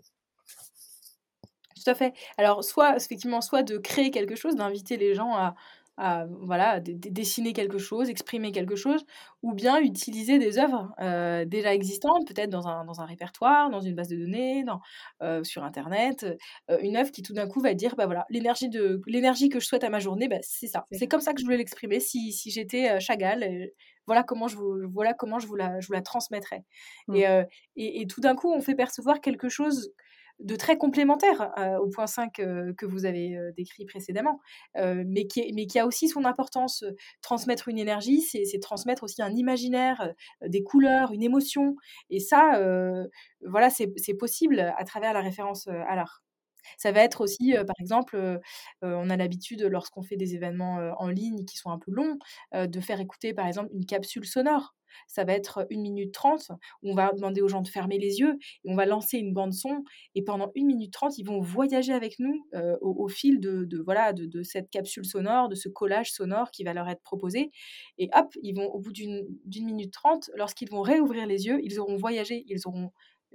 Tout 1.85 1.91
à 1.91 1.95
fait. 1.95 2.13
Alors, 2.39 2.65
soit, 2.65 2.97
effectivement, 2.97 3.41
soit 3.41 3.63
de 3.63 3.79
créer 3.79 4.11
quelque 4.11 4.35
chose, 4.35 4.57
d'inviter 4.57 4.97
les 4.97 5.15
gens 5.15 5.35
à, 5.35 5.55
à 5.99 6.27
voilà, 6.43 6.79
dessiner 6.81 7.53
quelque 7.53 7.79
chose, 7.79 8.09
exprimer 8.09 8.53
quelque 8.53 8.77
chose, 8.77 9.05
ou 9.43 9.53
bien 9.53 9.81
utiliser 9.81 10.39
des 10.39 10.59
œuvres 10.59 10.95
euh, 11.01 11.45
déjà 11.45 11.75
existantes, 11.75 12.27
peut-être 12.27 12.51
dans 12.51 12.69
un, 12.69 12.85
dans 12.85 13.01
un, 13.01 13.05
répertoire, 13.05 13.69
dans 13.69 13.81
une 13.81 13.97
base 13.97 14.09
de 14.09 14.17
données, 14.17 14.63
dans, 14.63 14.81
euh, 15.23 15.43
sur 15.43 15.65
Internet, 15.65 16.25
euh, 16.71 16.79
une 16.83 16.97
œuvre 16.97 17.11
qui 17.11 17.23
tout 17.23 17.35
d'un 17.35 17.49
coup 17.49 17.61
va 17.61 17.75
dire, 17.75 17.97
bah 17.97 18.07
voilà, 18.07 18.27
l'énergie, 18.31 18.69
de, 18.69 19.03
l'énergie 19.07 19.49
que 19.49 19.59
je 19.59 19.67
souhaite 19.67 19.83
à 19.83 19.91
ma 19.91 19.99
journée, 19.99 20.29
bah, 20.29 20.39
c'est 20.43 20.69
ça. 20.69 20.87
C'est 20.93 21.09
comme 21.09 21.21
ça 21.21 21.35
que 21.35 21.41
je 21.41 21.45
voulais 21.45 21.59
l'exprimer 21.59 21.99
si, 21.99 22.33
si 22.33 22.51
j'étais 22.53 23.01
Chagall. 23.01 23.45
voilà 24.07 24.23
comment 24.23 24.47
je 24.47 24.57
vous, 24.57 24.77
voilà 24.93 25.15
comment 25.15 25.41
je 25.41 25.49
vous 25.49 25.57
la, 25.57 25.81
je 25.81 25.89
vous 25.89 25.95
la 25.95 26.03
transmettrais. 26.03 26.65
Mmh. 27.09 27.17
Et, 27.17 27.23
et, 27.77 28.03
et, 28.03 28.07
tout 28.07 28.21
d'un 28.21 28.37
coup, 28.37 28.53
on 28.53 28.61
fait 28.61 28.77
percevoir 28.77 29.21
quelque 29.21 29.49
chose 29.49 29.93
de 30.41 30.57
très 30.57 30.79
complémentaire 30.79 31.53
euh, 31.59 31.79
au 31.79 31.89
point 31.89 32.07
5 32.07 32.39
euh, 32.39 32.73
que 32.75 32.87
vous 32.87 33.05
avez 33.07 33.37
euh, 33.37 33.53
décrit 33.53 33.85
précédemment, 33.85 34.41
mais, 34.77 35.27
qui 35.27 35.79
a 35.79 35.87
aussi 35.87 36.09
son 36.09 36.25
importance. 36.25 36.85
transmettre 37.23 37.69
une 37.69 37.79
énergie, 37.79 38.21
c'est 38.21 38.61
transmettre 38.61 39.05
aussi 39.05 39.23
un 39.23 39.35
imaginaire, 39.35 40.15
des 40.47 40.63
couleurs, 40.63 41.13
une 41.13 41.23
émotion. 41.23 41.77
Et 42.11 42.21
ça, 42.21 42.61
voilà, 43.45 43.71
c'est 43.71 44.15
possible 44.19 44.61
à 44.77 44.85
travers 44.85 45.13
la 45.13 45.21
référence 45.21 45.67
à 45.69 45.97
l'art. 45.97 46.23
Ça 46.77 46.93
va 46.93 47.01
être 47.01 47.21
aussi, 47.21 47.55
par 47.55 47.77
exemple, 47.81 48.41
on 48.83 49.11
a 49.11 49.17
l'habitude, 49.17 49.63
lorsqu'on 49.63 50.03
fait 50.03 50.17
des 50.17 50.35
événements 50.35 50.93
en 50.99 51.09
ligne 51.09 51.45
qui 51.45 51.57
sont 51.57 51.71
un 51.71 51.79
peu 51.79 51.91
longs, 51.91 52.19
de 52.55 52.81
faire 52.81 53.01
écouter, 53.01 53.35
par 53.35 53.47
exemple, 53.47 53.71
une 53.73 53.87
capsule 53.87 54.27
sonore 54.27 54.75
ça 55.07 55.25
va 55.25 55.33
être 55.33 55.67
une 55.71 55.83
minute 55.83 56.13
trente. 56.13 56.51
On 56.83 56.95
va 56.95 57.13
demander 57.13 57.41
aux 57.41 57.49
gens 57.49 57.63
de 57.63 57.69
fermer 57.69 57.99
les 57.99 58.19
yeux 58.21 58.39
et 58.65 58.71
on 58.71 58.75
va 58.75 58.87
lancer 58.87 59.19
une 59.19 59.33
bande 59.33 59.53
son. 59.53 59.85
Et 60.15 60.23
pendant 60.23 60.51
une 60.55 60.67
minute 60.67 60.93
trente, 60.93 61.19
ils 61.19 61.25
vont 61.25 61.41
voyager 61.41 61.93
avec 61.93 62.19
nous 62.19 62.47
au, 62.81 63.09
fil 63.09 63.41
de, 63.41 63.83
voilà 63.85 64.13
de, 64.13 64.43
cette 64.43 64.71
capsule 64.71 65.05
sonore, 65.05 65.49
de 65.49 65.55
ce 65.55 65.69
collage 65.69 66.13
sonore 66.13 66.51
qui 66.51 66.65
va 66.65 66.73
leur 66.73 66.89
être 66.89 67.03
proposé. 67.03 67.51
Et 67.99 68.11
hop, 68.15 68.33
ils 68.43 68.55
vont 68.55 68.67
au 68.67 68.79
bout 68.79 68.93
d'une 68.93 69.27
minute 69.47 69.93
trente, 69.93 70.31
lorsqu'ils 70.35 70.71
vont 70.71 70.83
réouvrir 70.83 71.27
les 71.27 71.47
yeux, 71.47 71.61
ils 71.63 71.79
auront 71.81 71.97
voyagé, 71.97 72.45
ils 72.49 72.67
auront 72.67 72.91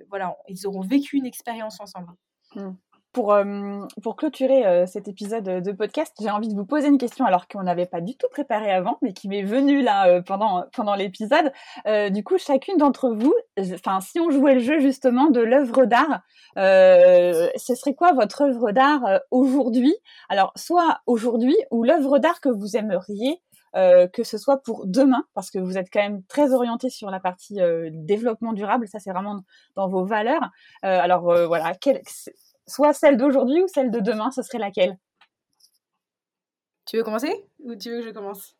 voilà, 0.09 0.35
ils 0.47 0.65
auront 0.65 0.81
vécu 0.81 1.17
une 1.17 1.25
expérience 1.27 1.79
ensemble. 1.79 2.13
Mmh 2.55 2.71
pour, 3.13 3.31
euh, 3.31 3.85
pour 4.01 4.15
clôturer 4.15 4.65
euh, 4.65 4.85
cet 4.87 5.07
épisode 5.07 5.45
de 5.45 5.71
podcast, 5.71 6.13
j'ai 6.19 6.31
envie 6.31 6.49
de 6.49 6.55
vous 6.55 6.65
poser 6.65 6.87
une 6.87 6.97
question 6.97 7.25
alors 7.25 7.47
qu'on 7.47 7.63
n'avait 7.63 7.85
pas 7.85 8.01
du 8.01 8.17
tout 8.17 8.27
préparé 8.29 8.71
avant, 8.71 8.97
mais 9.01 9.13
qui 9.13 9.29
m'est 9.29 9.43
venue 9.43 9.81
là 9.83 10.07
euh, 10.07 10.21
pendant, 10.21 10.65
pendant 10.75 10.95
l'épisode. 10.95 11.53
du 12.11 12.23
coup, 12.23 12.37
chacune 12.37 12.77
d'entre 12.77 13.11
vous, 13.11 13.33
enfin, 13.59 14.01
si 14.01 14.19
on 14.19 14.31
jouait 14.31 14.55
le 14.55 14.59
jeu 14.59 14.79
justement 14.79 15.29
de 15.29 15.41
l'œuvre 15.41 15.85
d'art, 15.85 16.21
ce 16.55 17.75
serait 17.75 17.93
quoi 17.93 18.13
votre 18.13 18.41
œuvre 18.41 18.71
d'art 18.71 19.21
aujourd'hui? 19.29 19.95
Alors, 20.27 20.51
soit 20.55 20.99
aujourd'hui 21.05 21.55
ou 21.69 21.83
l'œuvre 21.83 22.17
d'art 22.17 22.41
que 22.41 22.49
vous 22.49 22.75
aimeriez 22.75 23.41
que 23.75 24.23
ce 24.23 24.37
soit 24.37 24.57
pour 24.57 24.85
demain, 24.85 25.23
parce 25.33 25.51
que 25.51 25.59
vous 25.59 25.77
êtes 25.77 25.89
quand 25.91 26.01
même 26.01 26.23
très 26.23 26.53
orienté 26.53 26.89
sur 26.89 27.09
la 27.09 27.19
partie 27.19 27.59
développement 27.91 28.53
durable, 28.53 28.87
ça 28.87 28.99
c'est 28.99 29.11
vraiment 29.11 29.41
dans 29.75 29.87
vos 29.87 30.05
valeurs. 30.05 30.49
alors 30.81 31.23
voilà, 31.47 31.73
quel, 31.75 32.01
soit 32.67 32.93
celle 32.93 33.17
d'aujourd'hui 33.17 33.61
ou 33.61 33.67
celle 33.67 33.91
de 33.91 33.99
demain, 33.99 34.31
ce 34.31 34.41
serait 34.41 34.59
laquelle? 34.59 34.97
Tu 36.85 36.97
veux 36.97 37.03
commencer? 37.03 37.33
Ou 37.59 37.75
tu 37.75 37.89
veux 37.89 37.99
que 37.99 38.07
je 38.07 38.11
commence? 38.11 38.55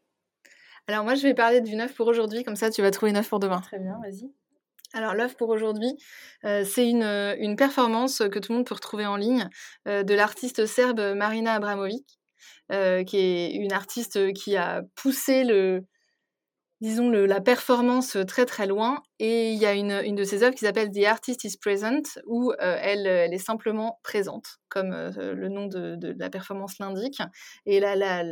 Alors 0.88 1.04
moi, 1.04 1.16
je 1.16 1.24
vais 1.24 1.34
parler 1.34 1.62
d'une 1.62 1.82
œuvre 1.82 1.94
pour 1.94 2.08
aujourd'hui, 2.08 2.44
comme 2.44 2.56
ça 2.56 2.70
tu 2.70 2.82
vas 2.82 2.92
trouver 2.92 3.12
une 3.12 3.18
œuvre 3.18 3.30
pour 3.30 3.40
demain. 3.40 3.62
Très 3.62 3.80
bien, 3.80 4.00
vas-y. 4.02 4.32
Alors 4.94 5.16
l'œuvre 5.16 5.36
pour 5.36 5.50
aujourd'hui, 5.50 5.98
euh, 6.46 6.64
c'est 6.64 6.88
une, 6.88 7.04
une, 7.04 7.56
performance 7.56 8.20
que 8.32 8.38
tout 8.38 8.52
le 8.52 8.58
monde 8.58 8.68
peut 8.68 8.76
retrouver 8.76 9.08
en 9.08 9.16
ligne 9.16 9.50
euh, 9.88 10.04
de 10.04 10.14
l'artiste 10.14 10.68
serbe 10.68 11.16
Marina 11.16 11.54
Abramovic, 11.54 12.20
euh, 12.72 13.04
qui 13.04 13.18
est 13.18 13.54
une 13.54 13.74
artiste 13.74 14.34
qui 14.34 14.56
a 14.56 14.84
poussé 14.96 15.46
le, 15.46 15.84
disons, 16.84 17.10
la 17.10 17.40
performance 17.40 18.18
très 18.28 18.46
très 18.46 18.68
loin. 18.68 19.02
Et 19.18 19.52
il 19.54 19.58
y 19.58 19.66
a 19.66 19.74
une, 19.74 20.02
une 20.04 20.16
de 20.16 20.26
ses 20.26 20.44
œuvres 20.44 20.54
qui 20.54 20.66
s'appelle 20.66 20.92
The 20.92 21.06
Artist 21.06 21.46
is 21.46 21.58
Present, 21.58 22.20
où 22.28 22.52
euh, 22.52 22.78
elle, 22.82 23.08
elle, 23.08 23.34
est 23.34 23.38
simplement 23.38 24.02
présente, 24.04 24.60
comme 24.68 24.92
euh, 24.92 25.34
le 25.34 25.48
nom 25.48 25.68
de, 25.68 25.98
la 26.20 26.30
performance 26.30 26.80
l'indique. 26.80 27.22
Et 27.66 27.80
la, 27.80 27.96
la, 27.96 28.24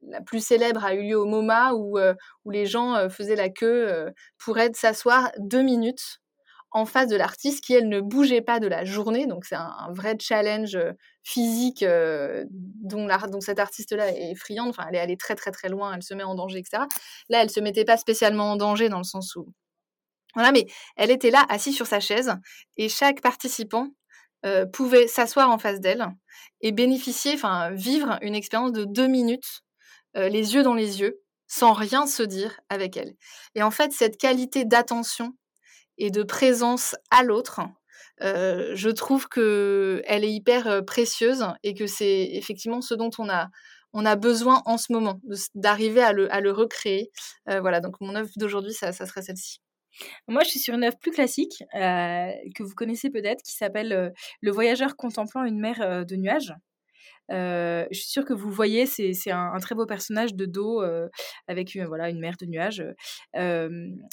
la, 0.00 0.20
plus 0.22 0.42
célèbre 0.42 0.82
a 0.82 0.94
eu 0.94 1.02
lieu 1.02 1.18
au 1.18 1.26
MoMA, 1.26 1.74
où, 1.74 1.98
euh, 1.98 2.14
où 2.46 2.50
les 2.50 2.64
gens 2.64 3.10
faisaient 3.10 3.36
la 3.36 3.50
queue 3.50 4.14
pour 4.38 4.58
être 4.58 4.74
s'asseoir 4.74 5.30
deux 5.36 5.62
minutes 5.62 6.22
en 6.70 6.84
face 6.84 7.08
de 7.08 7.16
l'artiste 7.16 7.64
qui, 7.64 7.72
elle, 7.72 7.88
ne 7.88 8.00
bougeait 8.00 8.42
pas 8.42 8.60
de 8.60 8.66
la 8.66 8.84
journée. 8.84 9.26
Donc, 9.26 9.44
c'est 9.44 9.54
un, 9.54 9.88
vrai 9.92 10.16
challenge 10.20 10.76
euh, 10.76 10.92
physique 11.22 11.82
euh, 11.82 12.44
dont, 12.50 13.08
cette 13.40 13.58
artiste-là 13.58 14.10
est 14.10 14.34
friande. 14.34 14.68
Enfin, 14.68 14.84
elle 14.88 14.96
est 14.96 15.00
allée 15.00 15.16
très, 15.16 15.34
très, 15.34 15.50
très 15.50 15.68
loin, 15.68 15.94
elle 15.94 16.02
se 16.02 16.14
met 16.14 16.24
en 16.24 16.34
danger, 16.34 16.58
etc. 16.58 16.84
Là, 17.28 17.42
elle 17.42 17.50
se 17.50 17.60
mettait 17.60 17.84
pas 17.84 17.96
spécialement 17.96 18.52
en 18.52 18.56
danger 18.56 18.88
dans 18.88 18.98
le 18.98 19.04
sens 19.04 19.34
où. 19.36 19.46
Voilà, 20.34 20.52
mais 20.52 20.66
elle 20.96 21.10
était 21.10 21.30
là, 21.30 21.44
assise 21.48 21.74
sur 21.74 21.86
sa 21.86 22.00
chaise, 22.00 22.34
et 22.76 22.88
chaque 22.88 23.22
participant 23.22 23.88
euh, 24.44 24.66
pouvait 24.66 25.08
s'asseoir 25.08 25.50
en 25.50 25.58
face 25.58 25.80
d'elle 25.80 26.06
et 26.60 26.70
bénéficier, 26.70 27.32
enfin, 27.34 27.70
vivre 27.70 28.18
une 28.20 28.34
expérience 28.34 28.72
de 28.72 28.84
deux 28.84 29.08
minutes, 29.08 29.62
les 30.14 30.54
yeux 30.54 30.64
dans 30.64 30.74
les 30.74 31.00
yeux, 31.00 31.20
sans 31.46 31.72
rien 31.72 32.06
se 32.06 32.24
dire 32.24 32.58
avec 32.68 32.96
elle. 32.96 33.14
Et 33.54 33.62
en 33.62 33.70
fait, 33.70 33.92
cette 33.92 34.18
qualité 34.18 34.64
d'attention 34.64 35.32
et 35.98 36.10
de 36.10 36.22
présence 36.22 36.96
à 37.10 37.22
l'autre, 37.22 37.60
euh, 38.22 38.72
je 38.74 38.88
trouve 38.88 39.28
que 39.28 40.02
elle 40.06 40.24
est 40.24 40.32
hyper 40.32 40.84
précieuse 40.84 41.44
et 41.62 41.74
que 41.74 41.86
c'est 41.86 42.30
effectivement 42.32 42.80
ce 42.80 42.94
dont 42.94 43.10
on 43.18 43.28
a 43.28 43.48
on 43.94 44.04
a 44.04 44.16
besoin 44.16 44.62
en 44.66 44.76
ce 44.76 44.92
moment 44.92 45.20
d'arriver 45.54 46.02
à 46.02 46.12
le, 46.12 46.32
à 46.32 46.40
le 46.40 46.52
recréer. 46.52 47.10
Euh, 47.48 47.60
voilà, 47.60 47.80
donc 47.80 48.00
mon 48.00 48.14
œuvre 48.14 48.28
d'aujourd'hui, 48.36 48.74
ça, 48.74 48.92
ça, 48.92 49.06
serait 49.06 49.22
celle-ci. 49.22 49.60
Moi, 50.28 50.42
je 50.44 50.50
suis 50.50 50.60
sur 50.60 50.74
une 50.74 50.84
œuvre 50.84 50.98
plus 50.98 51.10
classique 51.10 51.64
euh, 51.74 52.30
que 52.54 52.62
vous 52.62 52.74
connaissez 52.74 53.08
peut-être, 53.08 53.42
qui 53.42 53.54
s'appelle 53.54 54.12
Le 54.42 54.50
voyageur 54.50 54.94
contemplant 54.94 55.42
une 55.44 55.58
mer 55.58 56.04
de 56.04 56.16
nuages. 56.16 56.52
Je 57.30 57.86
suis 57.92 58.08
sûre 58.08 58.24
que 58.24 58.32
vous 58.32 58.50
voyez, 58.50 58.86
c'est 58.86 59.30
un, 59.30 59.58
très 59.60 59.74
beau 59.74 59.86
personnage 59.86 60.34
de 60.34 60.46
dos 60.46 60.82
avec 61.46 61.74
une, 61.74 61.84
voilà, 61.86 62.08
une 62.08 62.20
mer 62.20 62.34
de 62.40 62.46
nuages. 62.46 62.84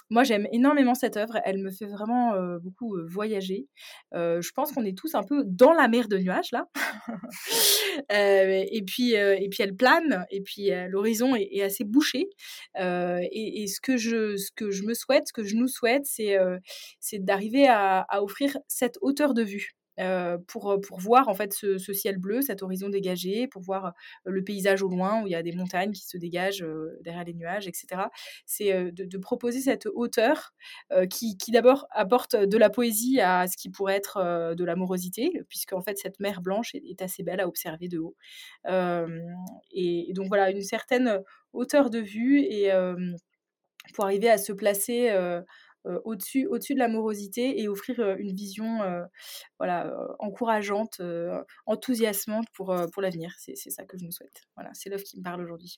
moi, 0.10 0.24
j'aime 0.24 0.48
énormément 0.52 0.96
cette 0.96 1.18
œuvre. 1.18 1.40
Elle 1.46 1.60
me 1.60 1.72
fait 1.72 1.86
vraiment 1.86 2.34
beaucoup 2.62 2.96
voyager. 3.08 3.68
je 4.14 4.52
pense 4.54 4.72
qu'on 4.72 4.86
est 4.86 4.98
tous 4.98 5.16
un 5.16 5.24
peu 5.24 5.44
dans 5.46 5.74
la 5.74 5.88
mer 5.88 6.08
de 6.08 6.18
nuages, 6.18 6.52
là. 6.52 6.68
et, 8.10 8.84
puis, 8.86 9.14
et 9.14 9.48
puis, 9.50 9.64
elle 9.64 9.76
plane, 9.76 10.26
et 10.32 10.42
puis 10.42 10.70
l'horizon 10.90 11.36
est, 11.36 11.62
assez 11.62 11.84
bouché. 11.84 12.30
Et, 12.78 13.66
ce, 13.68 13.80
que 13.82 13.98
je, 13.98 14.36
ce 14.38 14.52
que 14.56 14.72
je 14.72 14.84
me 14.84 14.94
souhaite, 14.94 15.28
ce 15.28 15.34
que 15.34 15.44
je 15.44 15.56
nous 15.56 15.68
souhaite, 15.68 16.06
c'est 16.06 17.20
d'arriver 17.20 17.68
à 17.68 18.06
offrir 18.22 18.58
cette 18.68 18.98
hauteur 19.02 19.34
de 19.34 19.44
vue. 19.44 19.76
Euh, 20.00 20.38
pour, 20.48 20.80
pour 20.82 21.00
voir 21.00 21.30
en 21.30 21.34
fait 21.34 21.54
ce, 21.54 21.78
ciel 21.78 22.18
bleu, 22.18 22.42
cet 22.42 22.62
horizon 22.64 22.90
dégagé, 22.90 23.48
pour 23.48 23.62
voir 23.62 23.94
le 24.26 24.44
paysage 24.44 24.82
au 24.82 24.90
loin 24.90 25.22
où 25.22 25.28
il 25.28 25.32
y 25.32 25.36
a 25.36 25.44
des 25.44 25.54
montagnes 25.54 25.92
qui 25.92 26.06
se 26.06 26.18
dégagent 26.18 26.66
derrière 27.02 27.24
les 27.24 27.34
nuages, 27.34 27.68
etc. 27.68 28.04
C'est 28.46 28.92
de, 28.92 29.18
proposer 29.18 29.62
cette 29.62 29.88
hauteur 29.96 30.54
qui, 31.10 31.38
qui 31.38 31.52
d'abord 31.52 31.88
apporte 31.92 32.36
de 32.36 32.58
la 32.58 32.70
poésie 32.70 33.20
à 33.22 33.48
ce 33.48 33.58
qui 33.58 33.70
pourrait 33.70 33.96
être 33.96 34.54
de 34.56 34.64
l'amorosité, 34.66 35.42
puisque 35.50 35.74
en 35.74 35.82
fait 35.82 35.98
cette 35.98 36.20
mer 36.20 36.42
blanche 36.42 36.76
est, 36.76 37.02
assez 37.02 37.24
belle 37.24 37.40
à 37.40 37.48
observer 37.48 37.88
de 37.88 38.00
haut. 38.00 38.16
Et, 39.72 40.12
donc 40.14 40.28
voilà, 40.28 40.52
une 40.52 40.62
certaine 40.62 41.22
hauteur 41.54 41.90
de 41.90 42.00
vue 42.00 42.40
et 42.40 42.72
pour 43.94 44.06
arriver 44.06 44.30
à 44.30 44.38
se 44.38 44.54
placer 44.54 45.10
euh, 45.12 45.42
au-dessus, 46.04 46.48
au-dessus 46.48 46.74
de 46.74 46.80
l'amorosité 46.80 47.62
et 47.62 47.68
offrir 47.68 48.00
euh, 48.00 48.16
une 48.18 48.34
vision 48.34 48.82
euh, 48.84 49.04
voilà, 49.60 49.94
encourageante, 50.20 51.02
enthousiasmante 51.66 52.48
pour, 52.54 52.76
pour 52.92 53.02
l'avenir. 53.02 53.34
C'est, 53.38 53.56
ça 53.56 53.86
que 53.86 53.98
je 53.98 54.06
nous 54.06 54.12
souhaite. 54.12 54.44
Voilà, 54.56 54.72
c'est 54.74 54.90
l'œuvre 54.90 55.04
qui 55.04 55.18
me 55.18 55.24
parle 55.24 55.42
aujourd'hui. 55.42 55.78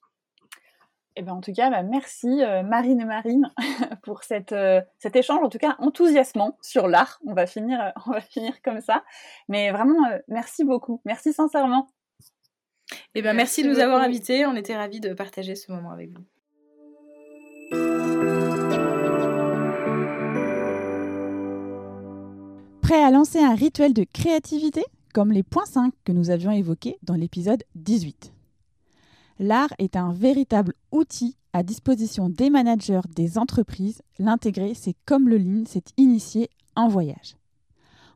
Eh 1.16 1.24
ben, 1.24 1.34
en 1.34 1.42
tout 1.42 1.52
cas, 1.52 1.72
bah, 1.72 1.82
merci 1.82 2.28
Marine 2.66 3.02
et 3.02 3.06
Marine 3.06 3.52
pour 4.04 4.24
cette, 4.24 4.56
cet 5.00 5.16
échange, 5.16 5.44
en 5.44 5.50
tout 5.50 5.58
cas 5.58 5.76
enthousiasmant 5.80 6.58
sur 6.62 6.88
l'art. 6.88 7.20
On 7.26 7.34
va 7.34 7.48
finir, 7.48 7.92
on 8.06 8.12
va 8.12 8.22
finir 8.22 8.62
comme 8.62 8.82
ça. 8.82 9.04
Mais 9.48 9.72
vraiment, 9.72 9.98
merci 10.28 10.64
beaucoup. 10.64 11.02
Merci 11.06 11.34
sincèrement. 11.34 11.90
Eh 13.16 13.22
ben, 13.22 13.34
merci, 13.34 13.62
merci 13.62 13.64
de 13.64 13.70
nous 13.70 13.80
avoir 13.80 14.02
invités. 14.02 14.46
On 14.46 14.56
était 14.56 14.76
ravis 14.76 15.00
de 15.00 15.14
partager 15.14 15.56
ce 15.56 15.72
moment 15.72 15.92
avec 15.92 16.12
vous. 16.12 16.24
Prêt 22.88 23.04
à 23.04 23.12
lancer 23.12 23.40
un 23.40 23.54
rituel 23.54 23.94
de 23.94 24.06
créativité 24.06 24.82
comme 25.14 25.34
les 25.34 25.44
points 25.44 25.66
5 25.66 25.94
que 26.06 26.14
nous 26.14 26.30
avions 26.30 26.52
évoqués 26.52 26.98
dans 27.04 27.16
l'épisode 27.16 27.66
18 27.76 28.32
L'art 29.40 29.74
est 29.78 29.98
un 29.98 30.14
véritable 30.14 30.74
outil 30.94 31.36
à 31.52 31.64
disposition 31.64 32.30
des 32.30 32.50
managers 32.50 33.02
des 33.14 33.38
entreprises. 33.38 34.02
L'intégrer, 34.20 34.74
c'est 34.74 34.96
comme 35.06 35.28
le 35.28 35.38
Lean, 35.38 35.64
c'est 35.68 35.92
initier 35.98 36.50
un 36.78 36.88
voyage. 36.88 37.36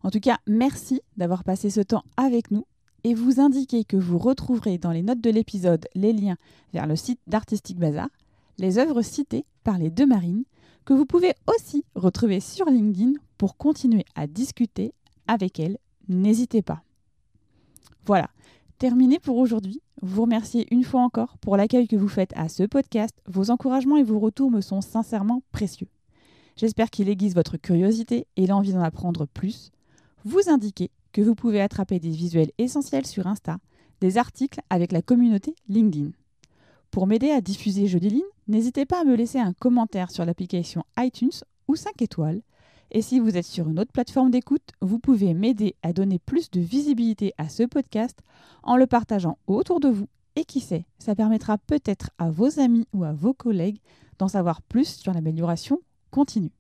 En 0.04 0.10
tout 0.10 0.22
cas, 0.22 0.38
merci 0.48 1.02
d'avoir 1.18 1.44
passé 1.44 1.70
ce 1.70 1.82
temps 1.82 2.06
avec 2.16 2.50
nous 2.50 2.66
et 3.04 3.14
vous 3.14 3.42
indiquer 3.42 3.84
que 3.84 3.98
vous 3.98 4.20
retrouverez 4.20 4.78
dans 4.78 4.92
les 4.92 5.04
notes 5.04 5.20
de 5.20 5.32
l'épisode 5.32 5.86
les 5.96 6.14
liens 6.14 6.38
vers 6.72 6.88
le 6.88 6.96
site 6.96 7.20
d'Artistic 7.28 7.78
Bazar, 7.78 8.08
les 8.58 8.78
œuvres 8.78 9.02
citées 9.02 9.44
par 9.66 9.78
les 9.78 9.90
deux 9.90 10.06
marines, 10.06 10.46
que 10.86 10.94
vous 10.94 11.06
pouvez 11.06 11.34
aussi 11.46 11.84
retrouver 11.94 12.40
sur 12.40 12.68
LinkedIn 12.68 13.16
pour 13.42 13.58
continuer 13.58 14.06
à 14.14 14.28
discuter 14.28 14.94
avec 15.26 15.60
elle. 15.60 15.80
N'hésitez 16.08 16.62
pas. 16.62 16.84
Voilà, 18.06 18.30
terminé 18.78 19.18
pour 19.18 19.38
aujourd'hui. 19.38 19.82
Vous 20.04 20.22
remerciez 20.22 20.68
une 20.70 20.84
fois 20.84 21.02
encore 21.02 21.40
pour 21.40 21.58
l'accueil 21.58 21.88
que 21.88 21.96
vous 21.96 22.08
faites 22.08 22.34
à 22.36 22.50
ce 22.50 22.62
podcast. 22.62 23.16
Vos 23.26 23.50
encouragements 23.50 23.98
et 23.98 24.04
vos 24.04 24.20
retours 24.20 24.52
me 24.52 24.62
sont 24.62 24.82
sincèrement 24.82 25.42
précieux. 25.52 25.88
J'espère 26.56 26.92
qu'il 26.92 27.10
aiguise 27.10 27.34
votre 27.34 27.58
curiosité 27.58 28.28
et 28.38 28.46
l'envie 28.46 28.74
d'en 28.74 28.84
apprendre 28.84 29.26
plus. 29.26 29.72
Vous 30.24 30.48
indiquez 30.48 30.92
que 31.12 31.24
vous 31.24 31.34
pouvez 31.34 31.62
attraper 31.62 31.98
des 31.98 32.12
visuels 32.12 32.52
essentiels 32.60 33.08
sur 33.08 33.26
Insta, 33.26 33.58
des 34.02 34.20
articles 34.20 34.62
avec 34.70 34.92
la 34.92 35.02
communauté 35.02 35.56
LinkedIn. 35.68 36.12
Pour 36.92 37.08
m'aider 37.08 37.32
à 37.32 37.42
diffuser 37.42 37.88
Jeudi 37.88 38.10
Ligne, 38.10 38.22
n'hésitez 38.48 38.86
pas 38.86 39.02
à 39.02 39.04
me 39.04 39.16
laisser 39.16 39.40
un 39.40 39.54
commentaire 39.54 40.12
sur 40.12 40.26
l'application 40.26 40.84
iTunes 41.00 41.32
ou 41.68 41.76
5 41.76 42.04
étoiles 42.04 42.44
et 42.92 43.02
si 43.02 43.20
vous 43.20 43.38
êtes 43.38 43.46
sur 43.46 43.70
une 43.70 43.80
autre 43.80 43.94
plateforme 43.94 44.32
d'écoute, 44.32 44.70
vous 44.82 45.00
pouvez 45.00 45.34
m'aider 45.34 45.76
à 45.82 45.94
donner 45.94 46.20
plus 46.20 46.52
de 46.52 46.60
visibilité 46.60 47.34
à 47.38 47.48
ce 47.48 47.64
podcast 47.64 48.20
en 48.64 48.76
le 48.76 48.86
partageant 48.86 49.38
autour 49.48 49.80
de 49.80 49.88
vous. 49.88 50.10
Et 50.36 50.44
qui 50.44 50.60
sait, 50.60 50.86
ça 51.00 51.16
permettra 51.16 51.58
peut-être 51.58 52.10
à 52.18 52.30
vos 52.30 52.60
amis 52.60 52.88
ou 52.94 53.06
à 53.06 53.14
vos 53.14 53.34
collègues 53.34 53.80
d'en 54.20 54.28
savoir 54.28 54.62
plus 54.62 54.88
sur 54.98 55.14
l'amélioration 55.14 55.80
continue. 56.10 56.52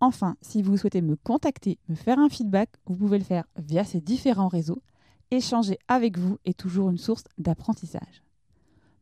Enfin, 0.00 0.36
si 0.40 0.62
vous 0.62 0.76
souhaitez 0.76 1.00
me 1.00 1.14
contacter, 1.14 1.78
me 1.88 1.94
faire 1.94 2.18
un 2.18 2.28
feedback, 2.28 2.70
vous 2.86 2.96
pouvez 2.96 3.18
le 3.18 3.24
faire 3.24 3.44
via 3.56 3.84
ces 3.84 4.00
différents 4.00 4.48
réseaux. 4.48 4.82
Échanger 5.30 5.78
avec 5.86 6.18
vous 6.18 6.38
est 6.44 6.58
toujours 6.58 6.90
une 6.90 6.98
source 6.98 7.24
d'apprentissage. 7.38 8.24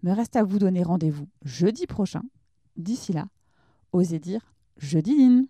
Me 0.02 0.12
reste 0.12 0.36
à 0.36 0.44
vous 0.44 0.58
donner 0.58 0.82
rendez-vous 0.82 1.28
jeudi 1.42 1.86
prochain. 1.86 2.22
D'ici 2.76 3.14
là, 3.14 3.28
osez 3.92 4.18
dire 4.18 4.52
jeudi 4.76 5.14
Line. 5.14 5.46